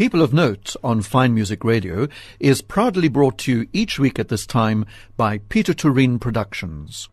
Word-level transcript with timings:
People 0.00 0.22
of 0.22 0.32
Note 0.32 0.76
on 0.82 1.02
Fine 1.02 1.34
Music 1.34 1.62
Radio 1.62 2.08
is 2.38 2.62
proudly 2.62 3.08
brought 3.08 3.36
to 3.40 3.52
you 3.52 3.68
each 3.74 3.98
week 3.98 4.18
at 4.18 4.28
this 4.28 4.46
time 4.46 4.86
by 5.18 5.36
Peter 5.50 5.74
Turin 5.74 6.18
Productions. 6.18 7.10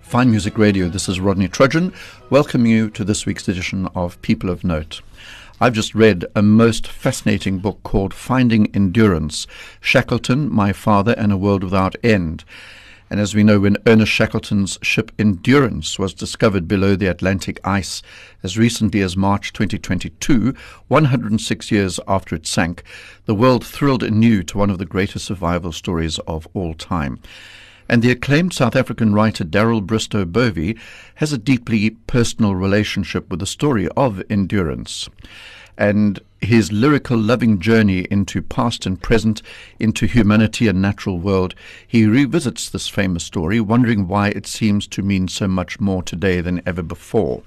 Fine 0.00 0.32
Music 0.32 0.58
Radio, 0.58 0.88
this 0.88 1.08
is 1.08 1.20
Rodney 1.20 1.46
Trudgeon, 1.46 1.94
welcoming 2.30 2.72
you 2.72 2.90
to 2.90 3.04
this 3.04 3.24
week's 3.24 3.46
edition 3.46 3.86
of 3.94 4.20
People 4.22 4.50
of 4.50 4.64
Note. 4.64 5.00
I've 5.62 5.74
just 5.74 5.94
read 5.94 6.24
a 6.34 6.40
most 6.40 6.86
fascinating 6.86 7.58
book 7.58 7.82
called 7.82 8.14
Finding 8.14 8.74
Endurance 8.74 9.46
Shackleton, 9.78 10.50
My 10.50 10.72
Father, 10.72 11.14
and 11.18 11.30
a 11.30 11.36
World 11.36 11.62
Without 11.62 11.96
End. 12.02 12.44
And 13.10 13.20
as 13.20 13.34
we 13.34 13.44
know, 13.44 13.60
when 13.60 13.76
Ernest 13.86 14.10
Shackleton's 14.10 14.78
ship 14.80 15.12
Endurance 15.18 15.98
was 15.98 16.14
discovered 16.14 16.66
below 16.66 16.96
the 16.96 17.08
Atlantic 17.08 17.60
ice 17.62 18.00
as 18.42 18.56
recently 18.56 19.02
as 19.02 19.18
March 19.18 19.52
2022, 19.52 20.54
106 20.88 21.70
years 21.70 22.00
after 22.08 22.34
it 22.34 22.46
sank, 22.46 22.82
the 23.26 23.34
world 23.34 23.62
thrilled 23.62 24.02
anew 24.02 24.42
to 24.44 24.56
one 24.56 24.70
of 24.70 24.78
the 24.78 24.86
greatest 24.86 25.26
survival 25.26 25.72
stories 25.72 26.18
of 26.20 26.48
all 26.54 26.72
time. 26.72 27.20
And 27.90 28.02
the 28.02 28.12
acclaimed 28.12 28.52
South 28.52 28.76
African 28.76 29.14
writer 29.14 29.42
Darrel 29.42 29.80
Bristow-Bovey 29.80 30.78
has 31.16 31.32
a 31.32 31.38
deeply 31.38 31.90
personal 31.90 32.54
relationship 32.54 33.28
with 33.28 33.40
the 33.40 33.46
story 33.46 33.88
of 33.96 34.22
endurance. 34.30 35.08
And 35.76 36.20
his 36.40 36.70
lyrical 36.70 37.18
loving 37.18 37.58
journey 37.58 38.06
into 38.08 38.42
past 38.42 38.86
and 38.86 39.02
present, 39.02 39.42
into 39.80 40.06
humanity 40.06 40.68
and 40.68 40.80
natural 40.80 41.18
world, 41.18 41.56
he 41.84 42.06
revisits 42.06 42.70
this 42.70 42.86
famous 42.86 43.24
story, 43.24 43.60
wondering 43.60 44.06
why 44.06 44.28
it 44.28 44.46
seems 44.46 44.86
to 44.86 45.02
mean 45.02 45.26
so 45.26 45.48
much 45.48 45.80
more 45.80 46.04
today 46.04 46.40
than 46.40 46.62
ever 46.64 46.84
before. 46.84 47.42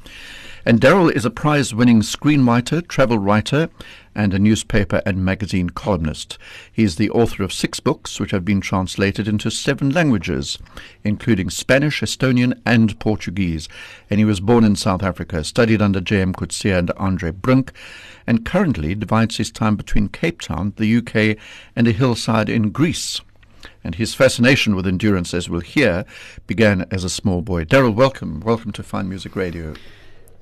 And 0.65 0.79
Darrel 0.79 1.09
is 1.09 1.25
a 1.25 1.29
prize 1.29 1.75
winning 1.75 1.99
screenwriter, 1.99 2.87
travel 2.87 3.17
writer, 3.17 3.69
and 4.15 4.33
a 4.33 4.39
newspaper 4.39 5.01
and 5.05 5.25
magazine 5.25 5.69
columnist. 5.69 6.37
He 6.71 6.83
is 6.83 6.95
the 6.95 7.09
author 7.09 7.43
of 7.43 7.51
six 7.51 7.81
books, 7.81 8.17
which 8.17 8.31
have 8.31 8.45
been 8.45 8.61
translated 8.61 9.27
into 9.27 9.51
seven 9.51 9.89
languages, 9.89 10.57
including 11.03 11.49
Spanish, 11.49 11.99
Estonian, 11.99 12.57
and 12.65 12.97
Portuguese. 12.99 13.67
And 14.09 14.19
he 14.19 14.25
was 14.25 14.39
born 14.39 14.63
in 14.63 14.77
South 14.77 15.03
Africa, 15.03 15.43
studied 15.43 15.81
under 15.81 15.99
J.M. 15.99 16.31
Coetzee 16.31 16.71
and 16.71 16.91
Andre 16.91 17.31
Brink, 17.31 17.73
and 18.25 18.45
currently 18.45 18.95
divides 18.95 19.35
his 19.35 19.51
time 19.51 19.75
between 19.75 20.07
Cape 20.07 20.39
Town, 20.39 20.71
the 20.77 20.97
UK, 20.97 21.37
and 21.75 21.89
a 21.89 21.91
hillside 21.91 22.47
in 22.47 22.69
Greece. 22.69 23.19
And 23.83 23.95
his 23.95 24.15
fascination 24.15 24.77
with 24.77 24.87
endurance, 24.87 25.33
as 25.33 25.49
we'll 25.49 25.59
hear, 25.59 26.05
began 26.47 26.85
as 26.89 27.03
a 27.03 27.09
small 27.09 27.41
boy. 27.41 27.65
Darrel, 27.65 27.91
welcome. 27.91 28.39
Welcome 28.39 28.71
to 28.71 28.83
Fine 28.83 29.09
Music 29.09 29.35
Radio. 29.35 29.73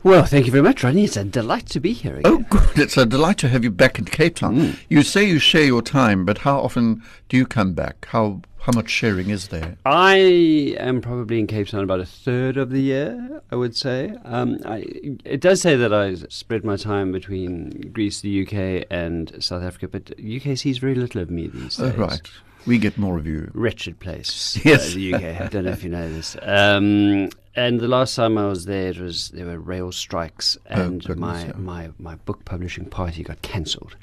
Well, 0.03 0.25
thank 0.25 0.47
you 0.47 0.51
very 0.51 0.63
much, 0.63 0.83
Ronnie. 0.83 1.03
It's 1.03 1.17
a 1.17 1.23
delight 1.23 1.67
to 1.67 1.79
be 1.79 1.93
here 1.93 2.17
again. 2.17 2.31
Oh, 2.31 2.45
good. 2.49 2.79
It's 2.79 2.97
a 2.97 3.05
delight 3.05 3.37
to 3.39 3.49
have 3.49 3.63
you 3.63 3.69
back 3.69 3.99
in 3.99 4.05
Cape 4.05 4.35
Town. 4.35 4.57
Mm. 4.57 4.79
You 4.89 5.03
say 5.03 5.23
you 5.23 5.37
share 5.37 5.63
your 5.63 5.83
time, 5.83 6.25
but 6.25 6.39
how 6.39 6.59
often 6.59 7.03
do 7.29 7.37
you 7.37 7.45
come 7.45 7.73
back? 7.73 8.07
How 8.09 8.41
how 8.61 8.71
much 8.73 8.89
sharing 8.89 9.29
is 9.31 9.47
there? 9.47 9.75
I 9.85 10.75
am 10.79 11.01
probably 11.01 11.39
in 11.39 11.47
Cape 11.47 11.67
Town 11.67 11.83
about 11.83 11.99
a 11.99 12.05
third 12.05 12.57
of 12.57 12.69
the 12.69 12.79
year, 12.79 13.41
I 13.51 13.55
would 13.55 13.75
say. 13.75 14.13
Um, 14.23 14.59
I, 14.65 14.85
it 15.25 15.41
does 15.41 15.61
say 15.61 15.75
that 15.75 15.91
I 15.91 16.13
spread 16.29 16.63
my 16.63 16.75
time 16.75 17.11
between 17.11 17.91
Greece, 17.91 18.21
the 18.21 18.43
UK, 18.43 18.85
and 18.91 19.35
South 19.43 19.63
Africa, 19.63 19.87
but 19.87 20.11
UK 20.19 20.57
sees 20.57 20.77
very 20.77 20.93
little 20.93 21.21
of 21.21 21.31
me 21.31 21.47
these 21.47 21.79
oh, 21.79 21.89
days. 21.89 21.95
Oh, 21.97 22.01
right. 22.01 22.31
We 22.67 22.77
get 22.77 22.99
more 22.99 23.17
of 23.17 23.25
you. 23.25 23.49
Wretched 23.55 23.99
place. 23.99 24.59
Yes. 24.65 24.91
Uh, 24.91 24.95
the 24.95 25.13
UK. 25.15 25.41
I 25.41 25.47
don't 25.47 25.65
know 25.65 25.71
if 25.71 25.83
you 25.83 25.89
know 25.89 26.07
this. 26.11 26.37
Um, 26.43 27.29
and 27.55 27.79
the 27.79 27.87
last 27.87 28.15
time 28.15 28.37
I 28.37 28.47
was 28.47 28.65
there, 28.65 28.89
it 28.89 28.99
was 28.99 29.29
there 29.29 29.45
were 29.45 29.59
rail 29.59 29.91
strikes, 29.91 30.57
Oh, 30.69 30.81
and 30.81 31.01
goodness, 31.03 31.17
my, 31.19 31.45
yeah. 31.45 31.51
my, 31.55 31.89
my 31.99 32.15
book 32.15 32.45
publishing 32.45 32.85
party 32.85 33.23
got 33.23 33.41
cancelled. 33.41 33.95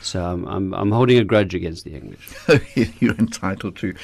So 0.00 0.24
I'm, 0.24 0.46
I'm 0.46 0.72
I'm 0.74 0.90
holding 0.92 1.18
a 1.18 1.24
grudge 1.24 1.54
against 1.54 1.84
the 1.84 1.94
English. 1.94 2.28
You're 3.00 3.16
entitled 3.16 3.76
to. 3.76 3.94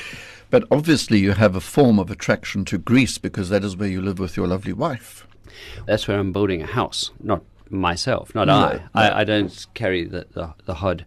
But 0.51 0.65
obviously, 0.71 1.19
you 1.19 1.33
have 1.33 1.57
a 1.57 1.61
form 1.61 1.99
of 1.99 2.11
attraction 2.11 2.65
to 2.67 2.79
Greece 2.79 3.19
because 3.19 3.49
that 3.49 3.65
is 3.65 3.77
where 3.77 3.89
you 3.89 4.01
live 4.03 4.19
with 4.19 4.37
your 4.37 4.47
lovely 4.47 4.73
wife. 4.73 5.27
That's 5.87 6.07
where 6.09 6.19
I'm 6.19 6.33
building 6.33 6.63
a 6.63 6.67
house, 6.67 7.11
not 7.21 7.43
myself, 7.71 8.35
not 8.35 8.47
No, 8.49 8.55
I. 8.55 8.73
no. 8.75 8.81
I. 8.95 9.21
I 9.21 9.25
don't 9.25 9.67
carry 9.75 10.05
the 10.05 10.27
the, 10.33 10.55
the 10.67 10.75
hod. 10.75 11.05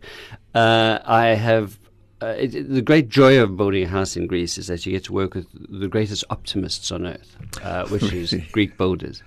Uh, 0.56 1.00
I 1.06 1.28
have. 1.28 1.78
Uh, 2.22 2.28
it, 2.38 2.56
it- 2.56 2.70
the 2.74 2.82
great 2.82 3.10
joy 3.10 3.40
of 3.40 3.56
building 3.58 3.84
a 3.84 3.88
house 3.88 4.18
in 4.18 4.26
Greece 4.28 4.58
is 4.58 4.68
that 4.68 4.86
you 4.86 4.92
get 4.92 5.04
to 5.06 5.14
work 5.14 5.36
with 5.36 5.48
the 5.70 5.88
greatest 5.88 6.24
optimists 6.30 6.92
on 6.92 7.06
earth, 7.06 7.36
uh, 7.64 7.88
which 7.88 8.04
is 8.14 8.34
Greek 8.52 8.78
builders. 8.78 9.22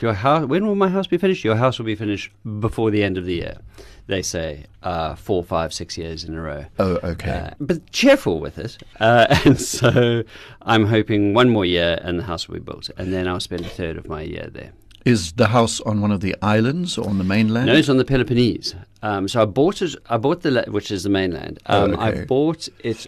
Your 0.00 0.14
house. 0.14 0.46
When 0.46 0.66
will 0.66 0.74
my 0.74 0.88
house 0.88 1.06
be 1.06 1.16
finished? 1.18 1.44
Your 1.44 1.56
house 1.56 1.78
will 1.78 1.86
be 1.86 1.94
finished 1.94 2.30
before 2.60 2.90
the 2.90 3.02
end 3.04 3.16
of 3.16 3.24
the 3.24 3.34
year. 3.34 3.58
They 4.06 4.20
say 4.20 4.64
uh, 4.82 5.14
four, 5.14 5.42
five, 5.42 5.72
six 5.72 5.96
years 5.96 6.24
in 6.24 6.34
a 6.34 6.42
row. 6.42 6.66
Oh, 6.78 6.98
okay. 7.04 7.30
Uh, 7.30 7.50
but 7.60 7.90
cheerful 7.90 8.38
with 8.40 8.58
it. 8.58 8.76
Uh, 9.00 9.26
and 9.46 9.58
so 9.58 10.24
I'm 10.62 10.84
hoping 10.86 11.32
one 11.32 11.48
more 11.48 11.64
year 11.64 11.98
and 12.02 12.18
the 12.18 12.24
house 12.24 12.46
will 12.48 12.54
be 12.56 12.60
built. 12.60 12.90
And 12.98 13.12
then 13.14 13.26
I'll 13.28 13.40
spend 13.40 13.62
a 13.64 13.68
third 13.68 13.96
of 13.96 14.06
my 14.06 14.20
year 14.22 14.50
there. 14.52 14.72
Is 15.04 15.32
the 15.32 15.48
house 15.48 15.80
on 15.82 16.00
one 16.00 16.10
of 16.12 16.20
the 16.20 16.34
islands 16.40 16.96
or 16.96 17.06
on 17.08 17.18
the 17.18 17.24
mainland? 17.24 17.66
No, 17.66 17.74
it's 17.74 17.88
on 17.90 17.98
the 17.98 18.04
Peloponnese. 18.06 18.74
Um, 19.02 19.28
so 19.28 19.42
I 19.42 19.44
bought 19.44 19.82
it. 19.82 19.94
I 20.08 20.16
bought 20.16 20.40
the 20.42 20.50
la- 20.50 20.62
which 20.72 20.90
is 20.90 21.02
the 21.02 21.10
mainland. 21.10 21.58
Oh, 21.66 21.84
Um, 21.84 21.92
okay. 21.94 22.20
I 22.22 22.24
bought 22.24 22.68
it 22.82 23.06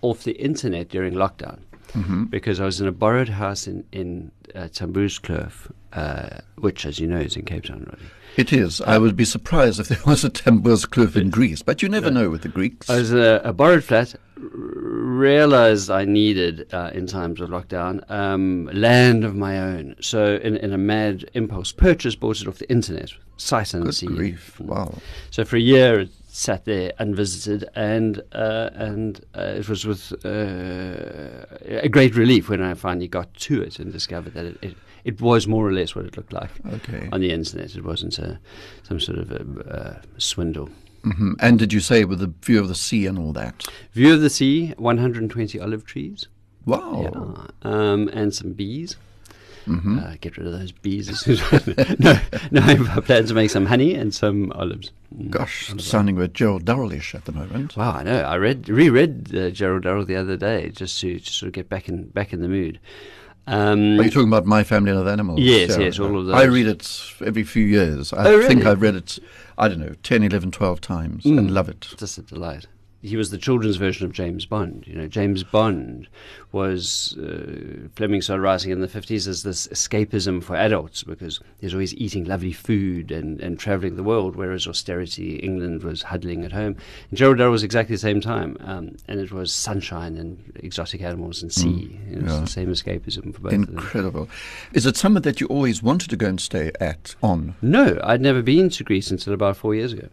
off 0.00 0.24
the 0.24 0.32
internet 0.32 0.88
during 0.88 1.14
lockdown 1.14 1.58
Mm-hmm. 1.92 2.24
because 2.24 2.58
I 2.60 2.64
was 2.64 2.80
in 2.80 2.88
a 2.88 2.92
borrowed 2.92 3.28
house 3.28 3.68
in 3.68 3.84
in 3.92 4.32
uh, 4.54 4.68
uh, 5.92 6.28
which, 6.56 6.86
as 6.86 6.98
you 6.98 7.06
know, 7.06 7.18
is 7.18 7.36
in 7.36 7.44
Cape 7.44 7.64
Town. 7.64 7.80
Really. 7.92 8.10
It 8.36 8.52
is. 8.52 8.80
I 8.80 8.98
would 8.98 9.16
be 9.16 9.24
surprised 9.24 9.78
if 9.78 9.88
there 9.88 9.98
was 10.06 10.24
a 10.24 10.30
Tamboerskloof 10.30 11.14
in 11.14 11.30
Greece, 11.30 11.62
but 11.62 11.82
you 11.82 11.88
never 11.88 12.10
know 12.10 12.30
with 12.30 12.42
the 12.42 12.48
Greeks. 12.48 12.90
I 12.90 12.96
was 12.96 13.12
in 13.12 13.18
a, 13.18 13.40
a 13.44 13.52
borrowed 13.52 13.84
flat. 13.84 14.14
Realized 14.36 15.90
I 15.90 16.04
needed 16.04 16.72
uh, 16.74 16.90
in 16.92 17.06
times 17.06 17.40
of 17.40 17.50
lockdown 17.50 18.08
um, 18.10 18.66
land 18.72 19.24
of 19.24 19.34
my 19.36 19.58
own. 19.58 19.94
So, 20.00 20.36
in, 20.42 20.56
in 20.56 20.72
a 20.72 20.78
mad 20.78 21.24
impulse 21.34 21.72
purchase, 21.72 22.14
bought 22.16 22.40
it 22.40 22.48
off 22.48 22.58
the 22.58 22.68
internet, 22.70 23.12
sight 23.36 23.72
Good 23.72 23.82
unseen. 23.82 24.14
grief! 24.16 24.58
Wow. 24.60 24.98
So 25.30 25.44
for 25.44 25.56
a 25.56 25.60
year, 25.60 26.00
it 26.00 26.10
sat 26.28 26.64
there 26.64 26.92
unvisited, 26.98 27.64
and 27.76 28.20
uh, 28.32 28.70
and 28.74 29.24
uh, 29.36 29.54
it 29.58 29.68
was 29.68 29.86
with 29.86 30.12
uh, 30.24 31.46
a 31.68 31.88
great 31.88 32.16
relief 32.16 32.48
when 32.48 32.60
I 32.62 32.74
finally 32.74 33.08
got 33.08 33.32
to 33.34 33.62
it 33.62 33.78
and 33.78 33.92
discovered 33.92 34.34
that 34.34 34.44
it, 34.46 34.58
it, 34.62 34.76
it 35.04 35.20
was 35.20 35.46
more 35.46 35.66
or 35.66 35.72
less 35.72 35.94
what 35.94 36.06
it 36.06 36.16
looked 36.16 36.32
like 36.32 36.50
Okay. 36.72 37.08
on 37.12 37.20
the 37.20 37.30
internet. 37.30 37.76
It 37.76 37.84
wasn't 37.84 38.18
a, 38.18 38.40
some 38.82 38.98
sort 38.98 39.18
of 39.18 39.30
a, 39.30 39.40
uh, 39.70 40.02
swindle. 40.18 40.70
Hmm 41.04 41.32
And 41.40 41.58
did 41.58 41.72
you 41.72 41.80
say 41.80 42.04
with 42.04 42.18
the 42.18 42.32
view 42.42 42.60
of 42.60 42.68
the 42.68 42.74
sea 42.74 43.06
and 43.06 43.18
all 43.18 43.32
that? 43.34 43.66
View 43.92 44.14
of 44.14 44.20
the 44.20 44.30
sea, 44.30 44.72
120 44.78 45.60
olive 45.60 45.84
trees, 45.84 46.26
Wow. 46.66 47.02
yeah, 47.62 47.70
um, 47.70 48.08
and 48.08 48.32
some 48.34 48.52
bees. 48.52 48.96
hmm 49.66 49.98
Uh, 49.98 50.14
get 50.20 50.36
rid 50.36 50.46
of 50.46 50.52
those 50.52 50.72
bees. 50.72 51.08
as 51.10 51.20
soon 51.20 51.38
as- 51.52 51.98
no, 51.98 52.18
no, 52.50 52.60
I 52.62 53.00
plan 53.00 53.26
to 53.26 53.34
make 53.34 53.50
some 53.50 53.66
honey 53.66 53.94
and 53.94 54.12
some 54.14 54.50
olives. 54.52 54.92
Mm, 55.14 55.30
Gosh, 55.30 55.70
olive 55.70 55.82
sounding 55.82 56.16
bit 56.16 56.32
Gerald 56.34 56.64
Durrell-ish 56.64 57.14
at 57.14 57.24
the 57.26 57.32
moment. 57.32 57.76
Wow, 57.76 57.92
I 57.92 58.02
know. 58.02 58.20
I 58.22 58.36
read 58.36 58.68
reread 58.68 59.34
uh, 59.34 59.50
Gerald 59.50 59.82
Durrell 59.82 60.04
the 60.06 60.16
other 60.16 60.36
day 60.36 60.70
just 60.70 60.98
to, 61.00 61.18
to 61.20 61.32
sort 61.32 61.48
of 61.48 61.52
get 61.54 61.68
back 61.68 61.88
in 61.88 62.04
back 62.08 62.32
in 62.32 62.40
the 62.40 62.48
mood. 62.48 62.78
Um, 63.46 64.00
Are 64.00 64.04
you 64.04 64.10
talking 64.10 64.28
about 64.28 64.46
My 64.46 64.64
Family 64.64 64.90
and 64.90 64.98
Other 65.00 65.10
Animals? 65.10 65.40
Yes, 65.40 65.76
yes, 65.78 65.98
all 65.98 66.18
of 66.18 66.34
I 66.34 66.44
read 66.44 66.66
it 66.66 67.12
every 67.24 67.44
few 67.44 67.64
years. 67.66 68.12
I 68.12 68.26
Oh, 68.28 68.46
think? 68.46 68.64
I've 68.64 68.80
read 68.80 68.94
it, 68.94 69.18
I 69.58 69.68
don't 69.68 69.80
know, 69.80 69.94
10, 70.02 70.22
11, 70.22 70.50
12 70.50 70.80
times 70.80 71.24
Mm. 71.24 71.38
and 71.38 71.50
love 71.52 71.68
it. 71.68 71.86
It's 71.92 72.00
just 72.00 72.18
a 72.18 72.22
delight. 72.22 72.66
He 73.04 73.16
was 73.18 73.30
the 73.30 73.36
children's 73.36 73.76
version 73.76 74.06
of 74.06 74.12
James 74.12 74.46
Bond. 74.46 74.84
You 74.86 74.94
know, 74.94 75.06
James 75.06 75.44
Bond 75.44 76.08
was 76.52 77.16
uh, 77.18 77.88
Fleming 77.96 78.22
started 78.22 78.42
writing 78.42 78.70
in 78.70 78.80
the 78.80 78.88
fifties 78.88 79.28
as 79.28 79.42
this 79.42 79.68
escapism 79.68 80.42
for 80.42 80.56
adults 80.56 81.02
because 81.02 81.38
he's 81.60 81.74
always 81.74 81.94
eating 81.96 82.24
lovely 82.24 82.52
food 82.52 83.10
and, 83.10 83.40
and 83.40 83.58
traveling 83.58 83.96
the 83.96 84.02
world, 84.02 84.36
whereas 84.36 84.66
austerity 84.66 85.36
England 85.36 85.82
was 85.82 86.02
huddling 86.02 86.44
at 86.44 86.52
home. 86.52 86.76
And 87.10 87.18
Gerald 87.18 87.36
Durrell 87.36 87.52
was 87.52 87.62
exactly 87.62 87.94
the 87.94 88.00
same 88.00 88.22
time, 88.22 88.56
um, 88.60 88.96
and 89.06 89.20
it 89.20 89.30
was 89.30 89.52
sunshine 89.52 90.16
and 90.16 90.52
exotic 90.56 91.02
animals 91.02 91.42
and 91.42 91.52
sea. 91.52 92.00
It 92.10 92.22
was 92.22 92.32
yeah. 92.32 92.40
The 92.40 92.46
same 92.46 92.68
escapism 92.68 93.34
for 93.34 93.40
both 93.42 93.52
of 93.52 93.66
them. 93.66 93.76
Incredible. 93.76 94.28
Is 94.72 94.86
it 94.86 94.96
somewhere 94.96 95.20
that 95.20 95.42
you 95.42 95.46
always 95.48 95.82
wanted 95.82 96.08
to 96.08 96.16
go 96.16 96.26
and 96.26 96.40
stay 96.40 96.72
at 96.80 97.14
on? 97.22 97.54
No, 97.60 98.00
I'd 98.02 98.22
never 98.22 98.40
been 98.40 98.70
to 98.70 98.84
Greece 98.84 99.10
until 99.10 99.34
about 99.34 99.58
four 99.58 99.74
years 99.74 99.92
ago. 99.92 100.08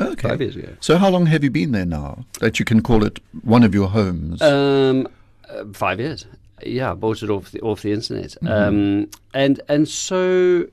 Okay. 0.00 0.28
Five 0.28 0.40
years 0.40 0.56
ago. 0.56 0.74
So 0.80 0.96
how 0.96 1.10
long 1.10 1.26
have 1.26 1.44
you 1.44 1.50
been 1.50 1.72
there 1.72 1.86
now 1.86 2.24
that 2.40 2.58
you 2.58 2.64
can 2.64 2.82
call 2.82 3.04
it 3.04 3.20
one 3.42 3.62
of 3.62 3.74
your 3.74 3.88
homes? 3.88 4.40
Um, 4.42 5.08
uh, 5.48 5.64
five 5.72 6.00
years. 6.00 6.26
Yeah, 6.64 6.92
I 6.92 6.94
bought 6.94 7.22
it 7.22 7.30
off 7.30 7.50
the 7.50 7.60
off 7.60 7.82
the 7.82 7.92
internet. 7.92 8.36
Um, 8.46 9.08
and 9.34 9.60
and 9.68 9.88
so, 9.88 10.66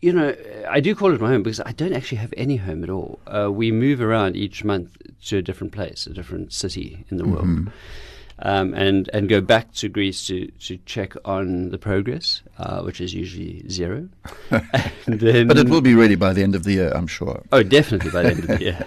you 0.00 0.12
know, 0.12 0.34
I 0.68 0.80
do 0.80 0.94
call 0.94 1.12
it 1.12 1.20
my 1.20 1.28
home 1.28 1.42
because 1.42 1.60
I 1.60 1.72
don't 1.72 1.92
actually 1.92 2.18
have 2.18 2.32
any 2.36 2.56
home 2.56 2.84
at 2.84 2.90
all. 2.90 3.18
Uh, 3.26 3.50
we 3.50 3.72
move 3.72 4.00
around 4.00 4.36
each 4.36 4.64
month 4.64 4.96
to 5.26 5.38
a 5.38 5.42
different 5.42 5.72
place, 5.72 6.06
a 6.06 6.12
different 6.14 6.52
city 6.52 7.04
in 7.10 7.16
the 7.16 7.26
world. 7.26 7.70
Um, 8.44 8.74
and 8.74 9.08
and 9.12 9.28
go 9.28 9.40
back 9.40 9.72
to 9.72 9.88
Greece 9.88 10.26
to, 10.26 10.46
to 10.60 10.78
check 10.84 11.14
on 11.24 11.70
the 11.70 11.78
progress, 11.78 12.42
uh, 12.58 12.82
which 12.82 13.00
is 13.00 13.14
usually 13.14 13.66
zero. 13.68 14.08
then, 15.06 15.48
but 15.48 15.56
it 15.56 15.68
will 15.68 15.80
be 15.80 15.94
ready 15.94 16.14
by 16.14 16.32
the 16.32 16.42
end 16.42 16.54
of 16.54 16.64
the 16.64 16.74
year, 16.74 16.92
I'm 16.94 17.06
sure. 17.06 17.42
Oh, 17.50 17.62
definitely 17.62 18.10
by 18.10 18.22
the 18.22 18.30
end 18.30 18.38
of 18.40 18.46
the 18.46 18.60
year. 18.60 18.86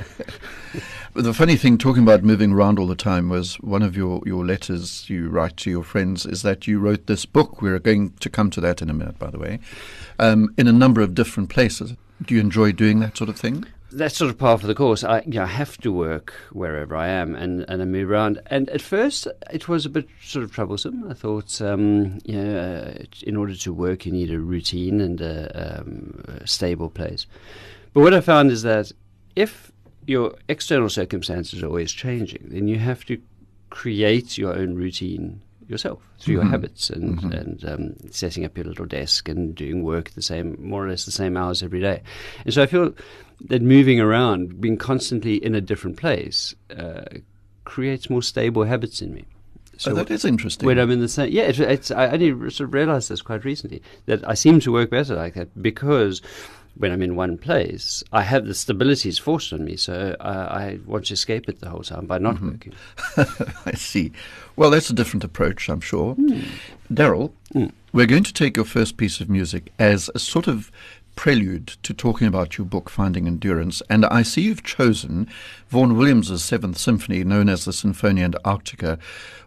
the 1.16 1.34
funny 1.34 1.56
thing, 1.56 1.80
talking 1.80 2.04
about 2.04 2.24
moving 2.24 2.54
around 2.54 2.78
all 2.78 2.86
the 2.86 2.96
time, 2.96 3.30
was 3.30 3.56
one 3.56 3.82
of 3.82 3.98
your, 3.98 4.22
your 4.26 4.46
letters 4.46 5.10
you 5.10 5.28
write 5.28 5.58
to 5.58 5.72
your 5.72 5.84
friends 5.84 6.26
is 6.26 6.44
that 6.44 6.68
you 6.68 6.80
wrote 6.80 7.08
this 7.08 7.26
book. 7.26 7.62
We're 7.62 7.80
going 7.80 8.12
to 8.20 8.30
come 8.30 8.52
to 8.52 8.62
that 8.62 8.84
in 8.84 8.90
a 8.92 8.94
minute, 8.94 9.18
by 9.18 9.32
the 9.32 9.40
way, 9.40 9.60
um, 10.20 10.54
in 10.58 10.68
a 10.68 10.72
number 10.72 11.02
of 11.02 11.16
different 11.16 11.50
places. 11.50 11.96
Do 12.22 12.36
you 12.36 12.42
enjoy 12.42 12.72
doing 12.72 13.00
that 13.00 13.18
sort 13.18 13.30
of 13.30 13.38
thing? 13.38 13.66
That's 13.92 14.18
sort 14.18 14.30
of 14.30 14.38
part 14.38 14.62
of 14.62 14.68
the 14.68 14.76
course. 14.76 15.04
I, 15.04 15.22
you 15.22 15.34
know, 15.34 15.44
I 15.44 15.48
have 15.48 15.78
to 15.80 15.92
work 15.92 16.34
wherever 16.52 16.96
I 16.96 17.08
am, 17.08 17.36
and, 17.36 17.66
and 17.70 17.82
I 17.82 17.86
move 17.86 18.10
around. 18.10 18.42
And 18.48 18.70
at 18.70 18.82
first, 18.82 19.28
it 19.52 19.68
was 19.68 19.86
a 19.86 19.90
bit 19.90 20.08
sort 20.22 20.44
of 20.44 20.52
troublesome. 20.52 21.10
I 21.10 21.14
thought, 21.14 21.62
um, 21.62 22.20
you 22.26 22.42
know, 22.42 22.60
uh, 22.60 23.04
in 23.24 23.36
order 23.36 23.56
to 23.56 23.74
work, 23.74 24.06
you 24.06 24.12
need 24.12 24.32
a 24.32 24.40
routine 24.40 25.00
and 25.00 25.22
a, 25.22 25.80
um, 25.80 26.24
a 26.28 26.48
stable 26.48 26.90
place. 26.90 27.26
But 27.94 28.02
what 28.02 28.14
I 28.14 28.22
found 28.22 28.52
is 28.52 28.64
that 28.64 28.92
if 29.36 29.72
your 30.06 30.36
external 30.48 30.90
circumstances 30.90 31.62
are 31.62 31.68
always 31.68 31.92
changing, 31.92 32.48
then 32.50 32.68
you 32.68 32.80
have 32.80 33.06
to 33.06 33.22
create 33.70 34.38
your 34.38 34.54
own 34.54 34.76
routine 34.76 35.42
yourself 35.68 36.02
through 36.20 36.36
mm-hmm. 36.36 36.44
your 36.44 36.52
habits 36.52 36.90
and 36.90 37.20
mm-hmm. 37.20 37.32
and 37.32 37.66
um, 37.66 37.96
setting 38.12 38.46
up 38.46 38.56
your 38.58 38.66
little 38.66 38.86
desk 38.86 39.28
and 39.28 39.54
doing 39.54 39.84
work 39.84 40.12
the 40.12 40.22
same 40.22 40.56
more 40.60 40.86
or 40.86 40.90
less 40.90 41.06
the 41.06 41.12
same 41.12 41.36
hours 41.36 41.62
every 41.62 41.82
day. 41.82 42.02
And 42.46 42.54
so 42.54 42.64
I 42.64 42.66
feel 42.68 42.94
that 43.42 43.62
moving 43.62 44.00
around, 44.00 44.60
being 44.60 44.78
constantly 44.78 45.36
in 45.36 45.56
a 45.56 45.62
different 45.62 45.98
place, 45.98 46.56
uh, 46.76 47.06
creates 47.66 48.10
more 48.10 48.22
stable 48.22 48.64
habits 48.64 49.02
in 49.02 49.14
me. 49.14 49.26
So 49.78 49.92
oh, 49.92 49.96
that 49.96 50.10
is 50.10 50.26
interesting. 50.26 50.66
When 50.66 50.80
I'm 50.80 50.90
in 50.90 51.02
the 51.02 51.08
same, 51.08 51.32
yeah, 51.32 51.44
it's, 51.44 51.60
it's 51.60 51.92
I 51.92 52.08
only 52.08 52.32
sort 52.50 52.62
of 52.62 52.74
realized 52.74 53.10
this 53.10 53.22
quite 53.22 53.46
recently 53.46 53.82
that 54.08 54.28
I 54.28 54.34
seem 54.34 54.60
to 54.62 54.72
work 54.72 54.90
better 54.90 55.16
like 55.16 55.36
that 55.36 55.62
because 55.62 56.22
when 56.80 56.92
I'm 56.92 57.02
in 57.02 57.16
one 57.16 57.38
place, 57.38 58.04
I 58.12 58.24
have 58.24 58.46
the 58.46 58.54
stabilities 58.54 59.20
forced 59.20 59.54
on 59.54 59.66
me, 59.66 59.76
so 59.76 60.16
I, 60.20 60.32
I 60.32 60.80
want 60.86 61.06
to 61.06 61.14
escape 61.14 61.50
it 61.50 61.60
the 61.60 61.70
whole 61.70 61.82
time 61.82 62.06
by 62.06 62.18
not 62.18 62.36
mm-hmm. 62.36 62.50
working. 62.50 62.74
I 63.66 63.74
see. 63.74 64.12
Well, 64.56 64.70
that's 64.70 64.90
a 64.90 64.94
different 64.94 65.24
approach, 65.24 65.70
I'm 65.70 65.82
sure. 65.82 66.16
Mm. 66.16 66.46
Darrel, 66.94 67.34
mm. 67.54 67.72
we're 67.94 68.06
going 68.06 68.24
to 68.24 68.34
take 68.34 68.56
your 68.56 68.66
first 68.66 68.98
piece 68.98 69.20
of 69.20 69.30
music 69.30 69.72
as 69.80 70.10
a 70.16 70.20
sort 70.20 70.48
of 70.48 70.72
prelude 71.18 71.68
to 71.84 71.94
talking 71.94 72.28
about 72.28 72.58
your 72.58 72.64
book, 72.64 72.90
Finding 72.90 73.28
Endurance. 73.28 73.82
And 73.90 74.06
I 74.06 74.22
see 74.22 74.44
you've 74.44 74.64
chosen 74.64 75.28
Vaughan 75.68 75.98
Williams' 75.98 76.42
Seventh 76.42 76.78
Symphony, 76.78 77.26
known 77.26 77.50
as 77.50 77.66
the 77.66 77.72
Sinfonia 77.72 78.24
Antarctica, 78.24 78.98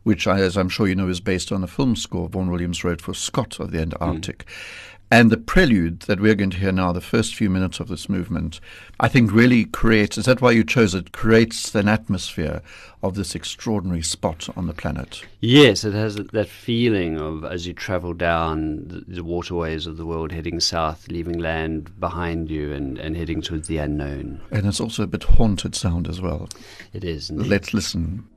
which, 0.02 0.26
I, 0.26 0.40
as 0.40 0.58
I'm 0.58 0.68
sure 0.68 0.88
you 0.88 0.94
know, 0.94 1.08
is 1.08 1.20
based 1.20 1.50
on 1.50 1.64
a 1.64 1.66
film 1.66 1.96
score 1.96 2.28
Vaughan 2.28 2.50
Williams 2.50 2.84
wrote 2.84 3.00
for 3.00 3.14
Scott 3.14 3.58
of 3.60 3.70
the 3.70 3.80
Antarctic. 3.80 4.44
Mm. 4.44 4.98
And 5.12 5.30
the 5.30 5.36
prelude 5.36 6.00
that 6.00 6.20
we're 6.20 6.36
going 6.36 6.50
to 6.50 6.56
hear 6.56 6.70
now, 6.70 6.92
the 6.92 7.00
first 7.00 7.34
few 7.34 7.50
minutes 7.50 7.80
of 7.80 7.88
this 7.88 8.08
movement, 8.08 8.60
I 9.00 9.08
think 9.08 9.32
really 9.32 9.64
creates, 9.64 10.16
is 10.16 10.26
that 10.26 10.40
why 10.40 10.52
you 10.52 10.62
chose 10.62 10.94
it, 10.94 11.10
creates 11.10 11.74
an 11.74 11.88
atmosphere 11.88 12.62
of 13.02 13.16
this 13.16 13.34
extraordinary 13.34 14.02
spot 14.02 14.48
on 14.56 14.68
the 14.68 14.72
planet. 14.72 15.24
Yes, 15.40 15.82
it 15.82 15.94
has 15.94 16.14
that 16.14 16.48
feeling 16.48 17.18
of 17.18 17.44
as 17.44 17.66
you 17.66 17.72
travel 17.72 18.14
down 18.14 18.86
the, 18.86 19.04
the 19.16 19.24
waterways 19.24 19.86
of 19.86 19.96
the 19.96 20.06
world, 20.06 20.30
heading 20.30 20.60
south, 20.60 21.08
leaving 21.08 21.38
land 21.38 21.98
behind 21.98 22.48
you 22.48 22.72
and, 22.72 22.96
and 22.98 23.16
heading 23.16 23.42
towards 23.42 23.66
the 23.66 23.78
unknown. 23.78 24.40
And 24.52 24.64
it's 24.64 24.80
also 24.80 25.02
a 25.02 25.08
bit 25.08 25.24
haunted 25.24 25.74
sound 25.74 26.06
as 26.08 26.20
well. 26.20 26.48
It 26.92 27.02
is. 27.02 27.30
Indeed. 27.30 27.48
Let's 27.48 27.74
listen. 27.74 28.28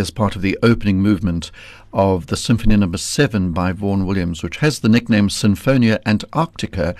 There's 0.00 0.10
part 0.10 0.34
of 0.34 0.40
the 0.40 0.58
opening 0.62 1.02
movement 1.02 1.50
of 1.92 2.28
the 2.28 2.36
Symphony 2.38 2.74
Number 2.74 2.94
no. 2.94 3.00
7 3.00 3.52
by 3.52 3.72
Vaughan 3.72 4.06
Williams, 4.06 4.42
which 4.42 4.56
has 4.56 4.80
the 4.80 4.88
nickname 4.88 5.28
Sinfonia 5.28 6.00
Antarctica, 6.06 6.94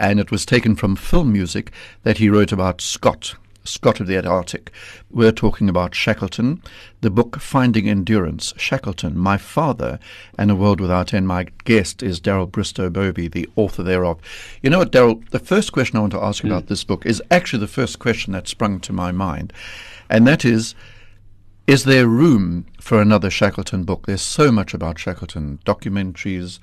and 0.00 0.18
it 0.18 0.32
was 0.32 0.44
taken 0.44 0.74
from 0.74 0.96
film 0.96 1.32
music 1.32 1.70
that 2.02 2.18
he 2.18 2.28
wrote 2.28 2.50
about 2.50 2.80
Scott, 2.80 3.36
Scott 3.62 4.00
of 4.00 4.08
the 4.08 4.16
Antarctic. 4.16 4.72
We're 5.12 5.30
talking 5.30 5.68
about 5.68 5.94
Shackleton, 5.94 6.60
the 7.02 7.10
book 7.10 7.38
Finding 7.38 7.88
Endurance, 7.88 8.52
Shackleton, 8.56 9.16
My 9.16 9.38
Father, 9.38 10.00
and 10.36 10.50
A 10.50 10.56
World 10.56 10.80
Without 10.80 11.14
End. 11.14 11.28
My 11.28 11.46
guest 11.62 12.02
is 12.02 12.18
Darrel 12.18 12.46
Bristow-Bovey, 12.46 13.28
the 13.28 13.48
author 13.54 13.84
thereof. 13.84 14.18
You 14.60 14.70
know 14.70 14.78
what, 14.80 14.90
Darrel? 14.90 15.22
The 15.30 15.38
first 15.38 15.70
question 15.70 15.98
I 15.98 16.00
want 16.00 16.14
to 16.14 16.20
ask 16.20 16.42
mm. 16.42 16.48
about 16.48 16.66
this 16.66 16.82
book 16.82 17.06
is 17.06 17.22
actually 17.30 17.60
the 17.60 17.68
first 17.68 18.00
question 18.00 18.32
that 18.32 18.48
sprung 18.48 18.80
to 18.80 18.92
my 18.92 19.12
mind, 19.12 19.52
and 20.08 20.26
that 20.26 20.44
is 20.44 20.74
is 21.66 21.84
there 21.84 22.06
room 22.06 22.66
for 22.80 23.00
another 23.00 23.30
Shackleton 23.30 23.84
book? 23.84 24.06
There's 24.06 24.22
so 24.22 24.50
much 24.50 24.74
about 24.74 24.98
Shackleton, 24.98 25.60
documentaries. 25.64 26.58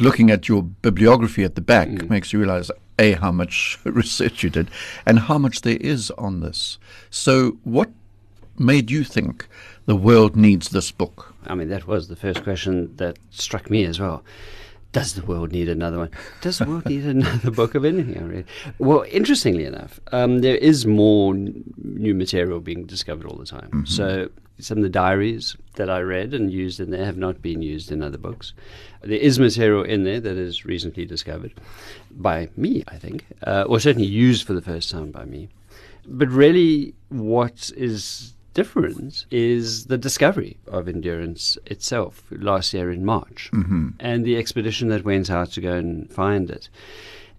Looking 0.00 0.30
at 0.30 0.48
your 0.48 0.62
bibliography 0.62 1.44
at 1.44 1.54
the 1.54 1.60
back 1.60 1.88
mm. 1.88 2.10
makes 2.10 2.32
you 2.32 2.38
realize 2.38 2.70
a 2.98 3.12
how 3.12 3.32
much 3.32 3.78
research 3.84 4.42
you 4.42 4.50
did 4.50 4.70
and 5.06 5.18
how 5.18 5.38
much 5.38 5.62
there 5.62 5.78
is 5.80 6.10
on 6.12 6.40
this. 6.40 6.78
So, 7.10 7.58
what 7.64 7.90
made 8.58 8.90
you 8.90 9.04
think 9.04 9.46
the 9.86 9.96
world 9.96 10.36
needs 10.36 10.68
this 10.68 10.90
book? 10.90 11.34
I 11.46 11.54
mean, 11.54 11.68
that 11.68 11.86
was 11.86 12.08
the 12.08 12.16
first 12.16 12.42
question 12.42 12.94
that 12.96 13.18
struck 13.30 13.70
me 13.70 13.84
as 13.84 14.00
well. 14.00 14.24
Does 14.94 15.14
the 15.14 15.26
world 15.26 15.50
need 15.50 15.68
another 15.68 15.98
one? 15.98 16.10
Does 16.40 16.58
the 16.58 16.66
world 16.66 16.86
need 16.86 17.04
another 17.16 17.50
book 17.50 17.74
of 17.74 17.84
anything? 17.84 18.16
I 18.16 18.22
read? 18.22 18.44
Well, 18.78 19.04
interestingly 19.10 19.64
enough, 19.64 19.98
um, 20.12 20.38
there 20.38 20.54
is 20.56 20.86
more 20.86 21.34
n- 21.34 21.64
new 21.82 22.14
material 22.14 22.60
being 22.60 22.86
discovered 22.86 23.26
all 23.26 23.36
the 23.36 23.44
time. 23.44 23.70
Mm-hmm. 23.70 23.86
So 23.86 24.30
some 24.60 24.78
of 24.78 24.84
the 24.84 24.88
diaries 24.88 25.56
that 25.74 25.90
I 25.90 25.98
read 25.98 26.32
and 26.32 26.48
used 26.48 26.78
in 26.78 26.92
there 26.92 27.04
have 27.04 27.16
not 27.16 27.42
been 27.42 27.60
used 27.60 27.90
in 27.90 28.04
other 28.04 28.18
books. 28.18 28.52
There 29.02 29.18
is 29.18 29.40
material 29.40 29.82
in 29.82 30.04
there 30.04 30.20
that 30.20 30.36
is 30.36 30.64
recently 30.64 31.04
discovered 31.04 31.54
by 32.12 32.48
me, 32.56 32.84
I 32.86 32.96
think, 32.96 33.26
uh, 33.44 33.64
or 33.66 33.80
certainly 33.80 34.06
used 34.06 34.46
for 34.46 34.52
the 34.52 34.62
first 34.62 34.92
time 34.92 35.10
by 35.10 35.24
me. 35.24 35.48
But 36.06 36.28
really, 36.28 36.94
what 37.08 37.72
is 37.76 38.34
different 38.54 39.26
is 39.30 39.86
the 39.86 39.98
discovery 39.98 40.56
of 40.68 40.88
endurance 40.88 41.58
itself 41.66 42.24
last 42.30 42.72
year 42.72 42.90
in 42.90 43.04
March 43.04 43.50
mm-hmm. 43.52 43.88
and 44.00 44.24
the 44.24 44.36
expedition 44.36 44.88
that 44.88 45.04
went 45.04 45.30
out 45.30 45.50
to 45.52 45.60
go 45.60 45.74
and 45.74 46.10
find 46.10 46.50
it. 46.50 46.68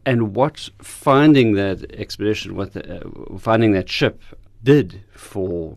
And 0.05 0.35
what 0.35 0.69
finding 0.79 1.53
that 1.53 1.91
expedition, 1.93 2.55
what 2.55 2.73
the, 2.73 2.97
uh, 2.97 3.37
finding 3.39 3.71
that 3.71 3.89
ship 3.89 4.21
did 4.63 5.03
for 5.13 5.75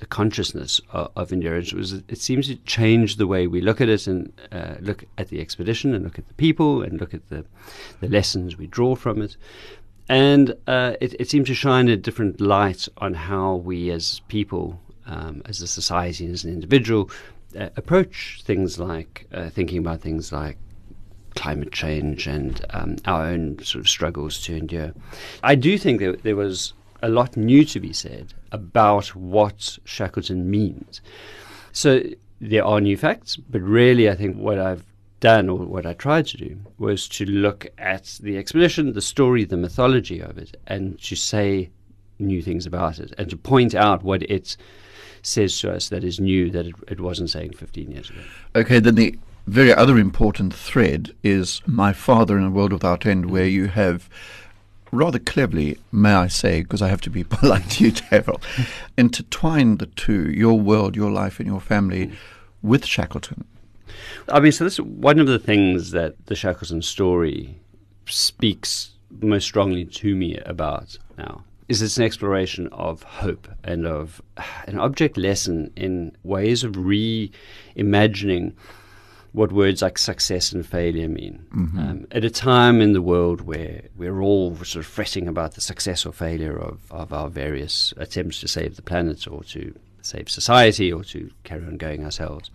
the 0.00 0.06
consciousness 0.06 0.80
of, 0.90 1.10
of, 1.16 1.32
endurance 1.32 1.72
was 1.72 1.92
it 1.92 2.18
seems 2.18 2.48
to 2.48 2.56
change 2.56 3.16
the 3.16 3.26
way 3.26 3.46
we 3.46 3.60
look 3.60 3.80
at 3.80 3.88
it 3.88 4.06
and 4.06 4.32
uh, 4.52 4.74
look 4.80 5.04
at 5.16 5.28
the 5.28 5.40
expedition 5.40 5.94
and 5.94 6.04
look 6.04 6.18
at 6.18 6.28
the 6.28 6.34
people 6.34 6.82
and 6.82 7.00
look 7.00 7.14
at 7.14 7.28
the, 7.30 7.44
the 8.00 8.08
lessons 8.08 8.58
we 8.58 8.66
draw 8.66 8.94
from 8.94 9.22
it. 9.22 9.36
And 10.08 10.54
uh, 10.66 10.94
it, 11.00 11.14
it 11.18 11.30
seemed 11.30 11.46
to 11.46 11.54
shine 11.54 11.88
a 11.88 11.96
different 11.96 12.40
light 12.40 12.88
on 12.98 13.14
how 13.14 13.56
we 13.56 13.90
as 13.90 14.20
people, 14.28 14.80
um, 15.06 15.42
as 15.46 15.62
a 15.62 15.66
society, 15.66 16.24
and 16.26 16.34
as 16.34 16.44
an 16.44 16.52
individual, 16.52 17.10
uh, 17.58 17.68
approach 17.76 18.42
things 18.44 18.78
like 18.78 19.26
uh, 19.32 19.48
thinking 19.48 19.78
about 19.78 20.00
things 20.00 20.32
like 20.32 20.58
climate 21.34 21.72
change 21.72 22.26
and 22.26 22.64
um, 22.70 22.96
our 23.06 23.26
own 23.26 23.58
sort 23.62 23.80
of 23.80 23.88
struggles 23.88 24.40
to 24.42 24.56
endure. 24.56 24.92
I 25.42 25.54
do 25.54 25.78
think 25.78 26.00
that 26.00 26.22
there 26.22 26.36
was 26.36 26.74
a 27.02 27.08
lot 27.08 27.36
new 27.36 27.64
to 27.66 27.80
be 27.80 27.92
said 27.92 28.34
about 28.52 29.14
what 29.14 29.78
Shackleton 29.84 30.50
means. 30.50 31.00
So 31.72 32.02
there 32.40 32.64
are 32.64 32.80
new 32.80 32.96
facts, 32.96 33.36
but 33.36 33.60
really, 33.60 34.08
I 34.08 34.14
think 34.14 34.36
what 34.36 34.58
I've 34.58 34.84
done, 35.20 35.48
or 35.48 35.58
what 35.58 35.86
I 35.86 35.94
tried 35.94 36.26
to 36.28 36.36
do, 36.36 36.58
was 36.78 37.08
to 37.10 37.24
look 37.24 37.66
at 37.78 38.18
the 38.22 38.36
expedition, 38.36 38.92
the 38.92 39.00
story, 39.00 39.44
the 39.44 39.56
mythology 39.56 40.20
of 40.20 40.38
it, 40.38 40.56
and 40.66 41.00
to 41.02 41.16
say 41.16 41.70
new 42.18 42.42
things 42.42 42.66
about 42.66 42.98
it, 42.98 43.12
and 43.18 43.28
to 43.30 43.36
point 43.36 43.74
out 43.74 44.02
what 44.02 44.22
it 44.24 44.56
says 45.22 45.58
to 45.60 45.72
us 45.72 45.88
that 45.88 46.04
is 46.04 46.20
new 46.20 46.50
that 46.50 46.66
it, 46.66 46.74
it 46.88 47.00
wasn't 47.00 47.30
saying 47.30 47.52
15 47.52 47.90
years 47.90 48.10
ago. 48.10 48.20
Okay, 48.54 48.78
then 48.78 48.94
the 48.94 49.18
very 49.46 49.74
other 49.74 49.98
important 49.98 50.54
thread 50.54 51.14
is 51.22 51.60
My 51.66 51.92
Father 51.92 52.38
in 52.38 52.44
a 52.44 52.50
World 52.50 52.72
Without 52.72 53.06
End, 53.06 53.24
mm-hmm. 53.24 53.32
where 53.32 53.46
you 53.46 53.68
have 53.68 54.08
rather 54.90 55.18
cleverly, 55.18 55.78
may 55.90 56.12
I 56.12 56.28
say, 56.28 56.62
because 56.62 56.80
I 56.80 56.88
have 56.88 57.00
to 57.02 57.10
be 57.10 57.24
polite 57.24 57.70
to 57.70 57.84
you, 57.84 57.92
Darrel, 57.92 58.40
intertwined 58.96 59.78
the 59.78 59.86
two, 59.86 60.30
your 60.30 60.58
world, 60.58 60.96
your 60.96 61.10
life, 61.10 61.40
and 61.40 61.48
your 61.48 61.60
family, 61.60 62.06
mm-hmm. 62.06 62.68
with 62.68 62.84
Shackleton. 62.84 63.44
I 64.28 64.40
mean, 64.40 64.52
so 64.52 64.64
this 64.64 64.74
is 64.74 64.80
one 64.80 65.18
of 65.18 65.26
the 65.26 65.38
things 65.38 65.90
that 65.92 66.26
the 66.26 66.34
Shackleton 66.34 66.82
story 66.82 67.58
speaks 68.06 68.92
most 69.20 69.44
strongly 69.44 69.84
to 69.84 70.14
me 70.14 70.38
about 70.38 70.98
now 71.16 71.44
is 71.68 71.80
it's 71.80 71.96
an 71.96 72.04
exploration 72.04 72.68
of 72.68 73.02
hope 73.02 73.48
and 73.62 73.86
of 73.86 74.20
an 74.66 74.78
object 74.78 75.16
lesson 75.16 75.72
in 75.76 76.14
ways 76.22 76.62
of 76.62 76.72
reimagining 76.72 78.52
what 79.32 79.50
words 79.50 79.82
like 79.82 79.98
success 79.98 80.52
and 80.52 80.64
failure 80.64 81.08
mean. 81.08 81.44
Mm-hmm. 81.54 81.78
Um, 81.78 82.06
at 82.12 82.24
a 82.24 82.30
time 82.30 82.80
in 82.80 82.92
the 82.92 83.02
world 83.02 83.40
where 83.40 83.82
we're 83.96 84.20
all 84.20 84.54
sort 84.58 84.84
of 84.84 84.86
fretting 84.86 85.26
about 85.26 85.54
the 85.54 85.60
success 85.60 86.06
or 86.06 86.12
failure 86.12 86.56
of, 86.56 86.80
of 86.92 87.12
our 87.12 87.28
various 87.28 87.92
attempts 87.96 88.40
to 88.40 88.48
save 88.48 88.76
the 88.76 88.82
planet 88.82 89.26
or 89.26 89.42
to 89.44 89.74
save 90.02 90.28
society 90.28 90.92
or 90.92 91.02
to 91.04 91.30
carry 91.42 91.64
on 91.64 91.78
going 91.78 92.04
ourselves. 92.04 92.50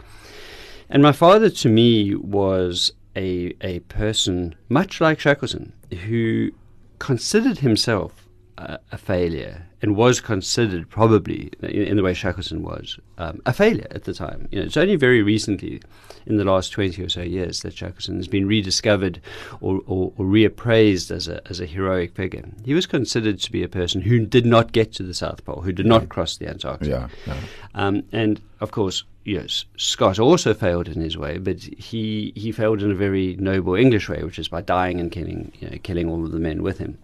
And 0.89 1.03
my 1.03 1.11
father, 1.11 1.49
to 1.49 1.69
me, 1.69 2.15
was 2.15 2.91
a, 3.15 3.53
a 3.61 3.79
person 3.81 4.55
much 4.69 4.99
like 4.99 5.19
Shackleton 5.19 5.73
who 6.05 6.51
considered 6.97 7.59
himself 7.59 8.27
a, 8.57 8.79
a 8.91 8.97
failure 8.97 9.67
and 9.81 9.95
was 9.95 10.19
considered 10.19 10.89
probably 10.89 11.51
in, 11.61 11.69
in 11.69 11.97
the 11.97 12.03
way 12.03 12.13
Shackleton 12.13 12.63
was 12.63 12.99
um, 13.17 13.41
a 13.45 13.53
failure 13.53 13.87
at 13.91 14.03
the 14.03 14.13
time. 14.13 14.47
You 14.51 14.59
know, 14.59 14.65
it's 14.65 14.77
only 14.77 14.95
very 14.95 15.21
recently, 15.21 15.81
in 16.25 16.37
the 16.37 16.43
last 16.43 16.71
twenty 16.71 17.01
or 17.03 17.09
so 17.09 17.21
years, 17.21 17.61
that 17.61 17.73
Shackleton 17.73 18.17
has 18.17 18.27
been 18.27 18.47
rediscovered 18.47 19.21
or, 19.61 19.81
or, 19.85 20.13
or, 20.17 20.25
reappraised 20.25 21.11
as 21.11 21.27
a 21.27 21.47
as 21.49 21.59
a 21.59 21.65
heroic 21.65 22.15
figure. 22.15 22.45
He 22.65 22.73
was 22.73 22.85
considered 22.85 23.39
to 23.39 23.51
be 23.51 23.63
a 23.63 23.69
person 23.69 24.01
who 24.01 24.25
did 24.25 24.45
not 24.45 24.71
get 24.71 24.93
to 24.93 25.03
the 25.03 25.13
South 25.13 25.43
Pole, 25.45 25.61
who 25.61 25.71
did 25.71 25.85
not 25.85 26.09
cross 26.09 26.37
the 26.37 26.47
Antarctic. 26.47 26.89
Yeah, 26.89 27.07
yeah. 27.25 27.37
Um, 27.75 28.03
and 28.11 28.41
of 28.59 28.71
course, 28.71 29.03
yes, 29.23 29.65
Scott 29.77 30.19
also 30.19 30.53
failed 30.53 30.87
in 30.87 30.99
his 31.01 31.17
way, 31.17 31.37
but 31.37 31.59
he 31.61 32.33
he 32.35 32.51
failed 32.51 32.83
in 32.83 32.91
a 32.91 32.95
very 32.95 33.35
noble 33.37 33.75
English 33.75 34.09
way, 34.09 34.23
which 34.23 34.39
is 34.39 34.49
by 34.49 34.61
dying 34.61 34.99
and 34.99 35.11
killing 35.11 35.51
you 35.59 35.69
know, 35.69 35.77
killing 35.83 36.09
all 36.09 36.25
of 36.25 36.31
the 36.31 36.39
men 36.39 36.63
with 36.63 36.79
him 36.79 36.97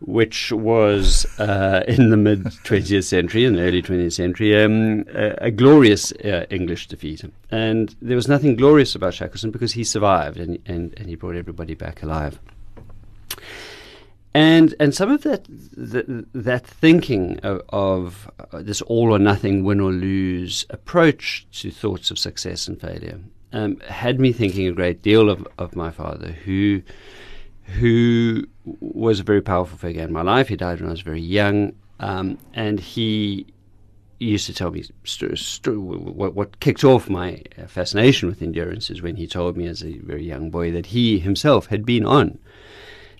which 0.00 0.50
was 0.50 1.26
uh, 1.38 1.84
in 1.86 2.10
the 2.10 2.16
mid 2.16 2.44
20th 2.64 3.04
century 3.04 3.44
and 3.44 3.58
early 3.58 3.82
20th 3.82 4.14
century 4.14 4.62
um, 4.62 5.04
a, 5.14 5.46
a, 5.46 5.50
glorious 5.50 6.12
uh, 6.12 6.46
English 6.50 6.88
defeat. 6.88 7.22
And 7.50 7.94
there 8.00 8.16
was 8.16 8.28
nothing 8.28 8.56
glorious 8.56 8.94
about 8.94 9.14
Shackleton 9.14 9.50
because 9.50 9.72
he 9.72 9.84
survived 9.84 10.38
and, 10.38 10.58
and, 10.66 10.94
and 10.96 11.08
he 11.08 11.14
brought 11.14 11.36
everybody 11.36 11.74
back 11.74 12.02
alive. 12.02 12.40
And 14.32 14.76
and 14.78 14.94
some 14.94 15.10
of 15.10 15.22
that 15.22 15.44
that, 15.48 16.26
that 16.32 16.64
thinking 16.64 17.40
of, 17.40 17.62
of 17.70 18.30
uh, 18.52 18.62
this 18.62 18.80
all 18.82 19.12
or 19.12 19.18
nothing, 19.18 19.64
win 19.64 19.80
or 19.80 19.90
lose 19.90 20.64
approach 20.70 21.48
to 21.60 21.70
thoughts 21.72 22.12
of 22.12 22.18
success 22.18 22.68
and 22.68 22.80
failure 22.80 23.18
um, 23.52 23.80
had 23.80 24.20
me 24.20 24.32
thinking 24.32 24.66
a 24.68 24.72
great 24.72 25.02
deal 25.02 25.28
of, 25.28 25.46
of 25.58 25.74
my 25.74 25.90
father, 25.90 26.30
who 26.30 26.82
who 27.64 28.46
was 28.80 29.20
a 29.20 29.24
very 29.24 29.42
powerful 29.42 29.78
figure 29.78 30.02
in 30.02 30.12
my 30.12 30.22
life. 30.22 30.48
He 30.48 30.56
died 30.56 30.80
when 30.80 30.88
I 30.88 30.92
was 30.92 31.00
very 31.00 31.20
young, 31.20 31.72
um, 31.98 32.38
and 32.54 32.80
he 32.80 33.46
used 34.18 34.46
to 34.46 34.54
tell 34.54 34.70
me 34.70 34.84
st- 35.04 35.38
st- 35.38 35.80
what, 35.80 36.34
what, 36.34 36.60
kicked 36.60 36.84
off 36.84 37.08
my 37.08 37.42
fascination 37.66 38.28
with 38.28 38.42
endurance 38.42 38.90
is 38.90 39.00
when 39.00 39.16
he 39.16 39.26
told 39.26 39.56
me 39.56 39.66
as 39.66 39.82
a 39.82 39.98
very 39.98 40.24
young 40.24 40.50
boy 40.50 40.70
that 40.70 40.86
he 40.86 41.18
himself 41.18 41.66
had 41.66 41.86
been 41.86 42.04
on 42.04 42.38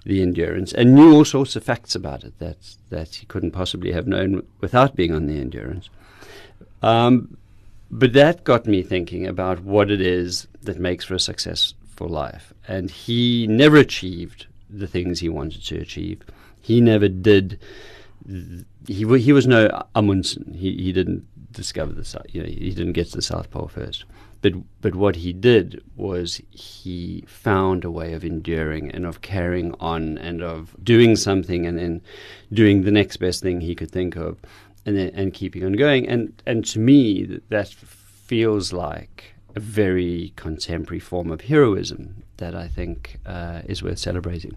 the 0.04 0.20
endurance 0.20 0.72
and 0.72 0.94
knew 0.94 1.14
all 1.14 1.24
sorts 1.24 1.56
of 1.56 1.64
facts 1.64 1.94
about 1.94 2.24
it 2.24 2.38
that 2.38 2.76
that 2.90 3.14
he 3.16 3.26
couldn't 3.26 3.50
possibly 3.50 3.92
have 3.92 4.06
known 4.06 4.46
without 4.60 4.94
being 4.94 5.14
on 5.14 5.26
the 5.26 5.38
endurance. 5.38 5.88
Um, 6.82 7.36
but 7.90 8.12
that 8.12 8.44
got 8.44 8.66
me 8.66 8.82
thinking 8.82 9.26
about 9.26 9.60
what 9.60 9.90
it 9.90 10.00
is 10.00 10.46
that 10.62 10.78
makes 10.78 11.04
for 11.04 11.14
a 11.14 11.20
success 11.20 11.74
life. 12.08 12.54
And 12.66 12.90
he 12.90 13.46
never 13.46 13.76
achieved 13.76 14.46
the 14.72 14.86
things 14.86 15.20
he 15.20 15.28
wanted 15.28 15.62
to 15.64 15.78
achieve. 15.78 16.22
He 16.60 16.80
never 16.80 17.08
did. 17.08 17.58
He 18.86 19.04
he 19.18 19.32
was 19.32 19.46
no 19.46 19.84
Amundsen. 19.94 20.54
He 20.54 20.76
he 20.76 20.92
didn't 20.92 21.26
discover 21.52 21.92
the 21.92 22.24
you 22.30 22.42
know 22.42 22.48
he 22.48 22.70
didn't 22.70 22.92
get 22.92 23.08
to 23.10 23.16
the 23.16 23.22
South 23.22 23.50
Pole 23.50 23.68
first. 23.68 24.04
But 24.42 24.54
but 24.80 24.94
what 24.94 25.16
he 25.16 25.32
did 25.32 25.82
was 25.96 26.40
he 26.50 27.24
found 27.26 27.84
a 27.84 27.90
way 27.90 28.14
of 28.14 28.24
enduring 28.24 28.90
and 28.90 29.04
of 29.04 29.20
carrying 29.20 29.74
on 29.80 30.16
and 30.18 30.42
of 30.42 30.74
doing 30.82 31.16
something 31.16 31.66
and 31.66 31.78
then 31.78 32.00
doing 32.52 32.82
the 32.82 32.90
next 32.90 33.18
best 33.18 33.42
thing 33.42 33.60
he 33.60 33.74
could 33.74 33.90
think 33.90 34.16
of 34.16 34.38
and 34.86 34.96
then, 34.96 35.10
and 35.14 35.34
keeping 35.34 35.64
on 35.64 35.72
going. 35.72 36.08
And 36.08 36.42
and 36.46 36.64
to 36.66 36.78
me, 36.78 37.40
that 37.48 37.68
feels 37.68 38.72
like 38.72 39.34
a 39.56 39.60
very 39.60 40.32
contemporary 40.36 41.00
form 41.00 41.30
of 41.30 41.42
heroism 41.42 42.22
that 42.40 42.54
I 42.54 42.68
think 42.68 43.18
uh, 43.24 43.62
is 43.66 43.82
worth 43.82 43.98
celebrating. 43.98 44.56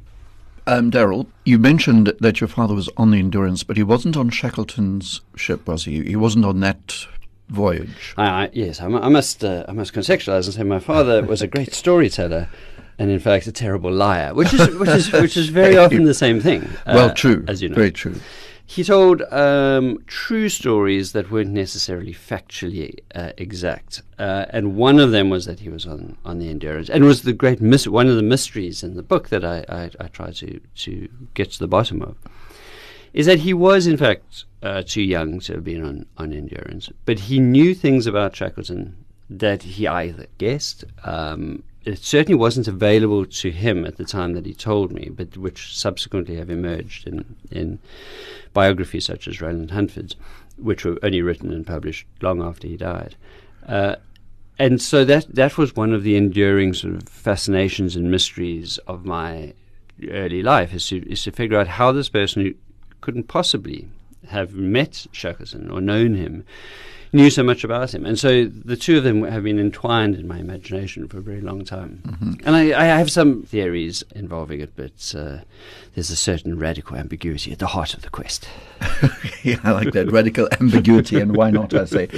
Um, 0.66 0.90
Darrel, 0.90 1.28
you 1.46 1.60
mentioned 1.60 2.14
that 2.20 2.40
your 2.40 2.48
father 2.48 2.74
was 2.74 2.90
on 2.96 3.12
the 3.12 3.20
Endurance, 3.20 3.64
but 3.64 3.78
he 3.78 3.84
wasn't 3.84 4.16
on 4.18 4.30
Shackleton's 4.30 5.22
ship, 5.36 5.68
was 5.68 5.86
he? 5.86 6.04
He 6.04 6.16
wasn't 6.16 6.46
on 6.46 6.62
that 6.62 7.06
voyage. 7.50 8.14
I, 8.18 8.46
I, 8.46 8.50
yes, 8.54 8.80
I, 8.80 8.86
I 8.86 9.10
must 9.10 9.44
uh, 9.44 9.66
I 9.68 9.74
must 9.74 9.94
contextualize 9.94 10.46
and 10.46 10.54
say 10.54 10.64
my 10.64 10.80
father 10.80 11.22
was 11.24 11.42
a 11.42 11.48
great 11.48 11.74
storyteller, 11.74 12.48
and 12.98 13.12
in 13.12 13.20
fact 13.20 13.46
a 13.48 13.52
terrible 13.52 13.92
liar, 13.92 14.34
which 14.34 14.54
is 14.54 14.74
which 14.76 14.90
is 14.90 15.12
which 15.12 15.38
is 15.38 15.50
very 15.50 15.78
often 15.84 16.06
the 16.06 16.14
same 16.14 16.40
thing. 16.40 16.68
well, 16.88 17.10
uh, 17.10 17.14
true, 17.14 17.44
as 17.48 17.62
you 17.62 17.70
know, 17.70 17.76
very 17.76 17.92
true. 17.92 18.16
He 18.66 18.84
told 18.84 19.22
um, 19.24 20.04
true 20.08 20.48
stories 20.48 21.12
that 21.12 21.30
weren't 21.30 21.52
necessarily 21.52 22.14
factually 22.14 23.00
uh, 23.14 23.32
exact, 23.38 24.02
uh, 24.18 24.46
and 24.50 24.76
one 24.76 25.00
of 25.00 25.12
them 25.12 25.30
was 25.30 25.46
that 25.46 25.60
he 25.60 25.70
was 25.70 25.86
on, 25.86 26.18
on 26.24 26.40
the 26.40 26.50
Endurance, 26.50 26.90
and 26.90 27.04
was 27.04 27.24
the 27.24 27.34
great 27.34 27.62
mis- 27.62 27.88
one 27.88 28.08
of 28.08 28.16
the 28.16 28.24
mysteries 28.24 28.82
in 28.82 28.96
the 28.96 29.04
book 29.04 29.30
that 29.30 29.44
I, 29.44 29.66
I, 29.68 29.92
I 30.00 30.08
try 30.08 30.32
to 30.32 30.60
to 30.60 31.10
get 31.34 31.52
to 31.52 31.60
the 31.60 31.68
bottom 31.68 32.02
of, 32.02 32.16
is 33.14 33.26
that 33.26 33.40
he 33.40 33.54
was 33.54 33.86
in 33.86 33.98
fact 33.98 34.46
uh, 34.62 34.82
too 34.82 35.04
young 35.04 35.42
to 35.42 35.54
have 35.56 35.64
been 35.64 35.84
on, 35.84 36.06
on 36.18 36.32
Endurance, 36.32 36.90
but 37.06 37.20
he 37.20 37.40
knew 37.40 37.76
things 37.76 38.08
about 38.08 38.36
Shackleton 38.36 38.96
that 39.30 39.64
he 39.64 39.88
either 39.88 40.28
guessed. 40.38 40.86
Um, 41.04 41.64
it 41.86 42.00
certainly 42.00 42.38
wasn't 42.38 42.68
available 42.68 43.26
to 43.26 43.52
him 43.52 43.86
at 43.86 43.98
the 43.98 44.06
time 44.06 44.34
that 44.34 44.46
he 44.46 44.54
told 44.54 44.92
me, 44.92 45.10
but 45.10 45.38
which 45.38 45.76
subsequently 45.76 46.38
have 46.38 46.50
emerged 46.50 47.08
in, 47.08 47.36
in 47.52 47.80
biographies 48.54 49.06
such 49.06 49.28
as 49.28 49.42
Roland 49.42 49.72
Huntford's, 49.72 50.16
which 50.58 50.86
were 50.86 50.98
only 51.04 51.22
written 51.22 51.52
and 51.52 51.68
published 51.68 52.06
long 52.22 52.42
after 52.42 52.68
he 52.68 52.78
died. 52.78 53.16
Uh, 53.68 53.96
and 54.60 54.82
so 54.82 55.04
that 55.06 55.26
that 55.34 55.58
was 55.58 55.76
one 55.76 55.94
of 55.94 56.04
the 56.04 56.16
enduring 56.16 56.74
sort 56.74 56.96
of 56.96 57.10
fascinations 57.10 57.96
and 57.96 58.12
mysteries 58.12 58.78
of 58.88 59.04
my 59.04 59.54
early 60.10 60.44
life 60.44 60.74
is 60.74 60.88
to 60.88 61.10
is 61.10 61.24
to 61.24 61.32
figure 61.32 61.60
out 61.60 61.68
how 61.68 61.92
this 61.92 62.10
person 62.10 62.44
who 62.44 62.54
couldn't 63.02 63.28
possibly 63.28 63.90
have 64.30 64.54
met 64.54 65.08
Shackleton 65.12 65.70
or 65.70 65.82
known 65.82 66.16
him 66.16 66.46
knew 67.14 67.30
so 67.30 67.44
much 67.44 67.64
about 67.64 67.94
him. 67.94 68.06
And 68.06 68.18
so 68.18 68.46
the 68.46 68.76
two 68.76 68.98
of 68.98 69.04
them 69.04 69.24
have 69.24 69.44
been 69.44 69.60
entwined 69.60 70.16
in 70.16 70.28
my 70.28 70.40
imagination 70.40 71.08
for 71.08 71.20
a 71.20 71.22
very 71.22 71.42
long 71.42 71.64
time. 71.64 72.02
Mm-hmm. 72.06 72.48
And 72.48 72.56
I, 72.56 72.82
I, 72.82 72.86
have 72.86 73.12
some 73.12 73.44
theories 73.44 74.04
involving 74.16 74.60
it, 74.60 74.76
but 74.76 75.14
uh, 75.16 75.40
there's 75.94 76.10
a 76.10 76.16
certain 76.16 76.58
radical 76.58 76.98
ambiguity 76.98 77.52
at 77.52 77.60
the 77.60 77.68
heart 77.68 77.94
of 77.94 78.02
the 78.02 78.10
quest. 78.10 78.50
yeah, 79.44 79.58
I 79.64 79.72
like 79.72 79.94
that 79.94 80.12
radical 80.12 80.50
ambiguity, 80.60 81.20
and 81.20 81.36
why 81.36 81.52
not, 81.52 81.74
I 81.74 81.86
say. 81.86 82.10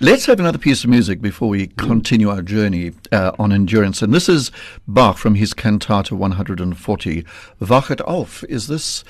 Let's 0.00 0.26
have 0.26 0.40
another 0.40 0.58
piece 0.58 0.82
of 0.82 0.90
music 0.90 1.20
before 1.20 1.48
we 1.48 1.68
continue 1.68 2.28
our 2.28 2.42
journey 2.42 2.92
uh, 3.12 3.32
on 3.38 3.52
endurance. 3.52 4.02
And 4.02 4.12
this 4.12 4.28
is 4.28 4.50
Bach 4.88 5.18
from 5.18 5.36
his 5.36 5.54
Cantata 5.54 6.16
140, 6.16 7.24
Wachet 7.60 8.00
auf. 8.00 8.42
Is 8.48 8.66
this 8.66 9.04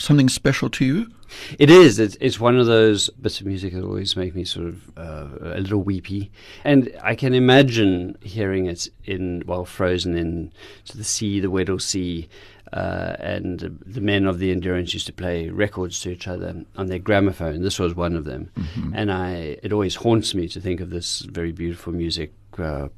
something 0.00 0.28
special 0.28 0.70
to 0.70 0.84
you? 0.84 1.10
It 1.58 1.70
is. 1.70 1.98
It's, 1.98 2.16
it's 2.20 2.40
one 2.40 2.58
of 2.58 2.66
those 2.66 3.08
bits 3.10 3.40
of 3.40 3.46
music 3.46 3.72
that 3.72 3.84
always 3.84 4.16
make 4.16 4.34
me 4.34 4.44
sort 4.44 4.66
of 4.66 4.98
uh, 4.98 5.28
a 5.40 5.60
little 5.60 5.82
weepy, 5.82 6.30
and 6.64 6.92
I 7.02 7.14
can 7.14 7.34
imagine 7.34 8.18
hearing 8.20 8.66
it 8.66 8.88
in 9.04 9.42
while 9.46 9.64
frozen 9.64 10.16
in 10.16 10.52
to 10.86 10.96
the 10.96 11.04
sea, 11.04 11.38
the 11.38 11.50
Weddell 11.50 11.78
Sea, 11.78 12.28
uh, 12.72 13.16
and 13.18 13.78
the 13.84 14.00
men 14.00 14.26
of 14.26 14.38
the 14.38 14.50
Endurance 14.50 14.92
used 14.92 15.06
to 15.06 15.12
play 15.12 15.48
records 15.48 16.00
to 16.00 16.10
each 16.10 16.26
other 16.26 16.64
on 16.76 16.86
their 16.86 16.98
gramophone. 16.98 17.62
This 17.62 17.78
was 17.78 17.94
one 17.94 18.16
of 18.16 18.24
them, 18.24 18.50
mm-hmm. 18.58 18.92
and 18.94 19.12
I 19.12 19.58
it 19.62 19.72
always 19.72 19.96
haunts 19.96 20.34
me 20.34 20.48
to 20.48 20.60
think 20.60 20.80
of 20.80 20.90
this 20.90 21.20
very 21.20 21.52
beautiful 21.52 21.92
music 21.92 22.32
uh, 22.58 22.88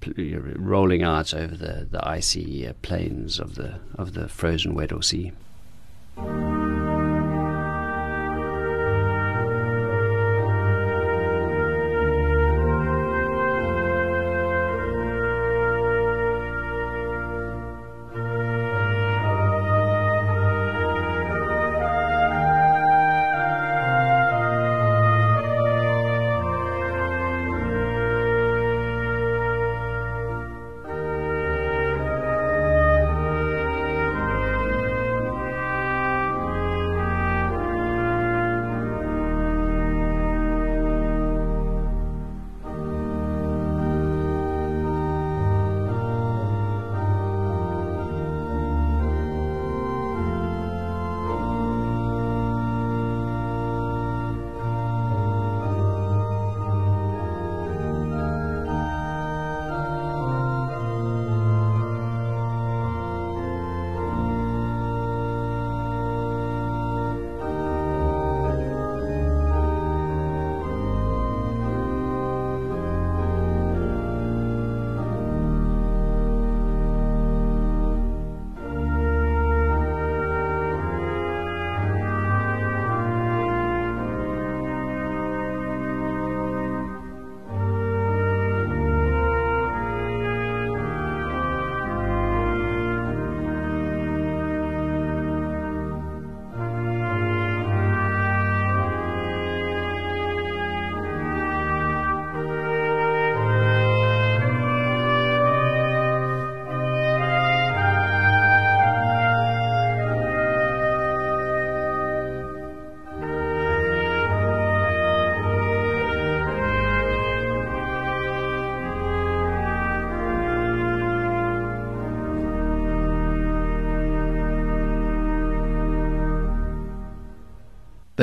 rolling 0.57 1.03
out 1.03 1.35
over 1.35 1.57
the 1.57 1.87
the 1.91 2.07
icy 2.07 2.67
uh, 2.67 2.73
plains 2.83 3.39
of 3.39 3.57
the 3.57 3.81
of 3.97 4.15
the 4.15 4.29
frozen 4.29 4.75
Weddell 4.75 5.03
Sea. 5.03 5.33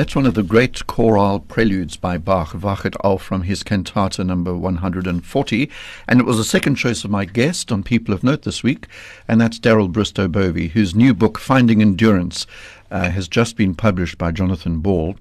That's 0.00 0.16
one 0.16 0.24
of 0.24 0.32
the 0.32 0.42
great 0.42 0.86
choral 0.86 1.40
preludes 1.40 1.98
by 1.98 2.16
Bach, 2.16 2.54
Wachet 2.54 2.96
auf 3.04 3.20
from 3.20 3.42
his 3.42 3.62
cantata 3.62 4.24
number 4.24 4.56
140. 4.56 5.70
And 6.08 6.18
it 6.18 6.24
was 6.24 6.38
the 6.38 6.42
second 6.42 6.76
choice 6.76 7.04
of 7.04 7.10
my 7.10 7.26
guest 7.26 7.70
on 7.70 7.82
People 7.82 8.14
of 8.14 8.24
Note 8.24 8.40
this 8.40 8.62
week, 8.62 8.86
and 9.28 9.38
that's 9.38 9.58
Darrel 9.58 9.88
Bristow-Bovey, 9.88 10.68
whose 10.68 10.94
new 10.94 11.12
book, 11.12 11.36
Finding 11.36 11.82
Endurance, 11.82 12.46
uh, 12.90 13.10
has 13.10 13.28
just 13.28 13.58
been 13.58 13.74
published 13.74 14.16
by 14.16 14.30
Jonathan 14.30 14.78
Ball. 14.78 15.16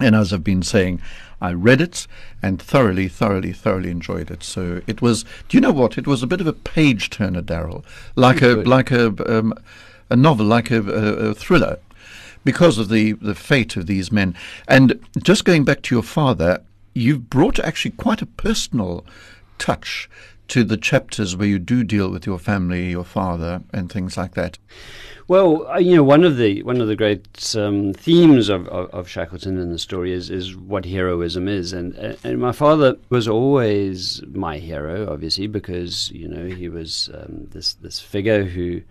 And 0.00 0.16
as 0.16 0.32
I've 0.32 0.42
been 0.42 0.64
saying, 0.64 1.00
I 1.40 1.52
read 1.52 1.80
it 1.80 2.08
and 2.42 2.60
thoroughly, 2.60 3.06
thoroughly, 3.06 3.52
thoroughly 3.52 3.90
enjoyed 3.90 4.32
it. 4.32 4.42
So 4.42 4.82
it 4.88 5.00
was. 5.00 5.24
Do 5.48 5.56
you 5.56 5.60
know 5.60 5.70
what? 5.70 5.96
It 5.96 6.08
was 6.08 6.24
a 6.24 6.26
bit 6.26 6.40
of 6.40 6.48
a 6.48 6.52
page 6.52 7.08
turner, 7.08 7.40
Darrel, 7.40 7.84
like 8.16 8.42
a 8.42 8.64
like 8.64 8.90
a 8.90 9.14
um, 9.32 9.54
a 10.10 10.16
novel, 10.16 10.46
like 10.46 10.72
a, 10.72 10.82
a, 10.82 11.28
a 11.28 11.34
thriller 11.34 11.78
because 12.44 12.78
of 12.78 12.88
the, 12.88 13.12
the 13.12 13.34
fate 13.34 13.76
of 13.76 13.86
these 13.86 14.10
men. 14.10 14.34
And 14.68 15.00
just 15.22 15.44
going 15.44 15.64
back 15.64 15.82
to 15.82 15.94
your 15.94 16.02
father, 16.02 16.62
you've 16.94 17.30
brought 17.30 17.58
actually 17.58 17.92
quite 17.92 18.22
a 18.22 18.26
personal 18.26 19.04
touch 19.58 20.08
to 20.48 20.64
the 20.64 20.76
chapters 20.76 21.34
where 21.34 21.48
you 21.48 21.58
do 21.58 21.82
deal 21.82 22.10
with 22.10 22.26
your 22.26 22.38
family, 22.38 22.90
your 22.90 23.04
father, 23.04 23.62
and 23.72 23.90
things 23.90 24.16
like 24.16 24.34
that? 24.34 24.58
Well, 25.28 25.80
you 25.80 25.96
know, 25.96 26.02
one 26.02 26.24
of 26.24 26.36
the 26.36 26.62
one 26.62 26.80
of 26.80 26.88
the 26.88 26.96
great 26.96 27.56
um, 27.56 27.94
themes 27.94 28.50
of, 28.50 28.68
of, 28.68 28.90
of, 28.90 29.08
Shackleton 29.08 29.56
in 29.56 29.70
the 29.70 29.78
story 29.78 30.12
is 30.12 30.28
is 30.28 30.54
what 30.54 30.84
heroism 30.84 31.48
is, 31.48 31.72
and 31.72 31.94
and 32.22 32.38
my 32.38 32.52
father 32.52 32.98
was 33.08 33.28
always 33.28 34.22
my 34.32 34.58
hero, 34.58 35.10
obviously, 35.10 35.46
because 35.46 36.10
you 36.10 36.28
know 36.28 36.46
he 36.54 36.68
was 36.68 37.08
um, 37.14 37.46
this 37.52 37.72
this 37.74 38.00
figure 38.00 38.44
who 38.44 38.82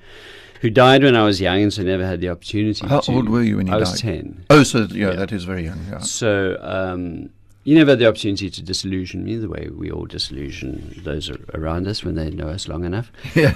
who 0.61 0.69
died 0.69 1.03
when 1.03 1.15
I 1.15 1.23
was 1.23 1.41
young, 1.41 1.61
and 1.61 1.73
so 1.73 1.83
never 1.83 2.05
had 2.05 2.21
the 2.21 2.29
opportunity. 2.29 2.87
How 2.87 3.01
to, 3.01 3.11
old 3.11 3.29
were 3.29 3.43
you 3.43 3.57
when 3.57 3.67
he 3.67 3.73
I 3.73 3.79
died? 3.79 3.81
was 3.81 4.01
ten. 4.01 4.45
Oh, 4.49 4.63
so 4.63 4.87
yeah, 4.91 5.09
yeah. 5.09 5.15
that 5.15 5.31
is 5.31 5.43
very 5.43 5.65
young. 5.65 5.79
Yeah. 5.89 5.99
So. 5.99 6.57
Um, 6.61 7.29
you 7.63 7.75
never 7.75 7.91
had 7.91 7.99
the 7.99 8.07
opportunity 8.07 8.49
to 8.49 8.61
disillusion 8.63 9.23
me 9.23 9.35
the 9.35 9.47
way 9.47 9.69
we 9.71 9.91
all 9.91 10.05
disillusion 10.05 10.99
those 11.03 11.29
around 11.53 11.87
us 11.87 12.03
when 12.03 12.15
they 12.15 12.31
know 12.31 12.47
us 12.47 12.67
long 12.67 12.85
enough. 12.85 13.11
Yeah. 13.35 13.55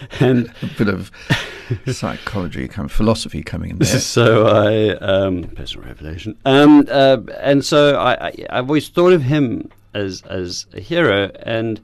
and 0.20 0.52
a 0.62 0.66
bit 0.76 0.88
of 0.88 1.12
psychology, 1.86 2.66
kind 2.66 2.86
of 2.86 2.92
philosophy 2.92 3.42
coming 3.44 3.70
in 3.70 3.78
there. 3.78 4.00
So 4.00 4.48
I, 4.48 4.96
um, 4.96 5.44
personal 5.54 5.86
revelation. 5.86 6.36
Um, 6.44 6.88
uh, 6.90 7.18
and 7.40 7.64
so 7.64 7.96
I, 7.96 8.28
I, 8.28 8.46
I've 8.50 8.64
always 8.64 8.88
thought 8.88 9.12
of 9.12 9.22
him 9.22 9.70
as, 9.94 10.22
as 10.22 10.66
a 10.74 10.80
hero. 10.80 11.30
And 11.44 11.80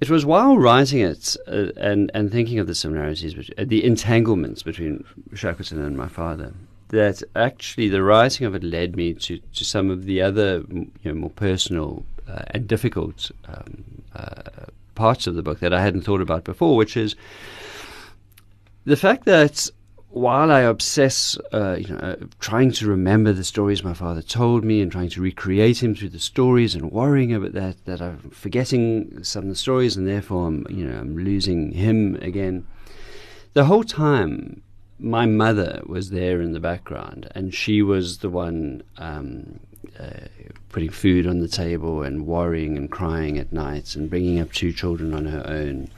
it 0.00 0.10
was 0.10 0.26
while 0.26 0.58
writing 0.58 1.00
it 1.00 1.36
uh, 1.46 1.68
and, 1.76 2.10
and 2.14 2.30
thinking 2.30 2.58
of 2.58 2.66
the 2.66 2.74
similarities, 2.74 3.50
uh, 3.56 3.64
the 3.66 3.84
entanglements 3.84 4.62
between 4.62 5.04
Shackleton 5.34 5.80
and 5.80 5.96
my 5.96 6.08
father, 6.08 6.52
that 6.88 7.22
actually 7.36 7.88
the 7.88 8.02
writing 8.02 8.46
of 8.46 8.54
it 8.54 8.62
led 8.62 8.96
me 8.96 9.14
to, 9.14 9.38
to 9.38 9.64
some 9.64 9.90
of 9.90 10.04
the 10.04 10.20
other 10.20 10.64
you 10.70 10.90
know, 11.04 11.14
more 11.14 11.30
personal 11.30 12.04
uh, 12.28 12.42
and 12.48 12.66
difficult 12.66 13.30
um, 13.46 13.84
uh, 14.14 14.66
parts 14.94 15.26
of 15.26 15.34
the 15.34 15.42
book 15.42 15.60
that 15.60 15.72
I 15.72 15.82
hadn't 15.82 16.02
thought 16.02 16.20
about 16.20 16.44
before, 16.44 16.76
which 16.76 16.96
is 16.96 17.16
the 18.84 18.96
fact 18.96 19.24
that 19.24 19.70
while 20.14 20.52
I 20.52 20.60
obsess, 20.60 21.36
uh, 21.52 21.76
you 21.78 21.88
know, 21.88 21.98
uh, 21.98 22.16
trying 22.38 22.70
to 22.72 22.86
remember 22.86 23.32
the 23.32 23.42
stories 23.42 23.82
my 23.82 23.94
father 23.94 24.22
told 24.22 24.64
me 24.64 24.80
and 24.80 24.90
trying 24.90 25.10
to 25.10 25.20
recreate 25.20 25.82
him 25.82 25.96
through 25.96 26.10
the 26.10 26.20
stories 26.20 26.76
and 26.76 26.92
worrying 26.92 27.34
about 27.34 27.52
that, 27.54 27.84
that 27.84 28.00
I'm 28.00 28.30
forgetting 28.30 29.24
some 29.24 29.44
of 29.44 29.48
the 29.48 29.56
stories 29.56 29.96
and 29.96 30.06
therefore 30.06 30.46
I'm, 30.46 30.66
you 30.70 30.86
know, 30.86 30.98
I'm 30.98 31.16
losing 31.16 31.72
him 31.72 32.16
again. 32.22 32.64
The 33.54 33.64
whole 33.64 33.82
time 33.82 34.62
my 35.00 35.26
mother 35.26 35.82
was 35.84 36.10
there 36.10 36.40
in 36.40 36.52
the 36.52 36.60
background, 36.60 37.28
and 37.34 37.52
she 37.52 37.82
was 37.82 38.18
the 38.18 38.30
one 38.30 38.84
um, 38.98 39.58
uh, 39.98 40.28
putting 40.68 40.90
food 40.90 41.26
on 41.26 41.40
the 41.40 41.48
table 41.48 42.04
and 42.04 42.26
worrying 42.26 42.76
and 42.76 42.90
crying 42.90 43.36
at 43.36 43.52
night 43.52 43.96
and 43.96 44.08
bringing 44.08 44.38
up 44.38 44.52
two 44.52 44.72
children 44.72 45.12
on 45.12 45.26
her 45.26 45.44
own. 45.46 45.90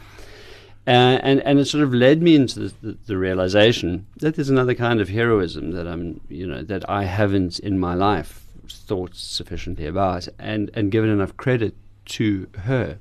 Uh, 0.87 1.19
and 1.23 1.41
and 1.41 1.59
it 1.59 1.65
sort 1.65 1.83
of 1.83 1.93
led 1.93 2.23
me 2.23 2.37
into 2.37 2.61
the, 2.61 2.75
the, 2.81 2.99
the, 3.07 3.17
realization 3.17 4.07
that 4.19 4.37
there's 4.37 4.49
another 4.49 4.75
kind 4.75 5.01
of 5.01 5.09
heroism 5.09 5.73
that 5.73 5.85
I'm 5.85 6.21
you 6.29 6.47
know 6.47 6.63
that 6.63 6.89
I 6.89 7.05
haven't 7.05 7.59
in 7.59 7.77
my 7.77 7.95
life 7.95 8.45
thought 8.69 9.17
sufficiently 9.17 9.87
about 9.87 10.29
and 10.39 10.71
and 10.75 10.93
given 10.93 11.11
enough 11.11 11.37
credit 11.37 11.75
to 12.07 12.47
her. 12.59 12.99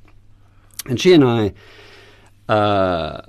And 0.88 1.00
she 1.00 1.13
and 1.13 1.24
I 1.24 1.54
uh, 2.52 3.21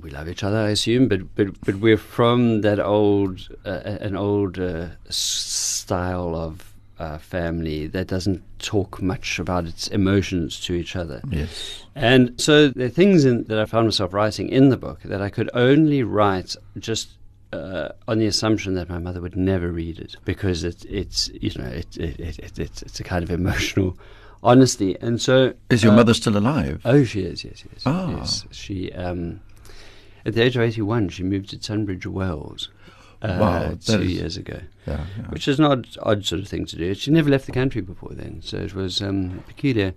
we 0.00 0.10
love 0.10 0.28
each 0.28 0.44
other, 0.44 0.58
I 0.58 0.70
assume, 0.70 1.08
but 1.08 1.34
but 1.34 1.60
but 1.62 1.76
we're 1.76 1.96
from 1.96 2.60
that 2.60 2.78
old 2.78 3.48
uh, 3.64 3.80
an 4.00 4.14
old 4.16 4.58
uh, 4.58 4.88
style 5.08 6.36
of 6.36 6.73
uh, 6.98 7.18
family 7.18 7.86
that 7.88 8.06
doesn't 8.06 8.42
talk 8.58 9.02
much 9.02 9.38
about 9.38 9.66
its 9.66 9.88
emotions 9.88 10.60
to 10.60 10.74
each 10.74 10.96
other. 10.96 11.20
Yes, 11.30 11.84
and 11.94 12.40
so 12.40 12.68
the 12.68 12.88
things 12.88 13.24
in, 13.24 13.44
that 13.44 13.58
I 13.58 13.64
found 13.64 13.86
myself 13.86 14.12
writing 14.12 14.48
in 14.48 14.68
the 14.68 14.76
book 14.76 15.02
that 15.02 15.20
I 15.20 15.28
could 15.28 15.50
only 15.54 16.02
write 16.02 16.56
just 16.78 17.10
uh, 17.52 17.90
on 18.08 18.18
the 18.18 18.26
assumption 18.26 18.74
that 18.74 18.88
my 18.88 18.98
mother 18.98 19.20
would 19.20 19.36
never 19.36 19.70
read 19.70 19.98
it 19.98 20.16
because 20.24 20.64
it, 20.64 20.84
it's 20.86 21.30
you 21.34 21.50
know 21.56 21.68
it, 21.68 21.96
it, 21.96 22.20
it, 22.20 22.58
it's 22.58 22.82
it's 22.82 23.00
a 23.00 23.04
kind 23.04 23.22
of 23.22 23.30
emotional 23.30 23.98
honesty. 24.42 24.96
And 25.00 25.20
so, 25.20 25.54
is 25.70 25.82
your 25.82 25.92
uh, 25.92 25.96
mother 25.96 26.14
still 26.14 26.36
alive? 26.36 26.80
Oh, 26.84 27.04
she 27.04 27.22
is. 27.22 27.44
Yes, 27.44 27.64
yes. 27.72 27.82
Ah. 27.86 28.10
yes. 28.10 28.44
She 28.50 28.92
um, 28.92 29.40
at 30.26 30.34
the 30.34 30.42
age 30.42 30.56
of 30.56 30.62
81, 30.62 31.10
she 31.10 31.22
moved 31.22 31.50
to 31.50 31.58
Tunbridge 31.58 32.06
Wells. 32.06 32.70
Uh, 33.24 33.38
wow, 33.40 33.78
two 33.80 34.02
is, 34.02 34.12
years 34.12 34.36
ago, 34.36 34.60
yeah, 34.86 35.06
yeah. 35.16 35.24
which 35.28 35.48
is 35.48 35.58
not 35.58 35.96
odd 36.02 36.26
sort 36.26 36.42
of 36.42 36.48
thing 36.48 36.66
to 36.66 36.76
do. 36.76 36.94
She 36.94 37.10
never 37.10 37.30
left 37.30 37.46
the 37.46 37.52
country 37.52 37.80
before 37.80 38.12
then, 38.12 38.42
so 38.42 38.58
it 38.58 38.74
was 38.74 39.00
um, 39.00 39.42
peculiar. 39.46 39.94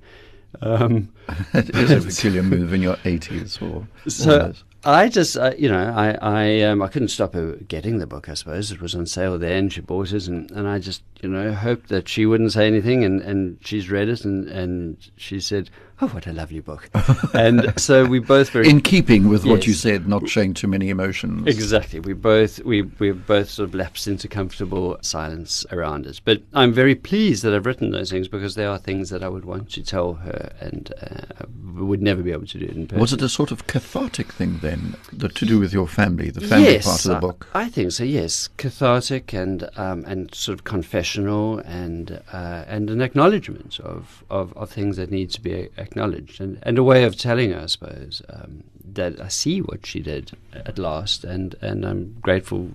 Um, 0.62 1.12
it 1.54 1.70
is 1.76 1.92
a 1.92 2.08
peculiar 2.08 2.42
move 2.42 2.72
in 2.72 2.82
your 2.82 2.96
80s, 2.98 3.62
or 3.62 3.86
so. 4.10 4.54
I 4.86 5.10
just, 5.10 5.36
uh, 5.36 5.52
you 5.58 5.68
know, 5.68 5.94
I 5.94 6.18
I, 6.22 6.62
um, 6.62 6.82
I 6.82 6.88
couldn't 6.88 7.10
stop 7.10 7.34
her 7.34 7.58
getting 7.68 7.98
the 7.98 8.08
book. 8.08 8.30
I 8.30 8.34
suppose 8.34 8.72
it 8.72 8.80
was 8.80 8.96
on 8.96 9.06
sale 9.06 9.38
then. 9.38 9.68
she 9.68 9.82
bought 9.82 10.14
it, 10.14 10.28
and, 10.28 10.50
and 10.52 10.66
I 10.66 10.80
just, 10.80 11.04
you 11.22 11.28
know, 11.28 11.52
hoped 11.54 11.90
that 11.90 12.08
she 12.08 12.26
wouldn't 12.26 12.54
say 12.54 12.66
anything, 12.66 13.04
and, 13.04 13.20
and 13.22 13.58
she's 13.62 13.92
read 13.92 14.08
it, 14.08 14.24
and, 14.24 14.48
and 14.48 14.98
she 15.18 15.42
said, 15.42 15.70
oh, 16.02 16.08
what 16.10 16.28
a 16.28 16.34
lovely 16.34 16.60
book. 16.60 16.90
and 17.34 17.74
so 17.80 18.06
we 18.06 18.20
both 18.20 18.52
very 18.52 18.70
in 18.70 18.82
keeping 18.82 19.30
with 19.30 19.44
yes. 19.44 19.52
what 19.52 19.68
you 19.68 19.74
said, 19.74 20.08
not 20.08 20.30
showing 20.30 20.54
too 20.54 20.68
many 20.68 20.90
emotions. 20.90 21.48
Exactly. 21.48 22.00
We 22.00 22.14
both 22.14 22.60
we 22.60 22.84
we 22.84 23.12
both 23.12 23.50
sort 23.50 23.70
of 23.70 23.74
lapsed 23.76 24.08
into 24.08 24.28
comfortable 24.28 24.98
silence 25.02 25.66
around 25.72 26.06
us. 26.06 26.20
But 26.20 26.44
I'm 26.54 26.72
very 26.72 26.94
pleased 26.94 27.44
that 27.44 27.54
I've 27.54 27.66
written 27.66 27.92
those 27.92 28.12
things 28.12 28.28
because 28.28 28.54
they 28.54 28.66
are 28.66 28.78
things 28.78 29.10
that 29.10 29.24
I 29.24 29.28
would 29.28 29.46
want 29.46 29.72
to 29.72 29.84
tell 29.84 30.14
her, 30.14 30.52
and 30.60 30.94
uh, 31.02 31.46
would 31.74 32.02
never 32.02 32.22
be 32.22 32.32
able 32.32 32.46
to 32.46 32.60
do 32.60 32.66
it 32.66 32.76
in 32.76 32.88
person. 32.88 33.00
Was 33.00 33.14
it 33.14 33.22
a 33.24 33.30
sort 33.30 33.52
of 33.52 33.66
cathartic 33.66 34.32
thing 34.32 34.60
then, 34.60 34.96
the, 35.12 35.30
to 35.30 35.46
do 35.46 35.60
with 35.60 35.74
your 35.74 35.88
family, 35.88 36.30
the 36.30 36.42
family 36.42 36.74
yes, 36.74 36.86
part 36.86 37.06
of 37.06 37.12
the 37.12 37.28
book? 37.28 37.48
I, 37.54 37.64
I 37.64 37.70
think 37.70 37.92
so. 37.92 38.04
Yes, 38.04 38.50
cathartic 38.58 39.34
and 39.34 39.68
um, 39.78 40.06
and 40.06 40.34
sort 40.34 40.60
of 40.60 40.64
confessional 40.64 41.58
and 41.60 42.22
uh, 42.32 42.66
and 42.68 42.92
an 42.92 43.02
acknowledgement 43.02 43.80
of, 43.80 44.24
of, 44.30 44.56
of 44.56 44.70
things 44.70 44.98
that 44.98 45.10
need 45.10 45.32
to 45.32 45.42
be 45.42 45.70
acknowledged 45.88 46.40
and, 46.42 46.60
and 46.64 46.78
a 46.78 46.84
way 46.84 47.04
of 47.04 47.18
telling 47.18 47.52
her, 47.52 47.62
I 47.62 47.66
suppose, 47.66 48.22
um, 48.30 48.64
that 48.94 49.20
I 49.20 49.28
see 49.28 49.62
what 49.62 49.86
she 49.86 50.00
did 50.00 50.32
at 50.54 50.78
last 50.78 51.24
and, 51.24 51.56
and 51.62 51.86
I'm 51.86 52.18
grateful 52.22 52.72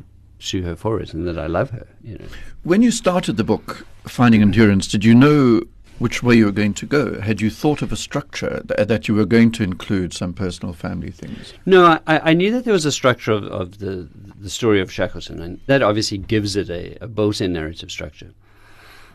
to 0.51 0.63
her 0.63 0.77
for 0.77 1.01
it 1.01 1.15
and 1.15 1.27
that 1.29 1.39
I 1.39 1.47
love 1.47 1.71
her. 1.71 1.87
You 2.03 2.19
know. 2.19 2.25
When 2.63 2.83
you 2.83 2.91
started 2.91 3.37
the 3.37 3.45
book, 3.45 3.87
Finding 4.07 4.43
Endurance, 4.43 4.89
did 4.89 5.05
you 5.05 5.15
know 5.15 5.63
which 5.99 6.23
way 6.23 6.35
you 6.35 6.47
were 6.47 6.53
going 6.63 6.75
to 6.75 6.87
go? 6.87 7.21
Had 7.21 7.41
you 7.41 7.49
thought 7.49 7.81
of 7.83 7.93
a 7.93 7.97
structure 7.97 8.63
th- 8.67 8.89
that 8.89 9.07
you 9.07 9.15
were 9.15 9.25
going 9.25 9.53
to 9.53 9.63
include 9.63 10.13
some 10.13 10.33
personal 10.33 10.75
family 10.75 11.11
things? 11.11 11.55
No, 11.65 12.01
I, 12.07 12.31
I 12.31 12.33
knew 12.33 12.51
that 12.53 12.65
there 12.65 12.73
was 12.73 12.87
a 12.87 12.93
structure 12.93 13.33
of, 13.33 13.45
of 13.45 13.79
the, 13.79 14.09
the 14.41 14.51
story 14.51 14.81
of 14.81 14.91
Shackleton, 14.91 15.41
and 15.41 15.61
that 15.67 15.81
obviously 15.81 16.19
gives 16.19 16.57
it 16.57 16.69
a, 16.71 16.99
a 17.05 17.07
built 17.07 17.41
in 17.41 17.53
narrative 17.53 17.91
structure. 17.91 18.33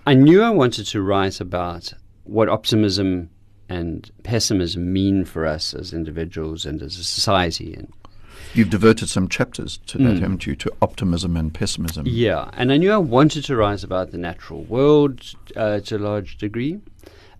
I 0.05 0.13
knew 0.13 0.41
I 0.41 0.49
wanted 0.51 0.85
to 0.85 1.01
write 1.01 1.41
about 1.41 1.93
what 2.23 2.47
optimism 2.47 3.29
and 3.69 4.09
pessimism 4.23 4.93
mean 4.93 5.25
for 5.25 5.45
us 5.45 5.73
as 5.73 5.93
individuals 5.93 6.65
and 6.65 6.81
as 6.81 6.97
a 6.97 7.03
society. 7.03 7.73
And 7.73 7.91
You've 8.53 8.69
devoted 8.69 9.09
some 9.09 9.27
chapters 9.27 9.77
to 9.87 9.97
that, 9.99 10.15
mm. 10.15 10.19
haven't 10.19 10.47
you, 10.47 10.55
to 10.55 10.71
optimism 10.81 11.35
and 11.37 11.53
pessimism? 11.53 12.05
Yeah, 12.07 12.49
and 12.53 12.71
I 12.71 12.77
knew 12.77 12.91
I 12.91 12.97
wanted 12.97 13.45
to 13.45 13.55
write 13.55 13.83
about 13.83 14.11
the 14.11 14.17
natural 14.17 14.63
world 14.63 15.21
uh, 15.55 15.79
to 15.81 15.97
a 15.97 15.99
large 15.99 16.37
degree, 16.37 16.79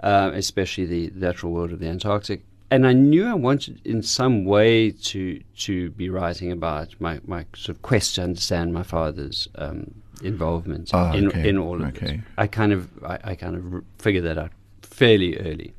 uh, 0.01 0.31
especially 0.33 0.85
the 0.85 1.11
natural 1.15 1.51
world 1.51 1.71
of 1.71 1.79
the 1.79 1.87
Antarctic. 1.87 2.43
And 2.69 2.85
I 2.85 2.93
knew 2.93 3.25
I 3.25 3.33
wanted, 3.33 3.79
in 3.85 4.03
some 4.03 4.43
way, 4.43 4.91
to 4.91 5.41
to 5.59 5.89
be 5.91 6.09
writing 6.09 6.51
about 6.51 6.93
my, 6.99 7.21
my 7.25 7.45
sort 7.55 7.77
of 7.77 7.81
quest 7.81 8.15
to 8.15 8.23
understand 8.23 8.73
my 8.73 8.83
father's 8.83 9.47
um, 9.55 9.93
involvement 10.21 10.91
ah, 10.93 11.13
in, 11.13 11.27
okay. 11.27 11.47
in 11.47 11.57
all 11.57 11.81
of 11.81 11.87
okay. 11.89 12.17
this. 12.17 12.21
I 12.37 12.47
kind 12.47 12.73
of 12.73 12.89
I, 13.05 13.19
I 13.23 13.35
kind 13.35 13.55
of 13.55 13.83
figured 13.99 14.25
that 14.25 14.37
out 14.37 14.51
fairly 14.81 15.37
early. 15.37 15.73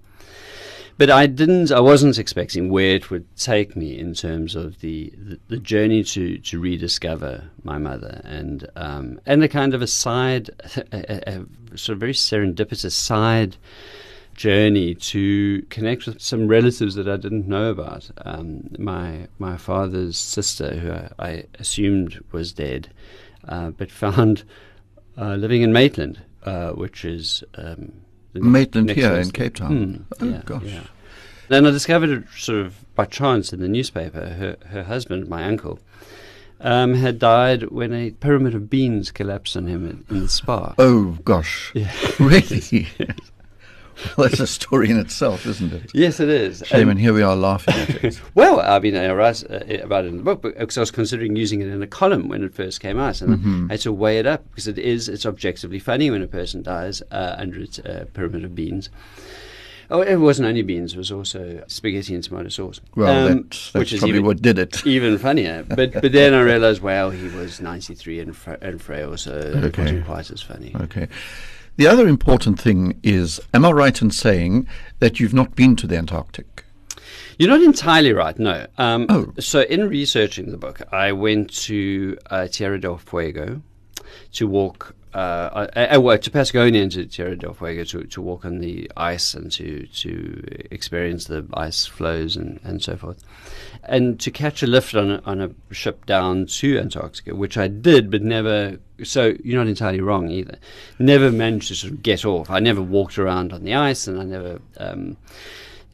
But 0.98 1.10
I 1.10 1.26
didn't. 1.26 1.70
I 1.70 1.78
wasn't 1.78 2.18
expecting 2.18 2.70
where 2.70 2.96
it 2.96 3.08
would 3.08 3.24
take 3.36 3.76
me 3.76 3.96
in 3.96 4.14
terms 4.14 4.56
of 4.56 4.80
the 4.80 5.12
the, 5.16 5.38
the 5.46 5.56
journey 5.58 6.02
to 6.02 6.38
to 6.38 6.60
rediscover 6.60 7.44
my 7.62 7.78
mother 7.78 8.20
and 8.24 8.68
um, 8.74 9.20
and 9.24 9.44
a 9.44 9.48
kind 9.48 9.74
of 9.74 9.80
a 9.80 9.86
side, 9.86 10.50
a, 10.92 11.36
a 11.36 11.78
sort 11.78 11.94
of 11.94 12.00
very 12.00 12.14
serendipitous 12.14 12.92
side 12.92 13.56
journey 14.34 14.94
to 14.94 15.64
connect 15.68 16.06
with 16.06 16.20
some 16.20 16.48
relatives 16.48 16.96
that 16.96 17.08
I 17.08 17.16
didn't 17.16 17.46
know 17.46 17.70
about. 17.70 18.10
Um, 18.24 18.68
my 18.76 19.28
my 19.38 19.56
father's 19.56 20.18
sister, 20.18 20.74
who 20.74 20.92
I, 20.92 21.10
I 21.18 21.44
assumed 21.60 22.24
was 22.32 22.52
dead, 22.52 22.90
uh, 23.46 23.70
but 23.70 23.92
found 23.92 24.42
uh, 25.16 25.36
living 25.36 25.62
in 25.62 25.72
Maitland, 25.72 26.22
uh, 26.42 26.70
which 26.70 27.04
is 27.04 27.44
um, 27.54 27.92
Maitland 28.40 28.90
here 28.90 29.14
in 29.14 29.30
Cape 29.30 29.56
Town. 29.56 30.06
Mm, 30.10 30.16
oh 30.20 30.28
yeah, 30.28 30.42
gosh. 30.44 30.62
Yeah. 30.64 30.82
Then 31.48 31.66
I 31.66 31.70
discovered 31.70 32.10
it 32.10 32.24
sort 32.36 32.60
of 32.60 32.94
by 32.94 33.06
chance 33.06 33.52
in 33.52 33.60
the 33.60 33.68
newspaper. 33.68 34.20
Her, 34.20 34.56
her 34.68 34.82
husband, 34.84 35.28
my 35.28 35.44
uncle, 35.44 35.78
um, 36.60 36.94
had 36.94 37.18
died 37.18 37.70
when 37.70 37.92
a 37.92 38.10
pyramid 38.10 38.54
of 38.54 38.68
beans 38.68 39.10
collapsed 39.10 39.56
on 39.56 39.66
him 39.66 39.88
in, 39.88 40.04
in 40.14 40.22
the 40.22 40.28
Spar. 40.28 40.74
Oh 40.78 41.18
gosh! 41.24 41.72
Yeah. 41.74 41.92
really? 42.18 42.88
well, 44.16 44.28
that's 44.28 44.40
a 44.40 44.46
story 44.46 44.90
in 44.90 44.98
itself, 44.98 45.46
isn't 45.46 45.72
it? 45.72 45.90
Yes, 45.94 46.20
it 46.20 46.28
is. 46.28 46.62
Shame, 46.66 46.80
And- 46.82 46.90
and 46.92 47.00
here 47.00 47.12
we 47.12 47.22
are 47.22 47.36
laughing 47.36 47.74
at 47.74 48.04
it. 48.04 48.20
Well, 48.34 48.60
I 48.60 48.78
mean, 48.78 48.96
I 48.96 49.12
write 49.12 49.42
uh, 49.50 49.60
about 49.82 50.04
it 50.04 50.08
in 50.08 50.16
the 50.18 50.22
book 50.22 50.42
because 50.42 50.76
I 50.78 50.80
was 50.80 50.90
considering 50.90 51.34
using 51.36 51.60
it 51.60 51.68
in 51.68 51.82
a 51.82 51.86
column 51.86 52.28
when 52.28 52.42
it 52.44 52.54
first 52.54 52.80
came 52.80 52.98
out, 52.98 53.20
and 53.22 53.38
Mm-hmm. 53.38 53.66
I 53.70 53.74
had 53.74 53.80
to 53.82 53.92
weigh 53.92 54.18
it 54.18 54.26
up 54.26 54.44
because 54.50 54.68
it 54.68 54.78
is 54.78 55.08
it's 55.08 55.26
objectively 55.26 55.78
funny 55.78 56.10
when 56.10 56.22
a 56.22 56.26
person 56.28 56.62
dies 56.62 57.02
uh, 57.10 57.34
under 57.38 57.60
its 57.60 57.78
uh, 57.80 58.04
pyramid 58.14 58.44
of 58.44 58.54
beans. 58.54 58.90
Oh, 59.90 60.02
it 60.02 60.16
wasn't 60.16 60.46
only 60.46 60.60
beans; 60.62 60.92
it 60.92 60.98
was 60.98 61.10
also 61.10 61.64
spaghetti 61.66 62.14
and 62.14 62.22
tomato 62.22 62.50
sauce. 62.50 62.78
Well, 62.94 63.26
Um, 63.26 63.36
that, 63.36 63.50
that's 63.50 63.74
which 63.74 63.92
is 63.94 64.00
probably 64.00 64.16
even, 64.16 64.26
what 64.26 64.42
did 64.42 64.58
it. 64.58 64.86
even 64.86 65.16
funnier. 65.18 65.64
But 65.76 65.92
but 65.94 66.12
then 66.12 66.34
I 66.34 66.40
realised, 66.42 66.82
well, 66.82 67.10
he 67.10 67.26
was 67.28 67.60
ninety 67.60 67.94
three 67.94 68.20
and, 68.20 68.36
fra- 68.36 68.58
and 68.60 68.82
frail, 68.82 69.16
so 69.16 69.32
it 69.38 69.78
wasn't 69.78 70.04
quite 70.04 70.30
as 70.30 70.42
funny. 70.42 70.74
Okay. 70.82 71.08
The 71.78 71.86
other 71.86 72.08
important 72.08 72.60
thing 72.60 72.98
is, 73.04 73.40
am 73.54 73.64
I 73.64 73.70
right 73.70 74.02
in 74.02 74.10
saying 74.10 74.66
that 74.98 75.20
you've 75.20 75.32
not 75.32 75.54
been 75.54 75.76
to 75.76 75.86
the 75.86 75.96
Antarctic? 75.96 76.64
You're 77.38 77.50
not 77.50 77.62
entirely 77.62 78.12
right, 78.12 78.36
no. 78.36 78.66
Um, 78.78 79.06
Oh. 79.08 79.32
So, 79.38 79.60
in 79.60 79.88
researching 79.88 80.50
the 80.50 80.56
book, 80.56 80.82
I 80.92 81.12
went 81.12 81.54
to 81.66 82.18
uh, 82.30 82.48
Tierra 82.48 82.80
del 82.80 82.98
Fuego 82.98 83.62
to 84.32 84.48
walk, 84.48 84.96
uh, 85.18 85.66
uh, 85.94 86.00
well, 86.00 86.16
to 86.16 86.30
Patagonia 86.30 86.82
and 86.82 86.92
to 86.92 87.04
Tierra 87.04 87.36
del 87.36 87.52
Fuego 87.52 87.82
to, 87.84 88.04
to 88.04 88.22
walk 88.22 88.44
on 88.44 88.60
the 88.60 88.90
ice 88.96 89.34
and 89.34 89.50
to, 89.52 89.86
to 89.86 90.68
experience 90.70 91.24
the 91.24 91.44
ice 91.54 91.86
floes 91.86 92.36
and, 92.36 92.60
and 92.62 92.82
so 92.82 92.96
forth. 92.96 93.24
And 93.82 94.20
to 94.20 94.30
catch 94.30 94.62
a 94.62 94.68
lift 94.68 94.94
on 94.94 95.10
a, 95.10 95.22
on 95.24 95.40
a 95.40 95.74
ship 95.74 96.06
down 96.06 96.46
to 96.46 96.78
Antarctica, 96.78 97.34
which 97.34 97.58
I 97.58 97.66
did, 97.66 98.10
but 98.10 98.22
never. 98.22 98.78
So 99.02 99.34
you're 99.42 99.58
not 99.58 99.68
entirely 99.68 100.00
wrong 100.00 100.30
either. 100.30 100.58
Never 101.00 101.32
managed 101.32 101.68
to 101.68 101.74
sort 101.74 101.94
of 101.94 102.02
get 102.02 102.24
off. 102.24 102.48
I 102.48 102.60
never 102.60 102.82
walked 102.82 103.18
around 103.18 103.52
on 103.52 103.64
the 103.64 103.74
ice, 103.74 104.06
and 104.06 104.20
I 104.20 104.24
never. 104.24 104.60
Um, 104.78 105.16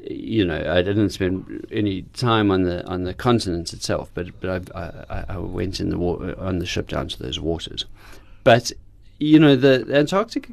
you 0.01 0.45
know, 0.45 0.57
I 0.71 0.83
didn't 0.83 1.11
spend 1.11 1.67
any 1.71 2.03
time 2.13 2.51
on 2.51 2.65
the 2.65 2.87
on 2.87 3.05
the 3.05 3.15
continent 3.15 3.73
itself, 3.73 4.11
but 4.13 4.39
but 4.41 4.69
I, 4.75 5.05
I, 5.09 5.25
I 5.31 5.39
went 5.39 5.81
in 5.81 5.89
the 5.89 5.99
wa- 5.99 6.35
on 6.37 6.59
the 6.59 6.67
ship 6.67 6.89
down 6.89 7.09
to 7.09 7.23
those 7.23 7.41
waters. 7.41 7.87
But 8.43 8.73
you 9.18 9.38
know, 9.38 9.57
the, 9.57 9.87
Antarctic 9.92 10.50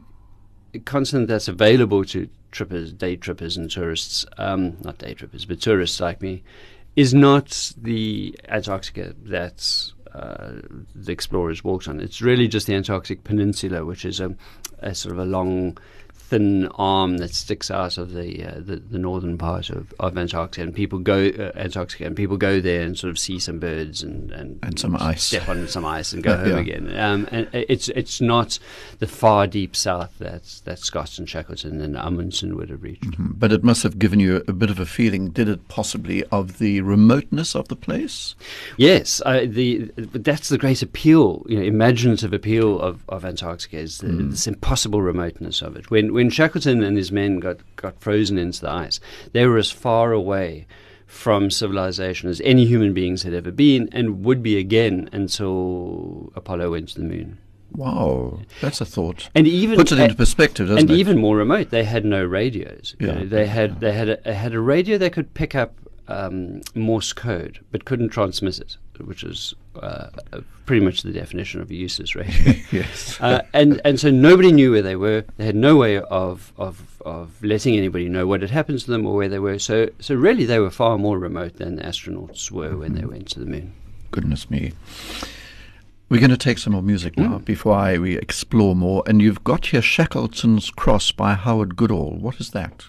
continent 0.86 1.28
that's 1.28 1.48
available 1.48 2.06
to 2.06 2.30
trippers, 2.52 2.94
day 2.94 3.16
trippers, 3.16 3.58
and 3.58 3.70
tourists, 3.70 4.26
um, 4.38 4.78
not 4.82 4.98
day 4.98 5.14
trippers, 5.14 5.46
but 5.46 5.62
tourists 5.62 6.00
like 6.00 6.22
me, 6.22 6.44
is 6.96 7.14
not 7.14 7.72
the 7.78 8.38
Antarctica 8.48 9.14
that 9.24 9.92
uh, 10.14 10.54
the 10.94 11.12
explorers 11.12 11.64
walked 11.64 11.88
on. 11.88 12.00
It's 12.00 12.22
really 12.22 12.48
just 12.48 12.68
the 12.68 12.76
Antarctic 12.76 13.24
Peninsula, 13.24 13.86
which 13.86 14.06
is 14.06 14.20
a, 14.20 14.36
a 14.80 14.94
sort 14.94 15.14
of 15.14 15.20
a 15.20 15.26
long, 15.26 15.78
thin 16.32 16.68
arm 16.76 17.18
that 17.18 17.36
sticks 17.36 17.70
out 17.70 17.98
of 17.98 18.14
the 18.14 18.46
uh, 18.46 18.54
the, 18.56 18.78
the 18.78 18.98
northern 18.98 19.38
part 19.38 19.70
of, 19.70 19.94
of 20.00 20.18
Antarctica, 20.18 20.62
and 20.64 20.74
people 20.74 20.98
go 21.00 21.28
uh, 21.28 21.52
Antarctica, 21.60 22.06
and 22.06 22.16
people 22.16 22.38
go 22.38 22.62
there 22.62 22.84
and 22.84 22.98
sort 22.98 23.12
of 23.12 23.20
see 23.20 23.38
some 23.38 23.60
birds 23.60 24.02
and 24.02 24.32
and, 24.32 24.58
And 24.64 24.80
some 24.80 24.96
ice. 24.96 25.24
step 25.24 25.50
on 25.50 25.68
some 25.68 25.84
ice 25.84 26.14
and 26.14 26.24
go 26.30 26.38
home 26.38 26.52
yeah. 26.52 26.60
again. 26.60 26.98
Um, 26.98 27.28
and 27.32 27.50
it's 27.52 27.90
it's 27.90 28.22
not 28.22 28.60
the 29.00 29.08
far 29.08 29.46
deep 29.46 29.76
south 29.76 30.18
that 30.20 30.62
that 30.64 30.80
Scott 30.80 31.18
and 31.20 31.30
Shackleton 31.30 31.82
and 31.82 31.98
Amundsen 31.98 32.56
would 32.56 32.70
have 32.70 32.82
reached. 32.82 33.12
Mm, 33.12 33.38
But 33.38 33.52
it 33.52 33.64
must 33.64 33.84
have 33.84 34.00
given 34.00 34.22
you 34.22 34.42
a 34.48 34.54
bit 34.54 34.70
of 34.70 34.80
a 34.80 34.86
feeling, 34.86 35.32
did 35.32 35.50
it 35.50 35.68
possibly, 35.68 36.24
of 36.32 36.60
the 36.60 36.80
remoteness 36.80 37.56
of 37.56 37.68
the 37.68 37.76
place? 37.76 38.36
Yes, 38.78 39.22
I, 39.26 39.48
the 39.48 39.92
that's 39.98 40.48
the 40.48 40.58
great 40.58 40.82
appeal, 40.82 41.46
you 41.50 41.58
know, 41.60 41.66
imaginative 41.66 42.32
appeal 42.32 42.80
of, 42.80 43.04
of 43.10 43.26
Antarctica 43.26 43.78
is 43.78 43.98
the, 43.98 44.08
this 44.08 44.48
impossible 44.48 45.02
remoteness 45.02 45.62
of 45.62 45.76
it. 45.76 45.92
When 45.92 46.14
when 46.14 46.21
Shackleton 46.30 46.84
and 46.84 46.98
his 46.98 47.12
men 47.12 47.40
got, 47.40 47.58
got 47.76 48.00
frozen 48.02 48.38
into 48.38 48.62
the 48.62 48.70
ice, 48.72 49.00
they 49.34 49.46
were 49.46 49.58
as 49.58 49.72
far 49.72 50.12
away 50.12 50.68
from 51.08 51.50
civilization 51.52 52.30
as 52.30 52.40
any 52.46 52.66
human 52.66 52.94
beings 52.94 53.24
had 53.24 53.34
ever 53.34 53.52
been 53.52 53.90
and 53.92 54.24
would 54.24 54.42
be 54.42 54.58
again 54.58 55.10
until 55.12 56.32
Apollo 56.36 56.72
went 56.72 56.90
to 56.90 56.96
the 57.00 57.06
moon. 57.06 57.38
Wow, 57.74 58.40
that's 58.60 58.82
a 58.82 58.86
thought. 58.86 59.30
And 59.34 59.48
even 59.48 59.78
Puts 59.78 59.92
it 59.94 60.00
into 60.00 60.16
perspective, 60.16 60.68
doesn't 60.68 60.80
and 60.82 60.90
it? 60.90 60.94
And 60.94 61.00
even 61.00 61.18
more 61.20 61.38
remote, 61.38 61.70
they 61.70 61.84
had 61.86 62.04
no 62.06 62.24
radios. 62.24 62.96
You 63.00 63.08
Yeah. 63.08 63.14
know, 63.20 63.26
they 63.26 63.46
had 63.48 63.80
they 63.80 63.94
had 63.94 64.10
a, 64.26 64.34
had 64.34 64.54
a 64.54 64.60
radio 64.60 64.98
that 64.98 65.14
could 65.14 65.34
pick 65.34 65.56
up 65.56 65.74
um, 66.10 66.62
Morse 66.76 67.14
code, 67.14 67.60
but 67.72 67.86
couldn't 67.86 68.10
transmit 68.10 68.60
it, 68.60 68.76
which 69.00 69.24
is 69.24 69.54
uh, 69.82 70.08
pretty 70.66 70.84
much 70.84 71.02
the 71.02 71.12
definition 71.12 71.62
of 71.62 71.70
a 71.70 71.76
useless 71.76 72.16
radio. 72.16 72.54
yes. 72.72 73.20
uh, 73.22 73.42
and 73.54 73.82
and 73.86 74.00
so 74.00 74.10
nobody 74.10 74.52
knew 74.52 74.72
where 74.72 74.82
they 74.82 74.96
were. 74.96 75.24
They 75.38 75.46
had 75.46 75.56
no 75.56 75.76
way 75.76 75.98
of 76.00 76.54
of 76.58 77.02
of 77.06 77.44
letting 77.44 77.78
anybody 77.78 78.10
know 78.10 78.28
what 78.28 78.42
had 78.42 78.52
happened 78.52 78.80
to 78.80 78.92
them 78.92 79.06
or 79.06 79.16
where 79.16 79.30
they 79.30 79.40
were. 79.40 79.60
So 79.60 79.90
so 80.00 80.16
really, 80.16 80.46
they 80.46 80.60
were 80.60 80.72
far 80.72 80.98
more 80.98 81.18
remote 81.18 81.58
than 81.58 81.76
the 81.76 81.84
astronauts 81.84 82.52
were 82.52 82.78
when 82.78 82.96
they 82.96 83.06
went 83.06 83.30
to 83.32 83.40
the 83.40 83.46
moon. 83.46 83.74
Goodness 84.12 84.50
me. 84.50 84.74
We're 86.12 86.20
going 86.20 86.32
to 86.32 86.36
take 86.36 86.58
some 86.58 86.74
more 86.74 86.82
music 86.82 87.18
now 87.18 87.38
before 87.38 87.74
I, 87.74 87.98
we 87.98 88.18
explore 88.18 88.76
more. 88.76 89.02
And 89.08 89.22
you've 89.22 89.46
got 89.46 89.68
here 89.68 89.82
Shackleton's 89.82 90.70
Cross 90.70 91.14
by 91.14 91.36
Howard 91.36 91.78
Goodall. 91.78 92.18
What 92.20 92.42
is 92.42 92.50
that? 92.50 92.84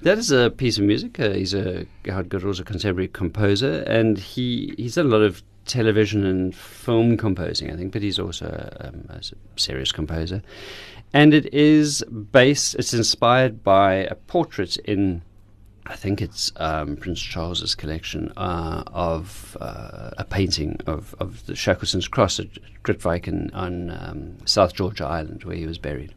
That 0.00 0.16
is 0.16 0.30
a 0.30 0.48
piece 0.48 0.78
of 0.78 0.84
music. 0.84 1.20
Uh, 1.20 1.32
he's 1.32 1.52
a 1.52 1.84
Howard 2.06 2.30
Goodall's 2.30 2.60
a 2.60 2.64
contemporary 2.64 3.08
composer, 3.08 3.82
and 3.82 4.16
he 4.16 4.72
he's 4.78 4.94
done 4.94 5.04
a 5.04 5.08
lot 5.10 5.20
of 5.20 5.42
television 5.66 6.24
and 6.24 6.56
film 6.56 7.18
composing, 7.18 7.70
I 7.70 7.76
think, 7.76 7.92
but 7.92 8.00
he's 8.00 8.18
also 8.18 8.46
um, 8.80 9.10
a 9.10 9.20
serious 9.60 9.92
composer. 9.92 10.40
And 11.12 11.34
it 11.34 11.52
is 11.52 12.02
based. 12.32 12.76
It's 12.76 12.94
inspired 12.94 13.62
by 13.62 13.92
a 13.92 14.14
portrait 14.14 14.78
in. 14.78 15.20
I 15.86 15.96
think 15.96 16.22
it's 16.22 16.50
um, 16.56 16.96
Prince 16.96 17.20
Charles's 17.20 17.74
collection 17.74 18.32
uh, 18.36 18.84
of 18.86 19.56
uh, 19.60 20.10
a 20.16 20.24
painting 20.24 20.80
of, 20.86 21.14
of 21.20 21.44
the 21.46 21.54
Shackleton's 21.54 22.08
cross 22.08 22.40
at 22.40 22.48
Grytviken 22.84 23.54
on 23.54 23.90
um, 23.90 24.36
South 24.46 24.74
Georgia 24.74 25.04
Island, 25.04 25.44
where 25.44 25.56
he 25.56 25.66
was 25.66 25.78
buried. 25.78 26.14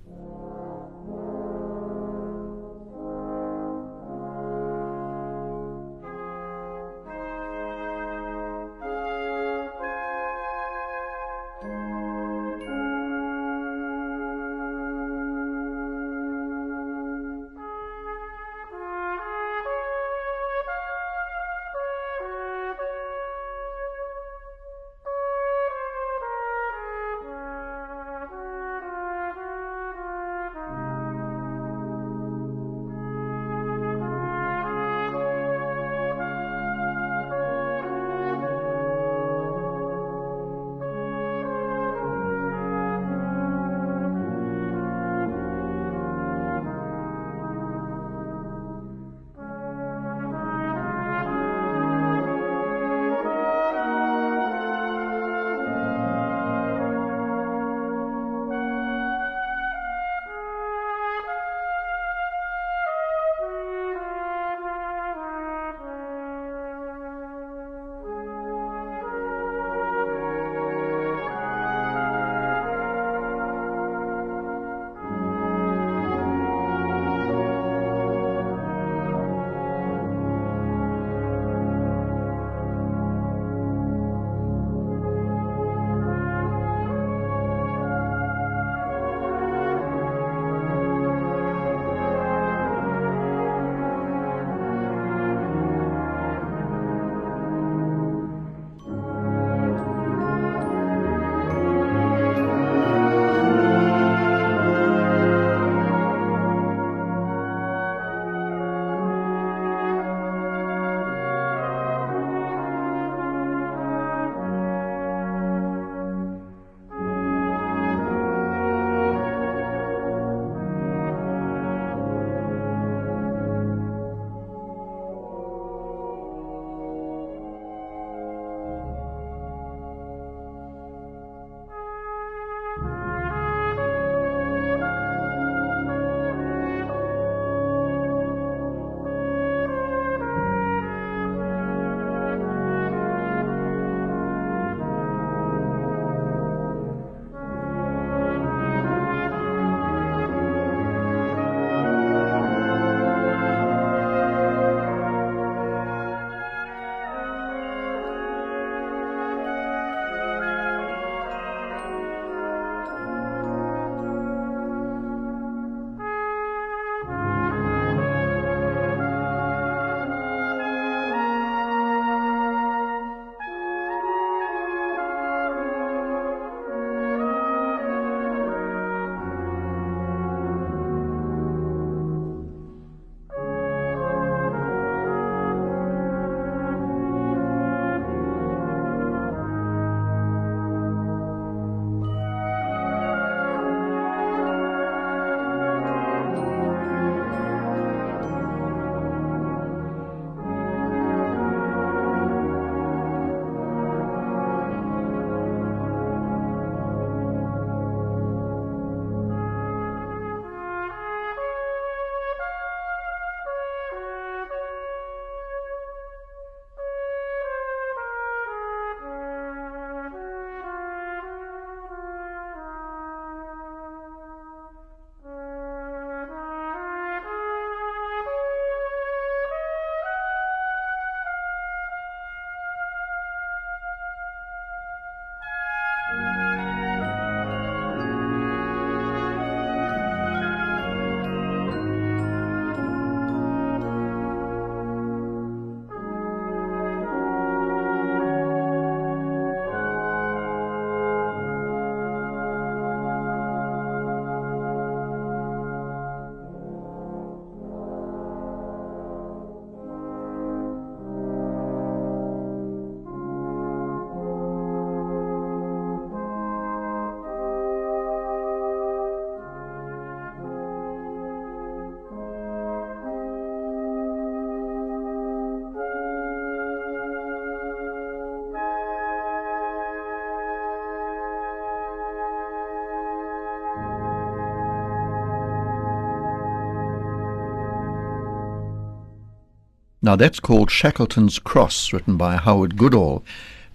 Now 290.07 290.15
that's 290.15 290.39
called 290.39 290.71
Shackleton's 290.71 291.37
Cross, 291.37 291.91
written 291.91 292.15
by 292.15 292.37
Howard 292.37 292.77
Goodall. 292.77 293.25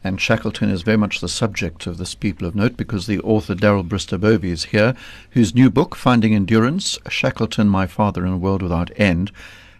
And 0.02 0.18
Shackleton 0.18 0.70
is 0.70 0.80
very 0.80 0.96
much 0.96 1.20
the 1.20 1.28
subject 1.28 1.86
of 1.86 1.98
this 1.98 2.14
People 2.14 2.48
of 2.48 2.54
Note 2.54 2.74
because 2.74 3.06
the 3.06 3.20
author 3.20 3.54
Darrel 3.54 3.82
Bristow-Bovey 3.82 4.50
is 4.50 4.64
here, 4.64 4.96
whose 5.32 5.54
new 5.54 5.68
book, 5.68 5.94
Finding 5.94 6.34
Endurance 6.34 6.98
Shackleton, 7.06 7.68
My 7.68 7.86
Father 7.86 8.24
in 8.24 8.32
a 8.32 8.38
World 8.38 8.62
Without 8.62 8.90
End, 8.98 9.30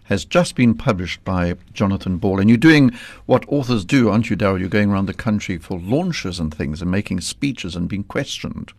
has 0.03 0.25
just 0.25 0.55
been 0.55 0.73
published 0.73 1.23
by 1.23 1.55
Jonathan 1.73 2.17
Ball. 2.17 2.39
And 2.39 2.49
you're 2.49 2.57
doing 2.57 2.91
what 3.25 3.45
authors 3.47 3.85
do, 3.85 4.09
aren't 4.09 4.29
you, 4.29 4.35
Darrel? 4.35 4.59
You're 4.59 4.69
going 4.69 4.91
around 4.91 5.05
the 5.05 5.13
country 5.13 5.57
for 5.57 5.79
launches 5.79 6.39
and 6.39 6.53
things 6.53 6.81
and 6.81 6.91
making 6.91 7.21
speeches 7.21 7.75
and 7.75 7.87
being 7.87 8.03
questioned. 8.03 8.73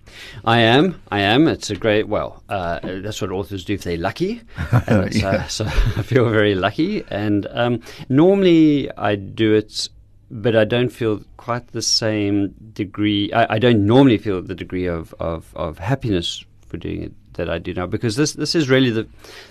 I 0.44 0.60
am. 0.60 1.00
I 1.10 1.20
am. 1.20 1.48
It's 1.48 1.70
a 1.70 1.76
great, 1.76 2.08
well, 2.08 2.42
uh, 2.48 2.80
that's 2.82 3.20
what 3.20 3.30
authors 3.30 3.64
do 3.64 3.74
if 3.74 3.84
they're 3.84 3.96
lucky. 3.96 4.42
Uh, 4.86 5.08
yeah. 5.12 5.28
uh, 5.28 5.46
so 5.46 5.64
I 5.96 6.02
feel 6.02 6.28
very 6.28 6.54
lucky. 6.54 7.04
And 7.08 7.46
um, 7.52 7.80
normally 8.08 8.90
I 8.96 9.14
do 9.14 9.54
it 9.54 9.88
but 10.30 10.56
I 10.56 10.64
don't 10.64 10.88
feel 10.88 11.22
quite 11.36 11.68
the 11.68 11.82
same 11.82 12.48
degree. 12.72 13.32
I, 13.32 13.54
I, 13.54 13.58
don't 13.58 13.86
normally 13.86 14.18
feel 14.18 14.42
the 14.42 14.54
degree 14.54 14.86
of, 14.86 15.14
of, 15.20 15.52
of 15.54 15.78
happiness 15.78 16.44
for 16.66 16.76
doing 16.76 17.02
it 17.02 17.12
that 17.34 17.48
I 17.50 17.58
do 17.58 17.74
now 17.74 17.86
because 17.86 18.16
this 18.16 18.32
this 18.32 18.54
is 18.54 18.68
really 18.68 18.90
the 18.90 19.06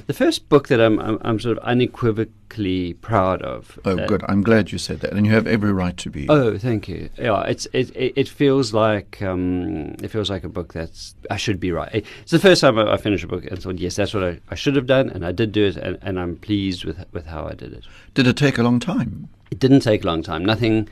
the 0.07 0.13
first 0.13 0.49
book 0.49 0.67
that 0.67 0.81
I'm 0.81 0.99
I'm, 0.99 1.17
I'm 1.21 1.39
sort 1.39 1.57
of 1.57 1.63
unequivocally 1.63 2.93
proud 2.95 3.41
of. 3.41 3.79
Oh, 3.85 3.97
uh, 3.97 4.07
good. 4.07 4.23
I'm 4.27 4.41
glad 4.41 4.71
you 4.71 4.77
said 4.77 4.99
that, 5.01 5.13
and 5.13 5.25
you 5.25 5.31
have 5.33 5.47
every 5.47 5.71
right 5.71 5.95
to 5.97 6.09
be. 6.09 6.27
Oh, 6.29 6.57
thank 6.57 6.87
you. 6.87 7.09
Yeah, 7.17 7.41
it's 7.43 7.65
it 7.73 7.95
it, 7.95 8.13
it 8.15 8.27
feels 8.27 8.73
like 8.73 9.21
um, 9.21 9.95
it 10.01 10.09
feels 10.09 10.29
like 10.29 10.43
a 10.43 10.49
book 10.49 10.73
that's 10.73 11.15
I 11.29 11.37
should 11.37 11.59
be 11.59 11.71
right. 11.71 12.03
It's 12.21 12.31
the 12.31 12.39
first 12.39 12.61
time 12.61 12.77
I, 12.77 12.93
I 12.93 12.97
finished 12.97 13.23
a 13.23 13.27
book 13.27 13.45
and 13.45 13.61
thought, 13.61 13.77
yes, 13.79 13.95
that's 13.95 14.13
what 14.13 14.23
I, 14.23 14.39
I 14.49 14.55
should 14.55 14.75
have 14.75 14.87
done, 14.87 15.09
and 15.09 15.25
I 15.25 15.31
did 15.31 15.51
do 15.51 15.65
it, 15.65 15.77
and, 15.77 15.97
and 16.01 16.19
I'm 16.19 16.35
pleased 16.37 16.85
with 16.85 17.03
with 17.11 17.25
how 17.25 17.45
I 17.45 17.53
did 17.53 17.73
it. 17.73 17.85
Did 18.13 18.27
it 18.27 18.37
take 18.37 18.57
a 18.57 18.63
long 18.63 18.79
time? 18.79 19.29
It 19.51 19.59
didn't 19.59 19.81
take 19.81 20.03
a 20.03 20.07
long 20.07 20.23
time. 20.23 20.43
Nothing 20.43 20.89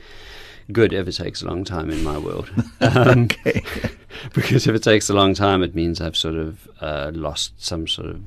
good 0.70 0.92
ever 0.92 1.10
takes 1.10 1.42
a 1.42 1.46
long 1.46 1.64
time 1.64 1.90
in 1.90 2.02
my 2.02 2.18
world. 2.18 2.50
Um, 2.80 3.24
okay. 3.24 3.62
because 4.34 4.66
if 4.66 4.74
it 4.74 4.82
takes 4.82 5.08
a 5.08 5.14
long 5.14 5.34
time, 5.34 5.62
it 5.62 5.72
means 5.74 6.00
I've 6.00 6.16
sort 6.16 6.34
of 6.34 6.68
uh, 6.80 7.12
lost 7.14 7.52
some 7.62 7.86
sort 7.86 8.08
of 8.08 8.22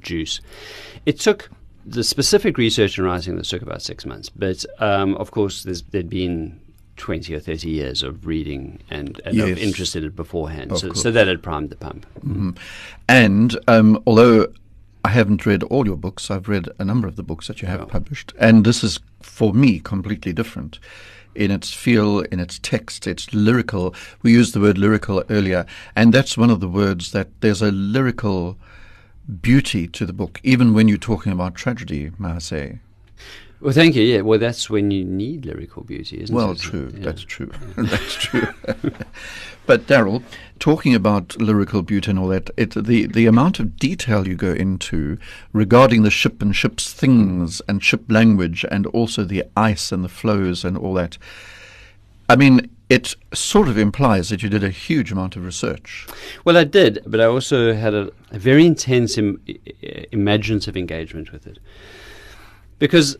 juice. 0.00 0.40
It 1.06 1.18
took 1.18 1.48
the 1.86 2.04
specific 2.04 2.58
research 2.58 2.98
and 2.98 3.06
writing 3.06 3.36
that 3.36 3.46
took 3.46 3.62
about 3.62 3.80
six 3.80 4.04
months, 4.04 4.28
but 4.28 4.66
um, 4.80 5.14
of 5.16 5.30
course, 5.30 5.62
there'd 5.62 6.10
been 6.10 6.60
20 6.96 7.34
or 7.34 7.40
30 7.40 7.70
years 7.70 8.02
of 8.02 8.26
reading 8.26 8.80
and, 8.90 9.20
and 9.24 9.36
yes. 9.36 9.50
of 9.50 9.58
interest 9.58 9.96
in 9.96 10.04
it 10.04 10.16
beforehand. 10.16 10.76
So, 10.78 10.92
so, 10.92 11.10
that 11.10 11.26
had 11.28 11.42
primed 11.42 11.70
the 11.70 11.76
pump. 11.76 12.06
Mm-hmm. 12.20 12.50
And 13.08 13.58
um, 13.68 14.02
although 14.06 14.52
I 15.04 15.10
haven't 15.10 15.46
read 15.46 15.62
all 15.64 15.86
your 15.86 15.96
books, 15.96 16.30
I've 16.30 16.48
read 16.48 16.68
a 16.78 16.84
number 16.84 17.06
of 17.06 17.16
the 17.16 17.22
books 17.22 17.48
that 17.48 17.62
you 17.62 17.68
have 17.68 17.86
published, 17.88 18.32
and 18.38 18.64
this 18.64 18.82
is, 18.82 18.98
for 19.20 19.52
me, 19.52 19.78
completely 19.78 20.32
different 20.32 20.78
in 21.36 21.50
its 21.50 21.72
feel, 21.72 22.20
in 22.20 22.40
its 22.40 22.58
text. 22.58 23.06
It's 23.06 23.32
lyrical. 23.32 23.94
We 24.22 24.32
used 24.32 24.54
the 24.54 24.60
word 24.60 24.78
lyrical 24.78 25.22
earlier, 25.30 25.66
and 25.94 26.12
that's 26.12 26.36
one 26.36 26.50
of 26.50 26.60
the 26.60 26.68
words 26.68 27.12
that 27.12 27.28
there's 27.40 27.62
a 27.62 27.70
lyrical 27.70 28.56
beauty 29.40 29.86
to 29.88 30.06
the 30.06 30.12
book, 30.12 30.40
even 30.42 30.72
when 30.72 30.88
you're 30.88 30.98
talking 30.98 31.32
about 31.32 31.54
tragedy, 31.54 32.10
may 32.18 32.30
I 32.30 32.38
say. 32.38 32.78
Well, 33.60 33.72
thank 33.72 33.96
you. 33.96 34.02
Yeah, 34.02 34.20
well, 34.20 34.38
that's 34.38 34.68
when 34.68 34.90
you 34.90 35.04
need 35.04 35.46
lyrical 35.46 35.82
beauty, 35.82 36.20
isn't 36.20 36.34
well, 36.34 36.46
it? 36.46 36.48
Well, 36.48 36.56
true. 36.56 36.92
Yeah. 36.94 37.04
That's 37.04 37.22
true. 37.22 37.50
that's 37.76 38.14
true. 38.14 38.48
but 39.66 39.86
Darrel, 39.86 40.22
talking 40.58 40.94
about 40.94 41.40
lyrical 41.40 41.82
beauty 41.82 42.10
and 42.10 42.18
all 42.18 42.28
that, 42.28 42.50
it, 42.56 42.72
the 42.72 43.06
the 43.06 43.26
amount 43.26 43.58
of 43.58 43.76
detail 43.76 44.28
you 44.28 44.34
go 44.34 44.52
into 44.52 45.18
regarding 45.52 46.02
the 46.02 46.10
ship 46.10 46.42
and 46.42 46.54
ship's 46.54 46.92
things 46.92 47.62
and 47.66 47.82
ship 47.82 48.04
language, 48.08 48.64
and 48.70 48.86
also 48.88 49.24
the 49.24 49.44
ice 49.56 49.90
and 49.90 50.04
the 50.04 50.08
floes 50.08 50.64
and 50.64 50.76
all 50.76 50.92
that. 50.94 51.16
I 52.28 52.36
mean, 52.36 52.68
it 52.90 53.14
sort 53.32 53.68
of 53.68 53.78
implies 53.78 54.28
that 54.28 54.42
you 54.42 54.48
did 54.48 54.64
a 54.64 54.70
huge 54.70 55.12
amount 55.12 55.34
of 55.36 55.44
research. 55.44 56.06
Well, 56.44 56.56
I 56.56 56.64
did, 56.64 56.98
but 57.06 57.20
I 57.20 57.24
also 57.24 57.72
had 57.72 57.94
a, 57.94 58.12
a 58.30 58.38
very 58.38 58.66
intense 58.66 59.16
Im- 59.16 59.40
imaginative 60.12 60.76
engagement 60.76 61.32
with 61.32 61.46
it. 61.46 61.58
Because 62.78 63.16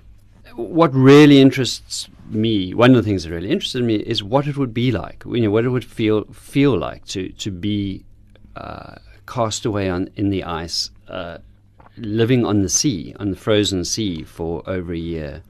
what 0.57 0.93
really 0.95 1.41
interests 1.41 2.09
me, 2.29 2.75
one 2.75 2.91
of 2.91 2.97
the 2.97 3.03
things 3.03 3.25
that 3.25 3.31
really 3.31 3.51
interested 3.51 3.85
me, 3.85 3.97
is 3.97 4.23
what 4.23 4.47
it 4.47 4.57
would 4.57 4.75
be 4.75 4.91
like. 4.91 5.23
You 5.25 5.43
know, 5.43 5.51
what 5.51 5.65
it 5.65 5.69
would 5.69 5.85
feel 5.85 6.25
feel 6.33 6.77
like 6.79 7.05
to 7.07 7.29
to 7.31 7.51
be 7.51 8.05
uh, 8.57 8.97
cast 9.27 9.65
away 9.65 9.89
on 9.89 10.09
in 10.17 10.31
the 10.31 10.45
ice, 10.45 10.91
uh, 11.09 11.39
living 11.97 12.45
on 12.45 12.63
the 12.63 12.69
sea, 12.69 13.15
on 13.21 13.31
the 13.31 13.37
frozen 13.37 13.85
sea 13.85 14.23
for 14.23 14.63
over 14.69 14.93
a 14.93 14.99
year 14.99 15.43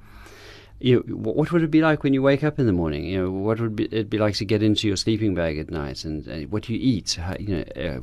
you 0.79 0.99
what 1.09 1.53
would 1.53 1.62
it 1.62 1.70
be 1.70 1.81
like 1.81 2.03
when 2.03 2.12
you 2.12 2.22
wake 2.22 2.45
up 2.45 2.59
in 2.59 2.66
the 2.66 2.72
morning? 2.72 3.07
You 3.07 3.22
know, 3.22 3.31
what 3.31 3.61
would 3.61 3.81
it 3.81 4.11
be 4.11 4.18
like 4.18 4.35
to 4.37 4.45
get 4.45 4.62
into 4.62 4.87
your 4.87 4.97
sleeping 4.97 5.35
bag 5.35 5.59
at 5.59 5.70
night, 5.70 6.05
and, 6.05 6.27
and 6.27 6.51
what 6.53 6.64
do 6.64 6.74
you 6.74 6.81
eat? 6.81 7.14
How, 7.14 7.35
you 7.39 7.57
know, 7.57 7.64
uh, 7.83 8.01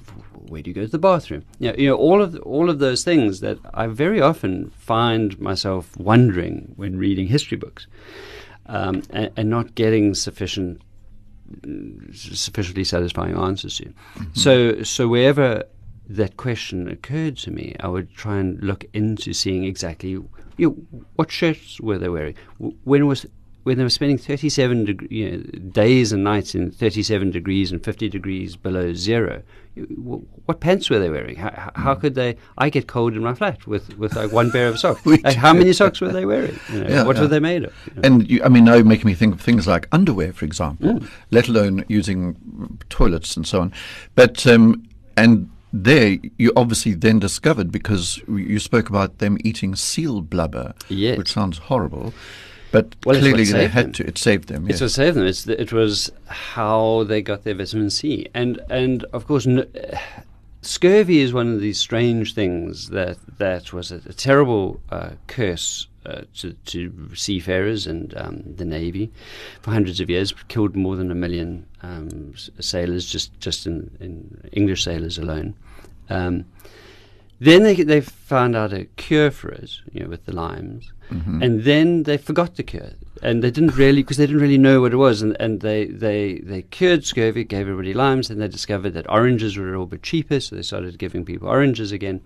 where 0.48 0.62
do 0.62 0.70
you 0.70 0.74
go 0.74 0.82
to 0.82 0.88
the 0.88 0.98
bathroom? 0.98 1.44
You 1.60 1.70
know, 1.70 1.76
you 1.78 1.88
know, 1.90 1.96
all 1.96 2.22
of 2.22 2.36
all 2.42 2.70
of 2.70 2.80
those 2.80 3.04
things 3.04 3.42
that 3.42 3.60
I 3.74 3.88
very 3.88 4.22
often 4.22 4.72
find 4.72 5.40
myself 5.40 5.96
wondering 5.98 6.74
when 6.76 6.98
reading 6.98 7.28
history 7.28 7.58
books, 7.58 7.86
um, 8.66 9.04
and, 9.12 9.32
and, 9.38 9.50
not 9.50 9.76
getting 9.76 10.16
sufficient 10.16 10.82
sufficiently 12.12 12.84
satisfying 12.84 13.36
answers 13.36 13.78
to. 13.78 13.86
Mm-hmm. 13.86 14.24
So, 14.34 14.82
so 14.84 15.08
wherever 15.08 15.64
that 16.08 16.38
question 16.38 16.88
occurred 16.88 17.38
to 17.38 17.52
me, 17.52 17.76
I 17.80 17.88
would 17.88 18.14
try 18.14 18.38
and 18.38 18.62
look 18.64 18.86
into 18.94 19.34
seeing 19.34 19.64
exactly 19.64 20.22
you 20.58 20.70
know, 20.70 21.02
what 21.16 21.32
shirts 21.32 21.80
were 21.80 21.98
they 21.98 22.10
wearing. 22.10 22.36
When 22.84 23.08
was 23.08 23.26
when 23.64 23.78
they 23.78 23.84
were 23.84 23.90
spending 23.90 24.18
37 24.18 24.86
deg- 24.86 25.08
you 25.10 25.32
know, 25.32 25.38
days 25.70 26.12
and 26.12 26.24
nights 26.24 26.54
in 26.54 26.72
37 26.72 27.32
degrees 27.32 27.72
and 27.72 27.84
50 27.84 28.10
degrees 28.10 28.56
below 28.58 28.94
zero, 28.94 29.42
what 30.46 30.60
pants 30.60 30.90
were 30.90 31.00
they 31.00 31.10
wearing? 31.10 31.38
How, 31.38 31.72
how, 31.76 31.96
could 31.96 32.16
they? 32.16 32.36
I 32.58 32.70
get 32.70 32.88
cold 32.88 33.14
in 33.14 33.24
my 33.24 33.34
flat 33.34 33.66
with, 33.66 33.98
with 33.98 34.16
like 34.16 34.32
one 34.32 34.52
pair 34.52 34.68
of 34.68 34.80
socks. 34.80 35.06
like 35.06 35.36
how 35.36 35.54
many 35.54 35.74
socks 35.74 36.02
were 36.02 36.12
they 36.12 36.26
wearing? 36.26 36.60
You 36.72 36.84
know, 36.84 36.90
yeah, 36.90 37.04
what 37.04 37.16
yeah. 37.16 37.22
were 37.22 37.28
they 37.28 37.40
made 37.40 37.64
of? 37.64 37.74
You 37.88 37.94
know? 37.96 38.02
And 38.04 38.30
you, 38.30 38.44
I 38.44 38.50
mean, 38.50 38.66
now 38.66 38.76
you're 38.76 38.86
making 38.86 39.08
me 39.08 39.14
think 39.14 39.34
of 39.34 39.42
things 39.42 39.66
like 39.66 39.88
underwear, 39.92 40.34
for 40.34 40.46
example, 40.46 40.96
mm. 40.96 41.10
let 41.32 41.48
alone 41.48 41.86
using 41.88 42.80
toilets 42.90 43.36
and 43.36 43.48
so 43.48 43.62
on. 43.62 43.74
But 44.16 44.46
um, 44.46 44.84
and 45.16 45.50
there 45.74 46.20
you 46.38 46.54
obviously 46.56 46.94
then 46.94 47.20
discovered 47.20 47.72
because 47.72 48.22
you 48.28 48.60
spoke 48.60 48.90
about 48.90 49.18
them 49.18 49.38
eating 49.44 49.76
seal 49.76 50.22
blubber, 50.22 50.74
yes. 50.88 51.18
which 51.18 51.32
sounds 51.32 51.58
horrible. 51.58 52.14
But 52.72 52.96
well, 53.06 53.20
clearly 53.20 53.46
they 53.46 53.68
had 53.68 53.88
them. 53.88 53.94
to. 53.94 54.08
It 54.08 54.18
saved 54.18 54.50
them. 54.50 54.66
Yes. 54.66 54.76
It's 54.76 54.82
what 54.82 54.92
saved 54.92 55.18
them. 55.18 55.26
The, 55.26 55.62
it 55.62 55.74
was 55.74 56.12
how 56.28 57.04
they 57.04 57.22
got 57.22 57.44
their 57.44 57.56
vitamin 57.56 57.90
C, 57.90 58.28
and 58.34 58.60
and 58.70 59.04
of 59.06 59.28
course, 59.28 59.46
n- 59.46 59.68
scurvy 60.62 61.20
is 61.20 61.34
one 61.34 61.54
of 61.54 61.60
these 61.60 61.80
strange 61.80 62.34
things 62.34 62.90
that 62.90 63.18
that 63.38 63.74
was 63.74 63.92
a, 63.92 63.98
a 64.08 64.14
terrible 64.14 64.80
uh, 64.90 65.12
curse 65.28 65.88
uh, 66.06 66.22
to, 66.36 66.54
to, 66.66 67.10
seafarers 67.16 67.88
and 67.88 68.16
um, 68.18 68.44
the 68.46 68.66
navy 68.66 69.12
for 69.62 69.72
hundreds 69.72 70.00
of 70.00 70.10
years. 70.10 70.34
Killed 70.48 70.76
more 70.76 70.96
than 70.96 71.12
a 71.12 71.16
million 71.16 71.66
um, 71.82 72.34
sailors 72.60 73.06
just 73.06 73.38
just 73.40 73.66
in, 73.66 73.96
in, 74.00 74.50
English 74.52 74.84
sailors 74.84 75.18
alone. 75.18 75.56
Um, 76.10 76.46
then 77.40 77.64
they 77.64 77.76
they 77.76 78.02
found 78.02 78.56
out 78.56 78.74
a 78.74 78.86
cure 78.96 79.32
for 79.32 79.50
it, 79.50 79.72
you 79.92 80.02
know, 80.02 80.10
with 80.10 80.26
the 80.26 80.34
limes, 80.34 80.92
mm-hmm. 81.12 81.42
and 81.44 81.64
then 81.64 82.04
they 82.04 82.18
forgot 82.18 82.56
the 82.56 82.64
cure, 82.64 82.92
and 83.22 83.44
they 83.44 83.52
didn't 83.52 83.76
really 83.76 84.02
because 84.02 84.18
they 84.18 84.26
didn't 84.26 84.42
really 84.42 84.58
know 84.58 84.82
what 84.82 84.94
it 84.94 84.98
was, 84.98 85.22
and, 85.22 85.36
and 85.40 85.62
they, 85.62 85.86
they 85.86 86.40
they 86.40 86.62
cured 86.62 87.06
scurvy, 87.06 87.44
gave 87.44 87.68
everybody 87.68 87.94
limes, 87.94 88.30
and 88.30 88.42
they 88.42 88.48
discovered 88.48 88.92
that 88.92 89.10
oranges 89.10 89.58
were 89.58 89.68
a 89.68 89.72
little 89.72 89.86
bit 89.86 90.04
cheaper, 90.04 90.40
so 90.40 90.56
they 90.56 90.62
started 90.62 90.98
giving 90.98 91.26
people 91.26 91.50
oranges 91.50 91.92
again, 91.92 92.22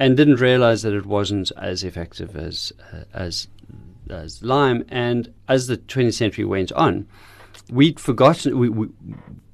and 0.00 0.16
didn't 0.16 0.40
realize 0.40 0.80
that 0.82 0.94
it 0.94 1.04
wasn't 1.04 1.52
as 1.58 1.84
effective 1.84 2.34
as 2.34 2.72
uh, 2.92 3.04
as 3.12 3.46
as 4.08 4.42
lime, 4.42 4.84
and 4.88 5.32
as 5.46 5.68
the 5.68 5.76
20th 5.76 6.14
century 6.14 6.44
went 6.44 6.72
on, 6.72 7.06
we'd 7.70 8.00
forgotten 8.00 8.58
we, 8.58 8.68
we 8.68 8.88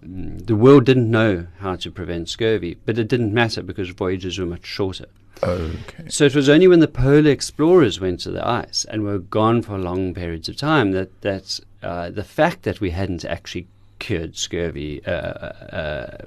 the 0.01 0.55
world 0.55 0.87
didn't 0.87 1.11
know 1.11 1.49
how 1.59 1.75
to 1.75 1.91
prevent 1.91 2.29
scurvy, 2.29 2.79
but 2.87 2.97
it 2.97 3.09
didn't 3.09 3.35
matter 3.35 3.61
because 3.61 3.91
voyages 3.91 4.39
were 4.39 4.47
much 4.47 4.65
shorter. 4.65 5.07
Okay. 5.43 6.09
So 6.09 6.25
it 6.25 6.35
was 6.35 6.49
only 6.49 6.69
when 6.69 6.81
the 6.81 6.89
polar 6.89 7.31
explorers 7.31 8.01
went 8.01 8.21
to 8.21 8.31
the 8.31 8.47
ice 8.47 8.87
and 8.89 9.03
were 9.03 9.19
gone 9.19 9.61
for 9.63 9.77
long 9.77 10.15
periods 10.15 10.49
of 10.49 10.57
time 10.57 10.93
that 10.93 11.21
that 11.23 11.61
uh, 11.83 12.11
the 12.11 12.25
fact 12.25 12.63
that 12.63 12.81
we 12.81 12.91
hadn't 12.91 13.25
actually 13.25 13.67
cured 13.99 14.37
scurvy 14.37 15.05
uh, 15.07 15.11
uh, 15.11 16.19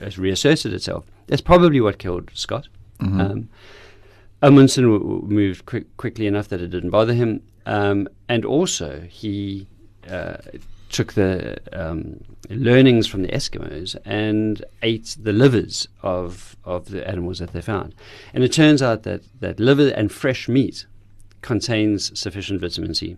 uh 0.00 0.10
reasserted 0.16 0.72
itself. 0.72 1.04
That's 1.26 1.42
probably 1.42 1.80
what 1.80 1.98
killed 1.98 2.30
Scott. 2.34 2.68
Mm-hmm. 3.04 3.20
Um, 3.20 3.48
Amundsen 4.42 4.84
w- 4.84 5.02
w- 5.02 5.22
moved 5.26 5.66
quick, 5.66 5.96
quickly 5.96 6.26
enough 6.26 6.48
that 6.48 6.60
it 6.60 6.68
didn't 6.68 6.90
bother 6.90 7.14
him, 7.14 7.42
um, 7.66 8.08
and 8.28 8.44
also 8.44 9.00
he 9.00 9.66
uh, 10.08 10.36
took 10.90 11.14
the 11.14 11.58
um, 11.72 12.22
learnings 12.50 13.06
from 13.06 13.22
the 13.22 13.28
Eskimos 13.28 13.96
and 14.04 14.64
ate 14.82 15.16
the 15.20 15.32
livers 15.32 15.88
of 16.02 16.56
of 16.64 16.90
the 16.90 17.06
animals 17.08 17.38
that 17.38 17.52
they 17.52 17.62
found. 17.62 17.94
And 18.34 18.44
it 18.44 18.52
turns 18.52 18.82
out 18.82 19.02
that 19.04 19.22
that 19.40 19.58
liver 19.58 19.88
and 19.88 20.12
fresh 20.12 20.48
meat 20.48 20.86
contains 21.40 22.18
sufficient 22.18 22.60
vitamin 22.60 22.94
C, 22.94 23.16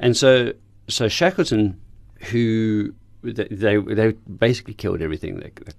and 0.00 0.16
so 0.16 0.52
so 0.88 1.08
Shackleton, 1.08 1.80
who 2.30 2.94
they 3.22 3.46
they, 3.48 3.76
they 3.78 4.12
basically 4.12 4.74
killed 4.74 5.00
everything 5.00 5.36
that, 5.40 5.54
that 5.64 5.74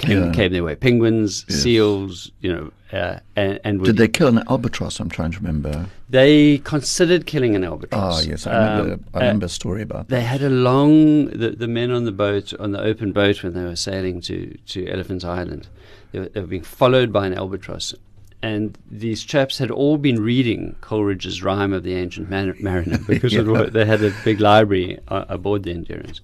came, 0.00 0.24
Yeah. 0.24 0.32
came 0.32 0.52
their 0.52 0.64
way: 0.64 0.74
penguins, 0.74 1.44
Yes. 1.48 1.62
seals, 1.62 2.30
you 2.40 2.52
know, 2.52 2.72
uh, 2.92 3.20
and, 3.36 3.60
and 3.64 3.84
Did 3.84 3.96
they 3.96 4.08
kill 4.08 4.28
an 4.28 4.42
albatross? 4.48 4.98
I'm 5.00 5.08
trying 5.08 5.30
to 5.32 5.38
remember. 5.38 5.86
they 6.08 6.58
considered 6.58 7.26
killing 7.26 7.54
an 7.54 7.62
albatross. 7.64 8.24
Ah, 8.24 8.28
yes, 8.28 8.46
I 8.46 8.52
remember, 8.58 8.92
Um, 8.94 9.04
I 9.14 9.16
uh, 9.18 9.20
remember 9.20 9.46
a 9.46 9.48
story 9.48 9.82
about 9.82 10.08
that. 10.08 10.14
they 10.16 10.22
had 10.22 10.42
a 10.42 10.50
long 10.50 11.26
the, 11.26 11.50
the 11.50 11.68
men 11.68 11.90
on 11.92 12.04
the 12.04 12.12
boat 12.12 12.52
on 12.58 12.72
the 12.72 12.80
open 12.82 13.12
boat 13.12 13.42
when 13.44 13.54
they 13.54 13.62
were 13.62 13.76
sailing 13.76 14.20
to, 14.22 14.56
to 14.72 14.86
Elephant 14.88 15.24
Island. 15.24 15.68
They 16.12 16.18
were, 16.18 16.28
they 16.28 16.40
were 16.40 16.46
being 16.48 16.64
followed 16.64 17.12
by 17.12 17.26
an 17.28 17.34
albatross, 17.34 17.94
and 18.42 18.76
these 18.90 19.22
chaps 19.22 19.58
had 19.58 19.70
all 19.70 19.96
been 19.98 20.20
reading 20.20 20.74
Coleridge's 20.80 21.42
Rhyme 21.44 21.72
of 21.72 21.84
the 21.84 21.94
Ancient 21.94 22.28
Man- 22.28 22.56
Mariner 22.60 22.98
because 23.06 23.32
Yeah. 23.32 23.42
they 23.70 23.84
had 23.84 24.02
a 24.02 24.12
big 24.24 24.40
library 24.40 24.98
uh, 25.06 25.26
aboard 25.28 25.62
the 25.62 25.70
Endurance. 25.70 26.20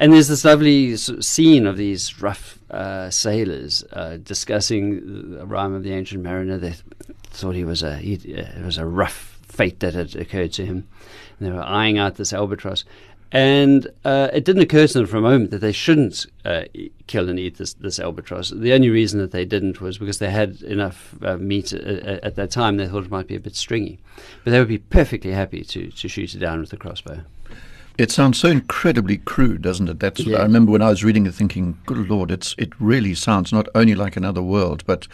And 0.00 0.12
there's 0.12 0.28
this 0.28 0.44
lovely 0.44 0.96
sort 0.96 1.18
of 1.18 1.24
scene 1.24 1.66
of 1.66 1.76
these 1.76 2.20
rough 2.22 2.57
uh, 2.70 3.10
sailors 3.10 3.84
uh, 3.92 4.18
discussing 4.22 5.36
the 5.36 5.46
rhyme 5.46 5.74
of 5.74 5.82
the 5.82 5.92
ancient 5.92 6.22
mariner. 6.22 6.58
They 6.58 6.74
thought 7.30 7.54
he 7.54 7.64
was 7.64 7.82
a 7.82 7.96
he, 7.96 8.14
uh, 8.14 8.58
it 8.58 8.64
was 8.64 8.78
a 8.78 8.86
rough 8.86 9.38
fate 9.42 9.80
that 9.80 9.94
had 9.94 10.14
occurred 10.16 10.52
to 10.52 10.66
him. 10.66 10.86
And 11.38 11.48
they 11.48 11.52
were 11.52 11.62
eyeing 11.62 11.98
out 11.98 12.16
this 12.16 12.32
albatross, 12.32 12.84
and 13.30 13.86
uh, 14.04 14.28
it 14.32 14.44
didn't 14.44 14.62
occur 14.62 14.86
to 14.86 14.92
them 14.98 15.06
for 15.06 15.18
a 15.18 15.20
moment 15.20 15.50
that 15.50 15.58
they 15.58 15.72
shouldn't 15.72 16.26
uh, 16.44 16.64
kill 17.06 17.28
and 17.28 17.38
eat 17.38 17.58
this 17.58 17.74
this 17.74 18.00
albatross. 18.00 18.50
The 18.50 18.72
only 18.72 18.90
reason 18.90 19.20
that 19.20 19.32
they 19.32 19.44
didn't 19.44 19.80
was 19.80 19.98
because 19.98 20.18
they 20.18 20.30
had 20.30 20.62
enough 20.62 21.14
uh, 21.22 21.36
meat 21.36 21.72
uh, 21.72 22.18
at 22.22 22.36
that 22.36 22.50
time. 22.50 22.76
They 22.76 22.88
thought 22.88 23.04
it 23.04 23.10
might 23.10 23.26
be 23.26 23.36
a 23.36 23.40
bit 23.40 23.54
stringy, 23.54 23.98
but 24.44 24.50
they 24.50 24.58
would 24.58 24.68
be 24.68 24.78
perfectly 24.78 25.32
happy 25.32 25.62
to 25.64 25.90
to 25.90 26.08
shoot 26.08 26.34
it 26.34 26.38
down 26.38 26.60
with 26.60 26.72
a 26.72 26.76
crossbow. 26.76 27.20
It 27.98 28.12
sounds 28.12 28.38
so 28.38 28.48
incredibly 28.48 29.16
crude, 29.18 29.62
doesn't 29.62 29.88
it? 29.88 29.98
That's 29.98 30.20
Yeah. 30.20 30.38
I 30.38 30.42
remember 30.44 30.70
when 30.70 30.82
I 30.82 30.88
was 30.88 31.02
reading 31.02 31.26
it, 31.26 31.34
thinking, 31.34 31.76
"Good 31.84 32.08
Lord, 32.08 32.30
it's 32.30 32.54
it 32.56 32.70
really 32.78 33.14
sounds 33.14 33.52
not 33.52 33.68
only 33.74 33.96
like 33.96 34.16
another 34.16 34.42
world, 34.42 34.84
but 34.86 35.08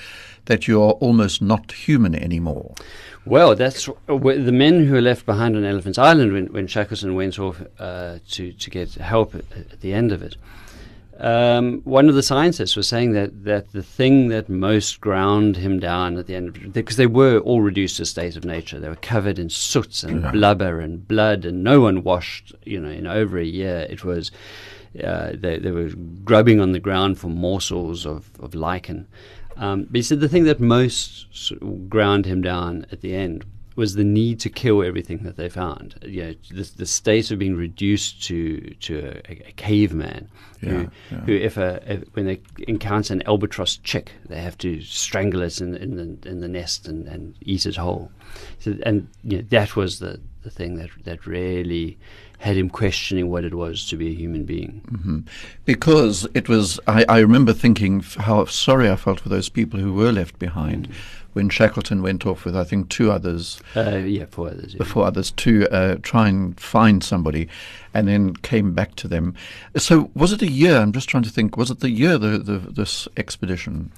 that 0.44 0.68
you 0.68 0.82
are 0.82 0.92
almost 0.92 1.40
not 1.40 1.72
human 1.72 2.14
anymore." 2.14 2.74
Well, 3.24 3.56
that's 3.56 3.88
the 4.06 4.52
men 4.52 4.84
who 4.84 4.92
were 4.92 5.00
left 5.00 5.24
behind 5.24 5.56
on 5.56 5.64
Elephant's 5.64 5.98
Island 5.98 6.34
when, 6.34 6.46
when 6.48 6.66
Shackleton 6.66 7.14
went 7.14 7.38
off 7.38 7.62
uh, 7.78 8.18
to 8.32 8.52
to 8.52 8.70
get 8.70 8.94
help 8.96 9.34
at, 9.34 9.44
at 9.56 9.80
the 9.80 9.94
end 9.94 10.12
of 10.12 10.22
it. 10.22 10.36
Um, 11.20 11.80
one 11.84 12.08
of 12.08 12.16
the 12.16 12.22
scientists 12.22 12.74
was 12.74 12.88
saying 12.88 13.12
that, 13.12 13.44
that 13.44 13.72
the 13.72 13.82
thing 13.84 14.28
that 14.28 14.48
most 14.48 15.00
ground 15.00 15.56
him 15.56 15.78
down 15.78 16.16
at 16.18 16.26
the 16.26 16.34
end 16.34 16.48
of 16.48 16.72
because 16.72 16.96
they 16.96 17.06
were 17.06 17.38
all 17.38 17.60
reduced 17.60 17.96
to 17.98 18.02
a 18.02 18.06
state 18.06 18.36
of 18.36 18.44
nature. 18.44 18.80
They 18.80 18.88
were 18.88 18.96
covered 18.96 19.38
in 19.38 19.48
soot 19.48 20.02
and 20.02 20.22
Yeah. 20.22 20.32
blubber 20.32 20.80
and 20.80 21.06
blood, 21.06 21.44
and 21.44 21.62
no 21.62 21.80
one 21.80 22.02
washed, 22.02 22.52
you 22.64 22.80
know, 22.80 22.90
in 22.90 23.06
over 23.06 23.38
a 23.38 23.44
year. 23.44 23.86
It 23.88 24.04
was, 24.04 24.32
uh, 25.02 25.32
they, 25.34 25.58
they 25.58 25.70
were 25.70 25.90
grubbing 26.24 26.60
on 26.60 26.72
the 26.72 26.80
ground 26.80 27.18
for 27.18 27.28
morsels 27.28 28.04
of, 28.06 28.30
of 28.40 28.54
lichen. 28.54 29.06
Um, 29.56 29.84
but 29.84 29.94
he 29.96 30.02
said 30.02 30.18
the 30.18 30.28
thing 30.28 30.44
that 30.44 30.58
most 30.58 31.52
ground 31.88 32.26
him 32.26 32.42
down 32.42 32.86
at 32.90 33.02
the 33.02 33.14
end 33.14 33.44
was 33.76 33.94
the 33.94 34.04
need 34.04 34.40
to 34.40 34.50
kill 34.50 34.82
everything 34.82 35.18
that 35.24 35.36
they 35.36 35.48
found. 35.48 35.96
You 36.02 36.22
know, 36.24 36.34
the, 36.50 36.70
the 36.76 36.86
state 36.86 37.30
of 37.30 37.38
being 37.38 37.56
reduced 37.56 38.22
to 38.24 38.60
to 38.80 39.20
a, 39.28 39.48
a 39.48 39.52
caveman, 39.56 40.28
Yeah, 40.60 40.70
who, 40.70 40.88
yeah. 41.10 41.20
who 41.20 41.32
if 41.32 41.56
a 41.56 41.82
if, 41.86 42.02
when 42.14 42.26
they 42.26 42.40
encounter 42.68 43.12
an 43.14 43.22
albatross 43.26 43.76
chick, 43.78 44.12
they 44.28 44.40
have 44.40 44.56
to 44.58 44.80
strangle 44.80 45.42
it 45.42 45.60
in, 45.60 45.74
in 45.74 45.96
the 45.96 46.28
in 46.28 46.40
the 46.40 46.48
nest 46.48 46.88
and, 46.88 47.08
and 47.08 47.34
eat 47.40 47.66
it 47.66 47.76
whole. 47.76 48.10
So, 48.58 48.76
and 48.84 49.08
you 49.22 49.38
know, 49.38 49.44
that 49.50 49.76
was 49.76 49.98
the, 49.98 50.20
the 50.42 50.50
thing 50.50 50.76
that 50.76 50.90
that 51.04 51.26
really 51.26 51.98
had 52.38 52.56
him 52.56 52.68
questioning 52.68 53.30
what 53.30 53.44
it 53.44 53.54
was 53.54 53.86
to 53.88 53.96
be 53.96 54.08
a 54.08 54.14
human 54.14 54.44
being. 54.44 54.82
hmm 54.88 55.20
Because 55.64 56.28
it 56.34 56.46
was, 56.46 56.78
I, 56.86 57.06
I 57.08 57.18
remember 57.20 57.54
thinking 57.54 58.00
how 58.00 58.44
sorry 58.46 58.90
I 58.90 58.96
felt 58.96 59.20
for 59.20 59.30
those 59.30 59.48
people 59.48 59.80
who 59.80 59.94
were 59.94 60.12
left 60.12 60.38
behind 60.38 60.88
when 61.34 61.48
Shackleton 61.50 62.00
went 62.02 62.24
off 62.26 62.44
with, 62.44 62.56
I 62.56 62.64
think, 62.64 62.88
two 62.88 63.10
others, 63.12 63.60
Uh, 63.76 63.96
yeah, 63.98 64.24
for 64.30 64.48
others. 64.48 64.72
Yeah. 64.74 64.78
before 64.78 65.04
others, 65.06 65.30
to 65.32 65.68
uh, 65.70 65.96
try 66.02 66.28
and 66.28 66.58
find 66.58 67.04
somebody, 67.04 67.48
and 67.94 68.06
then 68.08 68.34
came 68.34 68.74
back 68.74 68.96
to 68.96 69.08
them. 69.08 69.34
So, 69.76 70.10
was 70.14 70.32
it 70.32 70.42
a 70.42 70.50
year? 70.50 70.76
I'm 70.78 70.92
just 70.92 71.08
trying 71.08 71.22
to 71.22 71.30
think. 71.30 71.56
Was 71.56 71.70
it 71.70 71.80
the 71.80 71.90
year 71.90 72.18
the, 72.18 72.38
the 72.38 72.58
this 72.58 73.08
expedition? 73.16 73.92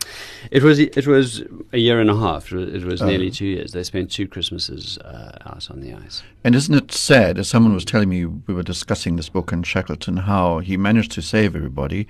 It 0.50 0.62
was 0.62 0.78
it 0.78 1.06
was 1.06 1.42
a 1.72 1.78
year 1.78 2.00
and 2.00 2.10
a 2.10 2.16
half. 2.16 2.52
It 2.52 2.84
was, 2.84 3.02
Oh. 3.02 3.06
nearly 3.06 3.30
two 3.30 3.46
years. 3.46 3.72
They 3.72 3.82
spent 3.82 4.10
two 4.10 4.28
Christmases 4.28 4.98
uh, 4.98 5.38
out 5.46 5.70
on 5.70 5.80
the 5.80 5.94
ice. 5.94 6.22
And 6.44 6.54
isn't 6.54 6.74
it 6.74 6.92
sad, 6.92 7.38
as 7.38 7.48
someone 7.48 7.74
was 7.74 7.84
telling 7.84 8.08
me, 8.08 8.24
we 8.26 8.54
were 8.54 8.62
discussing 8.62 9.16
this 9.16 9.28
book 9.28 9.52
in 9.52 9.62
Shackleton, 9.62 10.18
how 10.18 10.58
he 10.60 10.76
managed 10.76 11.12
to 11.12 11.22
save 11.22 11.56
everybody, 11.56 12.06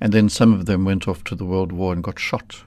and 0.00 0.12
then 0.12 0.28
some 0.28 0.52
of 0.54 0.66
them 0.66 0.84
went 0.84 1.06
off 1.08 1.24
to 1.24 1.34
the 1.34 1.44
World 1.44 1.72
War 1.72 1.92
and 1.92 2.02
got 2.02 2.18
shot. 2.18 2.62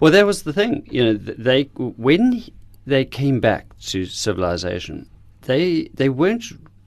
Well, 0.00 0.12
that 0.12 0.24
was 0.26 0.42
the 0.44 0.52
thing. 0.52 0.86
You 0.90 1.04
know, 1.04 1.12
they 1.14 1.64
when 1.76 2.44
they 2.86 3.04
came 3.04 3.40
back 3.40 3.78
to 3.90 4.06
civilization, 4.06 5.08
they 5.42 5.88
they 5.94 6.08
weren't 6.08 6.44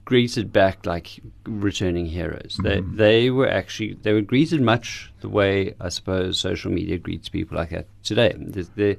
greeted 0.08 0.50
back 0.50 0.86
like 0.86 1.20
returning 1.44 2.06
heroes. 2.06 2.58
They 2.62 2.80
they 2.80 3.28
were 3.28 3.46
actually 3.60 3.92
they 4.04 4.14
were 4.14 4.22
greeted 4.22 4.62
much 4.62 5.12
the 5.20 5.28
way 5.28 5.74
I 5.82 5.90
suppose 5.90 6.40
social 6.40 6.72
media 6.72 6.96
greets 6.96 7.28
people 7.28 7.58
like 7.58 7.68
that 7.76 7.86
today. 8.02 8.32
There's, 8.38 8.70
there, 8.70 8.96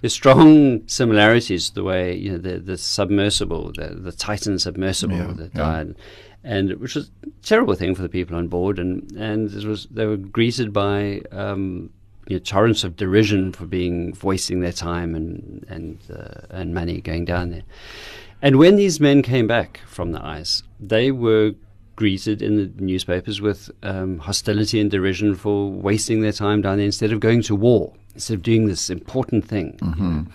there's 0.00 0.14
strong 0.14 0.80
similarities 0.88 1.68
to 1.68 1.74
the 1.74 1.84
way 1.84 2.16
you 2.16 2.32
know 2.32 2.38
the 2.38 2.58
the 2.58 2.78
submersible, 2.78 3.72
the 3.76 3.88
the 4.08 4.12
Titan 4.12 4.58
submersible 4.58 5.18
Yeah, 5.18 5.34
that 5.34 5.50
yeah. 5.54 5.62
died. 5.66 5.94
And 6.42 6.72
which 6.80 6.94
was 6.94 7.10
a 7.22 7.30
terrible 7.42 7.74
thing 7.74 7.94
for 7.94 8.00
the 8.00 8.08
people 8.08 8.34
on 8.34 8.48
board, 8.48 8.78
and 8.78 9.12
and 9.12 9.52
it 9.52 9.64
was 9.66 9.86
they 9.90 10.06
were 10.06 10.16
greeted 10.16 10.72
by 10.72 11.20
um, 11.32 11.90
you 12.28 12.36
know, 12.36 12.40
torrents 12.40 12.82
of 12.82 12.96
derision 12.96 13.52
for 13.52 13.66
being 13.66 14.14
voicing 14.14 14.60
their 14.60 14.72
time 14.72 15.14
and 15.14 15.66
and 15.68 15.98
uh, 16.10 16.46
and 16.48 16.72
money 16.72 17.02
going 17.02 17.26
down 17.26 17.50
there. 17.50 17.66
And 18.46 18.60
when 18.60 18.76
these 18.76 19.00
men 19.00 19.22
came 19.22 19.48
back 19.48 19.80
from 19.88 20.12
the 20.12 20.24
ice, 20.24 20.62
they 20.78 21.10
were 21.10 21.54
greeted 21.96 22.42
in 22.42 22.54
the 22.54 22.70
newspapers 22.80 23.40
with 23.40 23.72
um, 23.82 24.18
hostility 24.18 24.78
and 24.78 24.88
derision 24.88 25.34
for 25.34 25.68
wasting 25.68 26.20
their 26.20 26.30
time 26.30 26.62
down 26.62 26.76
there 26.76 26.86
instead 26.86 27.10
of 27.10 27.18
going 27.18 27.42
to 27.42 27.56
war, 27.56 27.92
instead 28.14 28.34
of 28.34 28.44
doing 28.44 28.68
this 28.68 28.88
important 28.88 29.44
thing, 29.44 29.76
you 29.82 30.04
know, 30.04 30.26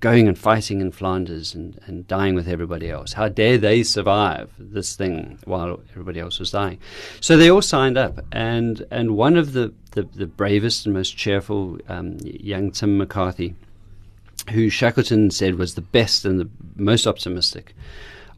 going 0.00 0.28
and 0.28 0.38
fighting 0.38 0.80
in 0.80 0.92
Flanders 0.92 1.54
and, 1.54 1.78
and 1.84 2.08
dying 2.08 2.34
with 2.34 2.48
everybody 2.48 2.88
else. 2.88 3.12
How 3.12 3.28
dare 3.28 3.58
they 3.58 3.82
survive 3.82 4.50
this 4.58 4.96
thing 4.96 5.38
while 5.44 5.82
everybody 5.90 6.20
else 6.20 6.38
was 6.38 6.50
dying? 6.50 6.78
So 7.20 7.36
they 7.36 7.50
all 7.50 7.60
signed 7.60 7.98
up, 7.98 8.20
and 8.32 8.86
and 8.90 9.14
one 9.14 9.36
of 9.36 9.52
the 9.52 9.74
the, 9.90 10.04
the 10.14 10.26
bravest 10.26 10.86
and 10.86 10.94
most 10.94 11.18
cheerful 11.18 11.76
um, 11.86 12.16
young 12.22 12.70
Tim 12.70 12.96
McCarthy 12.96 13.56
who 14.50 14.68
Shackleton 14.70 15.30
said 15.30 15.56
was 15.56 15.74
the 15.74 15.80
best 15.80 16.24
and 16.24 16.38
the 16.40 16.48
most 16.76 17.06
optimistic 17.06 17.74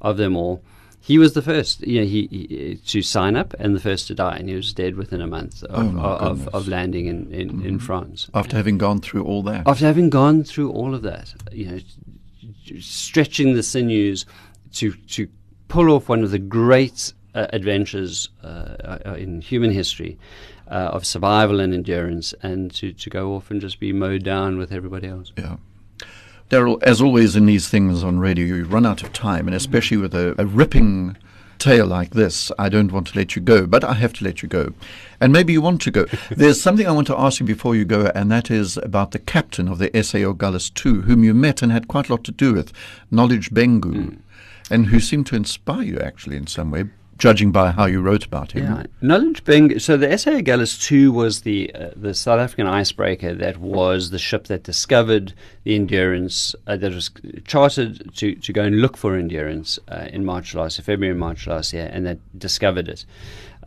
of 0.00 0.16
them 0.16 0.36
all. 0.36 0.62
He 1.02 1.18
was 1.18 1.32
the 1.32 1.42
first, 1.42 1.80
you 1.86 2.00
know, 2.00 2.06
he, 2.06 2.28
he 2.30 2.76
to 2.86 3.00
sign 3.02 3.34
up 3.34 3.54
and 3.58 3.74
the 3.74 3.80
first 3.80 4.06
to 4.08 4.14
die, 4.14 4.36
and 4.36 4.48
he 4.48 4.54
was 4.54 4.72
dead 4.74 4.96
within 4.96 5.22
a 5.22 5.26
month 5.26 5.64
Oh, 5.70 5.74
of, 5.86 5.94
my 5.94 6.02
of. 6.02 6.38
Mm-hmm. 6.38 6.56
of 6.56 6.68
landing 6.68 7.06
in, 7.06 7.32
in, 7.32 7.64
in 7.64 7.78
France. 7.78 8.28
After 8.34 8.56
having 8.56 8.76
gone 8.78 9.00
through 9.00 9.24
all 9.24 9.42
that. 9.44 9.66
After 9.66 9.86
having 9.86 10.10
gone 10.10 10.44
through 10.44 10.70
all 10.70 10.94
of 10.94 11.02
that, 11.02 11.32
you 11.52 11.66
know, 11.70 11.78
stretching 12.80 13.54
the 13.54 13.62
sinews 13.62 14.26
to 14.74 14.92
to 14.92 15.28
pull 15.68 15.90
off 15.90 16.08
one 16.08 16.22
of 16.22 16.30
the 16.30 16.38
great 16.38 17.12
uh, 17.34 17.46
adventures 17.52 18.28
uh, 18.42 18.46
uh, 19.06 19.14
in 19.18 19.40
human 19.40 19.70
history 19.70 20.18
uh, 20.68 20.90
of 20.92 21.06
survival 21.06 21.60
and 21.60 21.72
endurance, 21.72 22.34
and 22.42 22.72
to, 22.74 22.92
to 22.92 23.10
go 23.10 23.34
off 23.34 23.50
and 23.50 23.60
just 23.60 23.80
be 23.80 23.92
mowed 23.92 24.22
down 24.22 24.58
with 24.58 24.70
everybody 24.72 25.08
else. 25.08 25.32
Yeah. 25.36 25.56
Darrel, 26.50 26.80
as 26.82 27.00
always 27.00 27.36
in 27.36 27.46
these 27.46 27.68
things 27.68 28.02
on 28.02 28.18
radio, 28.18 28.44
you 28.44 28.64
run 28.64 28.84
out 28.84 29.04
of 29.04 29.12
time, 29.12 29.46
and 29.46 29.54
especially 29.54 29.96
with 29.96 30.12
a, 30.16 30.34
a 30.36 30.44
ripping 30.44 31.16
tale 31.60 31.86
like 31.86 32.10
this, 32.10 32.50
I 32.58 32.68
don't 32.68 32.90
want 32.90 33.06
to 33.08 33.16
let 33.16 33.36
you 33.36 33.42
go, 33.42 33.68
but 33.68 33.84
I 33.84 33.92
have 33.94 34.12
to 34.14 34.24
let 34.24 34.42
you 34.42 34.48
go. 34.48 34.72
And 35.20 35.32
maybe 35.32 35.52
you 35.52 35.62
want 35.62 35.80
to 35.82 35.92
go. 35.92 36.06
There's 36.30 36.60
something 36.60 36.88
I 36.88 36.90
want 36.90 37.06
to 37.06 37.16
ask 37.16 37.38
you 37.38 37.46
before 37.46 37.76
you 37.76 37.84
go, 37.84 38.10
and 38.16 38.32
that 38.32 38.50
is 38.50 38.76
about 38.78 39.12
the 39.12 39.20
captain 39.20 39.68
of 39.68 39.78
the 39.78 39.90
SA 40.02 40.18
Agulhas 40.18 40.74
2, 40.74 41.02
whom 41.02 41.22
you 41.22 41.34
met 41.34 41.62
and 41.62 41.70
had 41.70 41.86
quite 41.86 42.08
a 42.08 42.12
lot 42.12 42.24
to 42.24 42.32
do 42.32 42.54
with, 42.54 42.72
Knowledge 43.12 43.50
Bengu, 43.50 43.94
hmm. 43.94 44.14
and 44.72 44.86
who 44.86 44.98
seemed 44.98 45.28
to 45.28 45.36
inspire 45.36 45.84
you 45.84 46.00
actually 46.00 46.36
in 46.36 46.48
some 46.48 46.72
way, 46.72 46.86
judging 47.20 47.52
by 47.52 47.70
how 47.70 47.84
you 47.84 48.00
wrote 48.00 48.24
about 48.24 48.52
him. 48.52 48.64
Yeah, 48.64 48.84
knowledge 49.00 49.44
Bengu 49.44 49.80
so 49.80 49.96
the 49.96 50.16
SA 50.18 50.32
Agulhas 50.32 50.80
two 50.82 51.12
was 51.12 51.42
the 51.42 51.72
uh, 51.74 51.90
the 51.94 52.14
South 52.14 52.40
African 52.40 52.66
icebreaker 52.66 53.34
that 53.34 53.58
was 53.58 54.10
the 54.10 54.18
ship 54.18 54.46
that 54.46 54.64
discovered 54.64 55.34
the 55.64 55.74
endurance 55.76 56.56
uh, 56.66 56.76
that 56.76 56.92
was 56.92 57.10
chartered 57.46 58.14
to, 58.16 58.34
to 58.34 58.52
go 58.52 58.62
and 58.62 58.80
look 58.80 58.96
for 58.96 59.16
endurance 59.16 59.78
uh, 59.88 60.08
in 60.10 60.24
March 60.24 60.54
last 60.54 60.78
year, 60.78 60.84
February 60.84 61.16
March 61.16 61.46
last 61.46 61.72
year, 61.72 61.88
and 61.92 62.06
that 62.06 62.18
discovered 62.38 62.88
it 62.88 63.04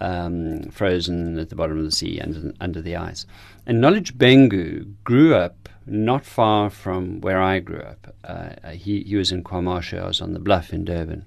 um, 0.01 0.63
frozen 0.71 1.37
at 1.39 1.49
the 1.49 1.55
bottom 1.55 1.77
of 1.77 1.85
the 1.85 1.91
sea 1.91 2.19
under 2.19 2.53
under 2.59 2.81
the 2.81 2.95
ice. 2.95 3.25
And 3.65 3.79
knowledge 3.79 4.17
Bengu 4.17 4.93
grew 5.03 5.35
up 5.35 5.69
not 5.85 6.25
far 6.25 6.69
from 6.69 7.21
where 7.21 7.41
I 7.41 7.59
grew 7.59 7.79
up. 7.79 8.15
Uh, 8.23 8.71
he, 8.71 9.03
he 9.03 9.15
was 9.15 9.31
in 9.31 9.43
KwaMashu, 9.43 10.01
I 10.01 10.07
was 10.07 10.21
on 10.21 10.33
the 10.33 10.39
bluff 10.39 10.71
in 10.71 10.85
Durban. 10.85 11.25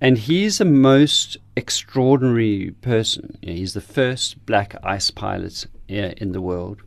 And 0.00 0.16
he's 0.16 0.60
a 0.60 0.64
most 0.64 1.36
extraordinary 1.56 2.74
person. 2.80 3.38
He's 3.42 3.74
the 3.74 3.80
first 3.80 4.44
black 4.46 4.74
ice 4.82 5.10
pilot 5.10 5.66
in 5.88 6.32
the 6.32 6.40
world. 6.40 6.82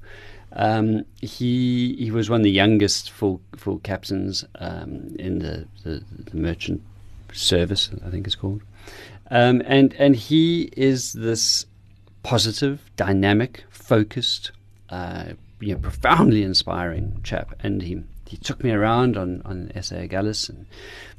Um, 0.55 1.05
he 1.21 1.95
he 1.97 2.11
was 2.11 2.29
one 2.29 2.41
of 2.41 2.43
the 2.43 2.51
youngest 2.51 3.09
full 3.11 3.41
full 3.55 3.79
captains 3.79 4.45
um, 4.59 5.15
in 5.17 5.39
the, 5.39 5.67
the, 5.83 6.03
the, 6.25 6.37
merchant 6.37 6.81
service, 7.31 7.89
I 8.05 8.09
think 8.11 8.27
it's 8.27 8.35
called. 8.35 8.61
Um, 9.31 9.63
and 9.65 9.95
and 9.95 10.15
he 10.15 10.69
is 10.77 11.13
this 11.13 11.65
positive, 12.21 12.81
dynamic, 12.95 13.63
focused, 13.71 14.51
uh, 14.89 15.33
you 15.59 15.73
know, 15.73 15.79
profoundly 15.79 16.43
inspiring 16.43 17.19
chap. 17.23 17.55
And 17.59 17.81
he 17.81 18.03
he 18.33 18.37
took 18.37 18.63
me 18.63 18.71
around 18.71 19.15
on, 19.15 19.43
on 19.45 19.71
SA 19.79 19.97
Agulhas 19.97 20.49
and 20.49 20.65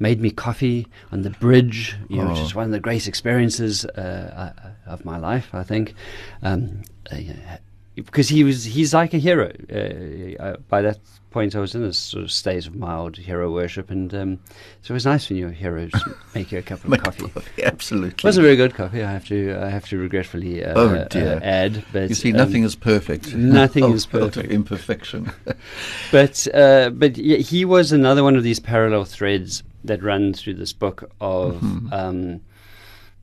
made 0.00 0.20
me 0.20 0.32
coffee 0.32 0.88
on 1.12 1.22
the 1.22 1.30
bridge, 1.30 1.96
you 2.08 2.16
know, 2.16 2.24
oh. 2.24 2.30
which 2.30 2.40
is 2.40 2.54
oh. 2.54 2.56
one 2.56 2.64
of 2.64 2.72
the 2.72 2.80
great 2.80 3.06
experiences 3.06 3.84
uh, 3.84 4.52
uh, 4.66 4.90
of 4.90 5.04
my 5.04 5.16
life, 5.16 5.54
I 5.54 5.62
think. 5.62 5.94
Um, 6.42 6.82
uh, 7.12 7.18
because 7.94 8.28
he 8.28 8.42
was 8.42 8.64
he's 8.64 8.92
like 8.92 9.14
a 9.14 9.18
hero. 9.18 9.52
Uh, 9.72 10.42
uh, 10.42 10.56
by 10.68 10.82
that 10.82 10.98
point, 11.34 11.56
I 11.56 11.58
was 11.58 11.74
in 11.74 11.82
a 11.82 11.92
sort 11.92 12.22
of 12.22 12.30
state 12.30 12.64
of 12.68 12.76
mild 12.76 13.16
hero 13.16 13.52
worship, 13.52 13.90
and 13.90 14.14
um, 14.14 14.38
so 14.82 14.92
it 14.92 14.94
was 14.94 15.04
nice 15.04 15.28
when 15.28 15.36
your 15.36 15.50
heroes 15.50 15.90
make 16.34 16.52
you 16.52 16.58
a 16.58 16.62
cup 16.62 16.84
of 16.84 17.02
coffee. 17.02 17.28
coffee. 17.28 17.64
Absolutely, 17.64 18.10
it 18.10 18.24
wasn't 18.24 18.44
very 18.44 18.54
good 18.54 18.72
coffee. 18.74 19.02
I 19.02 19.10
have 19.10 19.26
to 19.26 19.58
I 19.60 19.68
have 19.68 19.86
to 19.88 19.98
regretfully 19.98 20.64
uh, 20.64 20.72
oh 20.76 20.94
uh, 20.94 21.40
add. 21.42 21.84
But 21.92 22.08
you 22.08 22.14
see, 22.14 22.30
um, 22.30 22.38
nothing 22.38 22.62
is 22.62 22.76
perfect. 22.76 23.34
Nothing 23.34 23.92
is 23.92 24.06
perfect. 24.06 24.52
imperfection. 24.52 25.32
but 26.12 26.46
uh, 26.54 26.90
but 26.90 27.18
yeah, 27.18 27.38
he 27.38 27.64
was 27.64 27.90
another 27.90 28.22
one 28.22 28.36
of 28.36 28.44
these 28.44 28.60
parallel 28.60 29.04
threads 29.04 29.64
that 29.82 30.04
run 30.04 30.34
through 30.34 30.54
this 30.54 30.72
book 30.72 31.10
of. 31.20 31.56
Mm-hmm. 31.56 31.92
Um, 31.92 32.40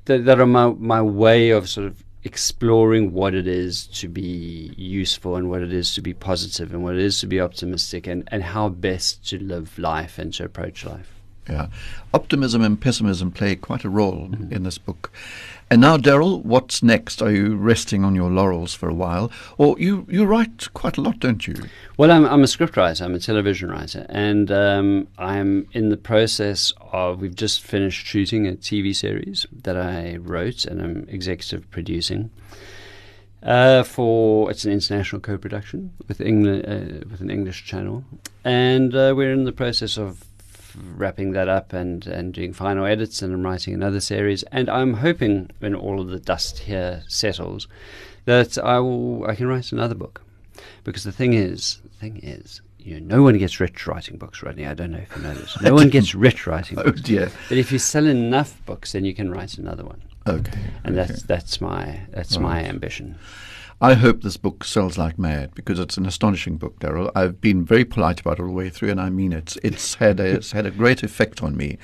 that, 0.05 0.25
that 0.25 0.39
are 0.39 0.47
my, 0.47 0.67
my 0.71 0.99
way 0.99 1.51
of 1.51 1.69
sort 1.69 1.85
of 1.85 2.03
exploring 2.23 3.13
what 3.13 3.33
it 3.33 3.47
is 3.47 3.87
to 3.87 4.07
be 4.07 4.73
useful 4.77 5.35
and 5.35 5.49
what 5.49 5.61
it 5.61 5.73
is 5.73 5.93
to 5.95 6.01
be 6.01 6.13
positive 6.13 6.73
and 6.73 6.83
what 6.83 6.95
it 6.95 7.01
is 7.01 7.19
to 7.19 7.27
be 7.27 7.41
optimistic 7.41 8.07
and, 8.07 8.27
and 8.31 8.43
how 8.43 8.69
best 8.69 9.27
to 9.29 9.39
live 9.39 9.77
life 9.79 10.19
and 10.19 10.33
to 10.33 10.43
approach 10.43 10.85
life. 10.85 11.11
Yeah. 11.49 11.67
Optimism 12.13 12.61
and 12.61 12.79
pessimism 12.79 13.31
play 13.31 13.55
quite 13.55 13.83
a 13.83 13.89
role 13.89 14.29
mm-hmm. 14.29 14.53
in 14.53 14.63
this 14.63 14.77
book. 14.77 15.11
And 15.71 15.79
now, 15.79 15.95
Darrel, 15.95 16.41
what's 16.41 16.83
next? 16.83 17.21
Are 17.21 17.31
you 17.31 17.55
resting 17.55 18.03
on 18.03 18.13
your 18.13 18.29
laurels 18.29 18.73
for 18.73 18.89
a 18.89 18.93
while? 18.93 19.31
Or 19.57 19.79
you, 19.79 20.05
you 20.09 20.25
write 20.25 20.67
quite 20.73 20.97
a 20.97 21.01
lot, 21.01 21.19
don't 21.19 21.47
you? 21.47 21.55
Well, 21.95 22.11
I'm, 22.11 22.25
I'm 22.25 22.41
a 22.41 22.45
scriptwriter, 22.45 23.05
I'm 23.05 23.15
a 23.15 23.19
television 23.19 23.71
writer, 23.71 24.05
and 24.09 24.51
um, 24.51 25.07
I'm 25.17 25.69
in 25.71 25.87
the 25.87 25.95
process 25.95 26.73
of, 26.91 27.21
we've 27.21 27.37
just 27.37 27.61
finished 27.61 28.05
shooting 28.05 28.45
a 28.49 28.51
TV 28.51 28.93
series 28.93 29.45
that 29.63 29.77
I 29.77 30.17
wrote 30.17 30.65
and 30.65 30.81
I'm 30.81 31.07
executive 31.07 31.71
producing. 31.71 32.31
Uh, 33.41 33.81
for 33.81 34.51
it's 34.51 34.65
an 34.65 34.73
international 34.73 35.21
co-production 35.21 35.91
with 36.07 36.19
England 36.21 36.63
uh, 36.67 37.07
with 37.09 37.21
an 37.21 37.31
English 37.31 37.65
channel, 37.65 38.03
and 38.43 38.93
uh, 38.93 39.13
we're 39.15 39.33
in 39.33 39.45
the 39.45 39.51
process 39.51 39.97
of 39.97 40.23
wrapping 40.75 41.31
that 41.31 41.47
up 41.47 41.73
and, 41.73 42.05
and 42.07 42.33
doing 42.33 42.53
final 42.53 42.85
edits, 42.85 43.21
and 43.21 43.33
I'm 43.33 43.43
writing 43.43 43.73
another 43.73 43.99
series. 43.99 44.43
And 44.43 44.69
I'm 44.69 44.95
hoping 44.95 45.49
when 45.59 45.75
all 45.75 45.99
of 45.99 46.09
the 46.09 46.19
dust 46.19 46.59
here 46.59 47.03
settles, 47.07 47.67
that 48.25 48.57
I 48.57 48.79
will 48.79 49.25
I 49.25 49.35
can 49.35 49.47
write 49.47 49.71
another 49.71 49.95
book. 49.95 50.21
Because 50.83 51.03
the 51.03 51.11
thing 51.11 51.33
is, 51.33 51.79
the 51.83 51.97
thing 51.97 52.19
is, 52.23 52.61
you 52.79 52.99
know, 52.99 53.17
no 53.17 53.23
one 53.23 53.37
gets 53.37 53.59
rich 53.59 53.85
writing 53.87 54.17
books, 54.17 54.41
Rodney. 54.41 54.65
I 54.65 54.73
don't 54.73 54.91
know 54.91 54.99
if 54.99 55.15
you 55.15 55.21
know 55.21 55.33
this. 55.33 55.59
No 55.61 55.73
one 55.73 55.89
gets 55.97 56.15
rich 56.15 56.47
writing 56.47 56.79
oh, 56.79 56.83
books. 56.83 57.01
dear. 57.01 57.31
But 57.49 57.57
if 57.57 57.71
you 57.71 57.79
sell 57.79 58.07
enough 58.07 58.63
books, 58.65 58.93
then 58.93 59.05
you 59.05 59.13
can 59.13 59.31
write 59.31 59.57
another 59.57 59.85
one. 59.85 60.01
Okay. 60.27 60.51
And 60.83 60.97
okay. 60.97 61.07
that's 61.07 61.23
that's 61.23 61.61
my 61.61 62.01
that's 62.11 62.37
right. 62.37 62.43
my 62.43 62.63
ambition. 62.63 63.17
I 63.83 63.95
hope 63.95 64.21
this 64.21 64.37
book 64.37 64.63
sells 64.63 64.99
like 64.99 65.17
mad 65.17 65.55
because 65.55 65.79
it's 65.79 65.97
an 65.97 66.05
astonishing 66.05 66.57
book, 66.57 66.77
Darrel. 66.79 67.09
I've 67.15 67.41
been 67.41 67.65
very 67.65 67.83
polite 67.83 68.19
about 68.21 68.37
it 68.37 68.43
all 68.43 68.49
the 68.49 68.53
way 68.53 68.69
through, 68.69 68.91
and 68.91 69.01
I 69.01 69.09
mean 69.09 69.33
it. 69.33 69.57
It's 69.63 69.95
had 69.95 70.19
a, 70.19 70.25
it's 70.35 70.51
had 70.51 70.67
a 70.67 70.71
great 70.71 71.01
effect 71.01 71.41
on 71.41 71.57
me, 71.57 71.79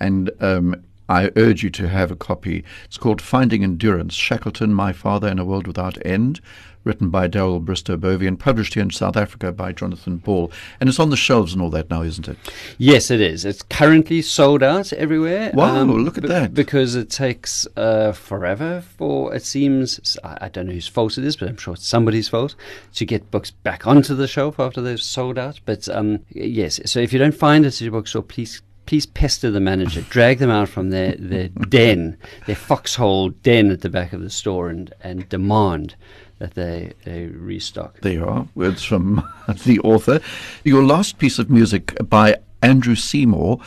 and 0.00 0.32
um, 0.40 0.82
I 1.08 1.30
urge 1.36 1.62
you 1.62 1.70
to 1.70 1.88
have 1.88 2.10
a 2.10 2.16
copy. 2.16 2.64
It's 2.86 2.98
called 2.98 3.22
Finding 3.22 3.62
Endurance: 3.62 4.12
Shackleton, 4.14 4.74
My 4.74 4.92
Father, 4.92 5.28
in 5.28 5.38
a 5.38 5.44
World 5.44 5.68
Without 5.68 6.04
End 6.04 6.40
written 6.86 7.10
by 7.10 7.26
Darrel 7.26 7.60
Bristow-Bovey 7.60 8.26
and 8.26 8.38
published 8.38 8.74
here 8.74 8.82
in 8.82 8.90
South 8.90 9.16
Africa 9.16 9.52
by 9.52 9.72
Jonathan 9.72 10.18
Ball. 10.18 10.50
And 10.80 10.88
it's 10.88 11.00
on 11.00 11.10
the 11.10 11.16
shelves 11.16 11.52
and 11.52 11.60
all 11.60 11.70
that 11.70 11.90
now, 11.90 12.02
isn't 12.02 12.28
it? 12.28 12.38
Yes, 12.78 13.10
it 13.10 13.20
is. 13.20 13.44
It's 13.44 13.62
currently 13.62 14.22
sold 14.22 14.62
out 14.62 14.92
everywhere. 14.92 15.50
Wow, 15.52 15.76
um, 15.76 15.90
look 16.04 16.16
at 16.16 16.22
b- 16.22 16.28
that. 16.28 16.54
Because 16.54 16.94
it 16.94 17.10
takes 17.10 17.66
uh, 17.76 18.12
forever 18.12 18.80
for, 18.80 19.34
it 19.34 19.44
seems, 19.44 20.16
I, 20.22 20.48
don't 20.48 20.68
know 20.68 20.72
whose 20.72 20.88
fault 20.88 21.18
it 21.18 21.24
is, 21.24 21.36
but 21.36 21.48
I'm 21.48 21.56
sure 21.56 21.74
it's 21.74 21.86
somebody's 21.86 22.28
fault, 22.28 22.54
to 22.94 23.04
get 23.04 23.30
books 23.30 23.50
back 23.50 23.86
onto 23.86 24.14
the 24.14 24.28
shelf 24.28 24.60
after 24.60 24.80
they've 24.80 25.00
sold 25.00 25.38
out. 25.38 25.60
But 25.64 25.88
um, 25.88 26.20
yes, 26.30 26.80
so 26.86 27.00
if 27.00 27.12
you 27.12 27.18
don't 27.18 27.34
find 27.34 27.66
it 27.66 27.74
at 27.74 27.80
your 27.80 27.90
bookstore, 27.90 28.22
please 28.22 28.62
please 28.86 29.04
pester 29.04 29.50
the 29.50 29.60
manager, 29.60 30.00
drag 30.02 30.38
them 30.38 30.50
out 30.50 30.68
from 30.68 30.90
their, 30.90 31.16
their 31.18 31.48
den, 31.68 32.16
their 32.46 32.56
foxhole 32.56 33.30
den 33.30 33.70
at 33.70 33.80
the 33.80 33.90
back 33.90 34.12
of 34.12 34.22
the 34.22 34.30
store, 34.30 34.68
and, 34.70 34.94
and 35.00 35.28
demand 35.28 35.96
that 36.38 36.54
they, 36.54 36.92
they 37.04 37.26
restock. 37.26 38.00
There 38.00 38.12
you 38.12 38.26
are, 38.26 38.46
words 38.54 38.84
from 38.84 39.26
the 39.64 39.80
author. 39.80 40.20
Your 40.64 40.84
last 40.84 41.18
piece 41.18 41.38
of 41.38 41.50
music 41.50 41.96
by 42.08 42.36
Andrew 42.62 42.94
Seymour, 42.94 43.60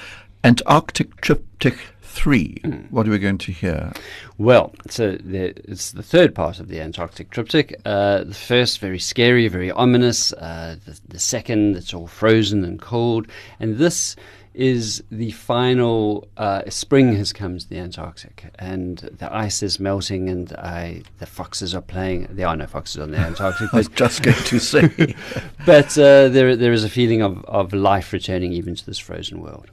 Antarctic 0.44 1.20
Triptych 1.22 1.80
3. 2.02 2.62
Mm. 2.64 2.92
What 2.92 3.08
are 3.08 3.12
we 3.12 3.20
going 3.20 3.38
to 3.40 3.52
hear? 3.52 3.94
Well, 4.38 4.74
so 4.90 5.12
the, 5.12 5.54
it's 5.70 5.92
the 5.92 6.04
third 6.04 6.34
part 6.36 6.60
of 6.60 6.68
the 6.68 6.82
Antarctic 6.82 7.30
Triptych. 7.30 7.76
Uh, 7.86 8.24
the 8.24 8.34
first, 8.34 8.80
very 8.80 9.00
scary, 9.00 9.48
very 9.48 9.72
ominous. 9.72 10.34
Uh, 10.34 10.76
the, 10.86 11.00
the 11.08 11.20
second, 11.20 11.76
it's 11.76 11.94
all 11.94 12.08
frozen 12.08 12.64
and 12.64 12.82
cold. 12.82 13.28
And 13.60 13.78
this 13.78 14.16
is 14.60 15.02
the 15.10 15.32
final 15.32 16.28
uh, 16.36 16.62
spring 16.70 17.14
has 17.16 17.32
come 17.32 17.58
to 17.58 17.70
the 17.70 17.78
Antarctic 17.78 18.54
and 18.60 18.98
the 18.98 19.34
ice 19.34 19.64
is 19.64 19.80
melting 19.80 20.28
and 20.28 20.52
I, 20.54 21.04
the 21.20 21.26
foxes 21.26 21.74
are 21.74 21.82
playing. 21.82 22.28
There 22.30 22.46
are 22.46 22.58
no 22.58 22.68
foxes 22.68 23.02
on 23.02 23.12
the 23.12 23.18
Antarctic. 23.18 23.70
I 23.74 23.78
was 23.78 23.88
just 23.88 24.22
going 24.22 24.36
to 24.36 24.60
say. 24.60 25.16
but 25.66 25.98
uh, 25.98 26.28
there, 26.28 26.58
there 26.58 26.74
is 26.74 26.84
a 26.84 26.90
feeling 26.90 27.22
of, 27.22 27.44
of 27.46 27.72
life 27.72 28.12
returning 28.12 28.52
even 28.52 28.76
to 28.76 28.86
this 28.86 29.00
frozen 29.00 29.40
world. 29.40 29.72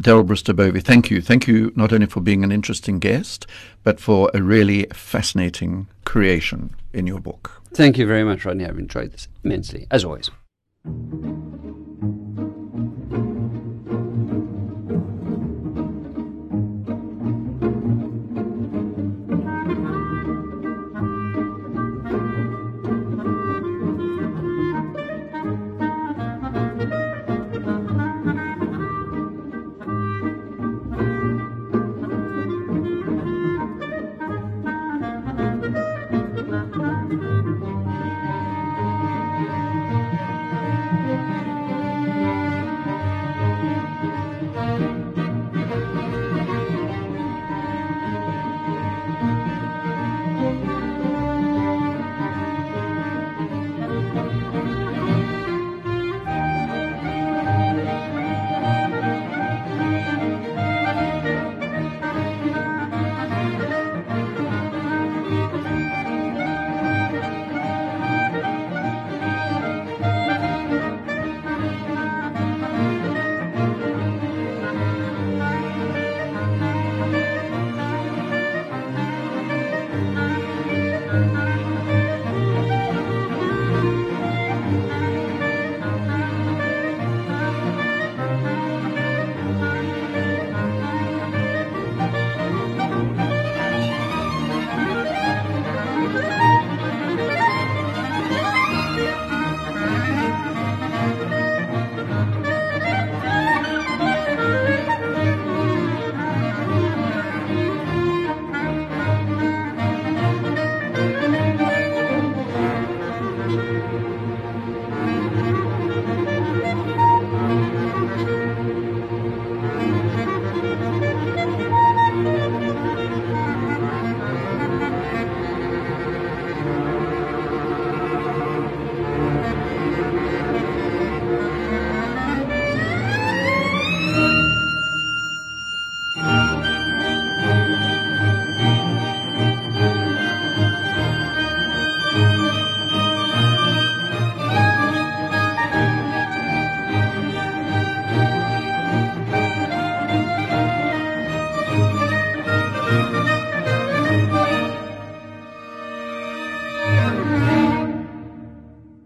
Darrel 0.00 0.22
Bristow-Bovey, 0.22 0.80
thank 0.80 1.10
you. 1.10 1.20
Thank 1.20 1.48
you 1.48 1.72
not 1.74 1.92
only 1.92 2.06
for 2.06 2.20
being 2.20 2.44
an 2.44 2.52
interesting 2.52 3.00
guest, 3.00 3.48
but 3.82 3.98
for 3.98 4.30
a 4.34 4.40
really 4.40 4.86
fascinating 4.92 5.88
creation 6.04 6.76
in 6.92 7.08
your 7.08 7.18
book. 7.18 7.60
Thank 7.74 7.98
you 7.98 8.06
very 8.06 8.22
much, 8.22 8.44
Rodney. 8.44 8.66
I've 8.66 8.78
enjoyed 8.78 9.10
this 9.10 9.26
immensely, 9.42 9.88
as 9.90 10.04
always. 10.04 10.30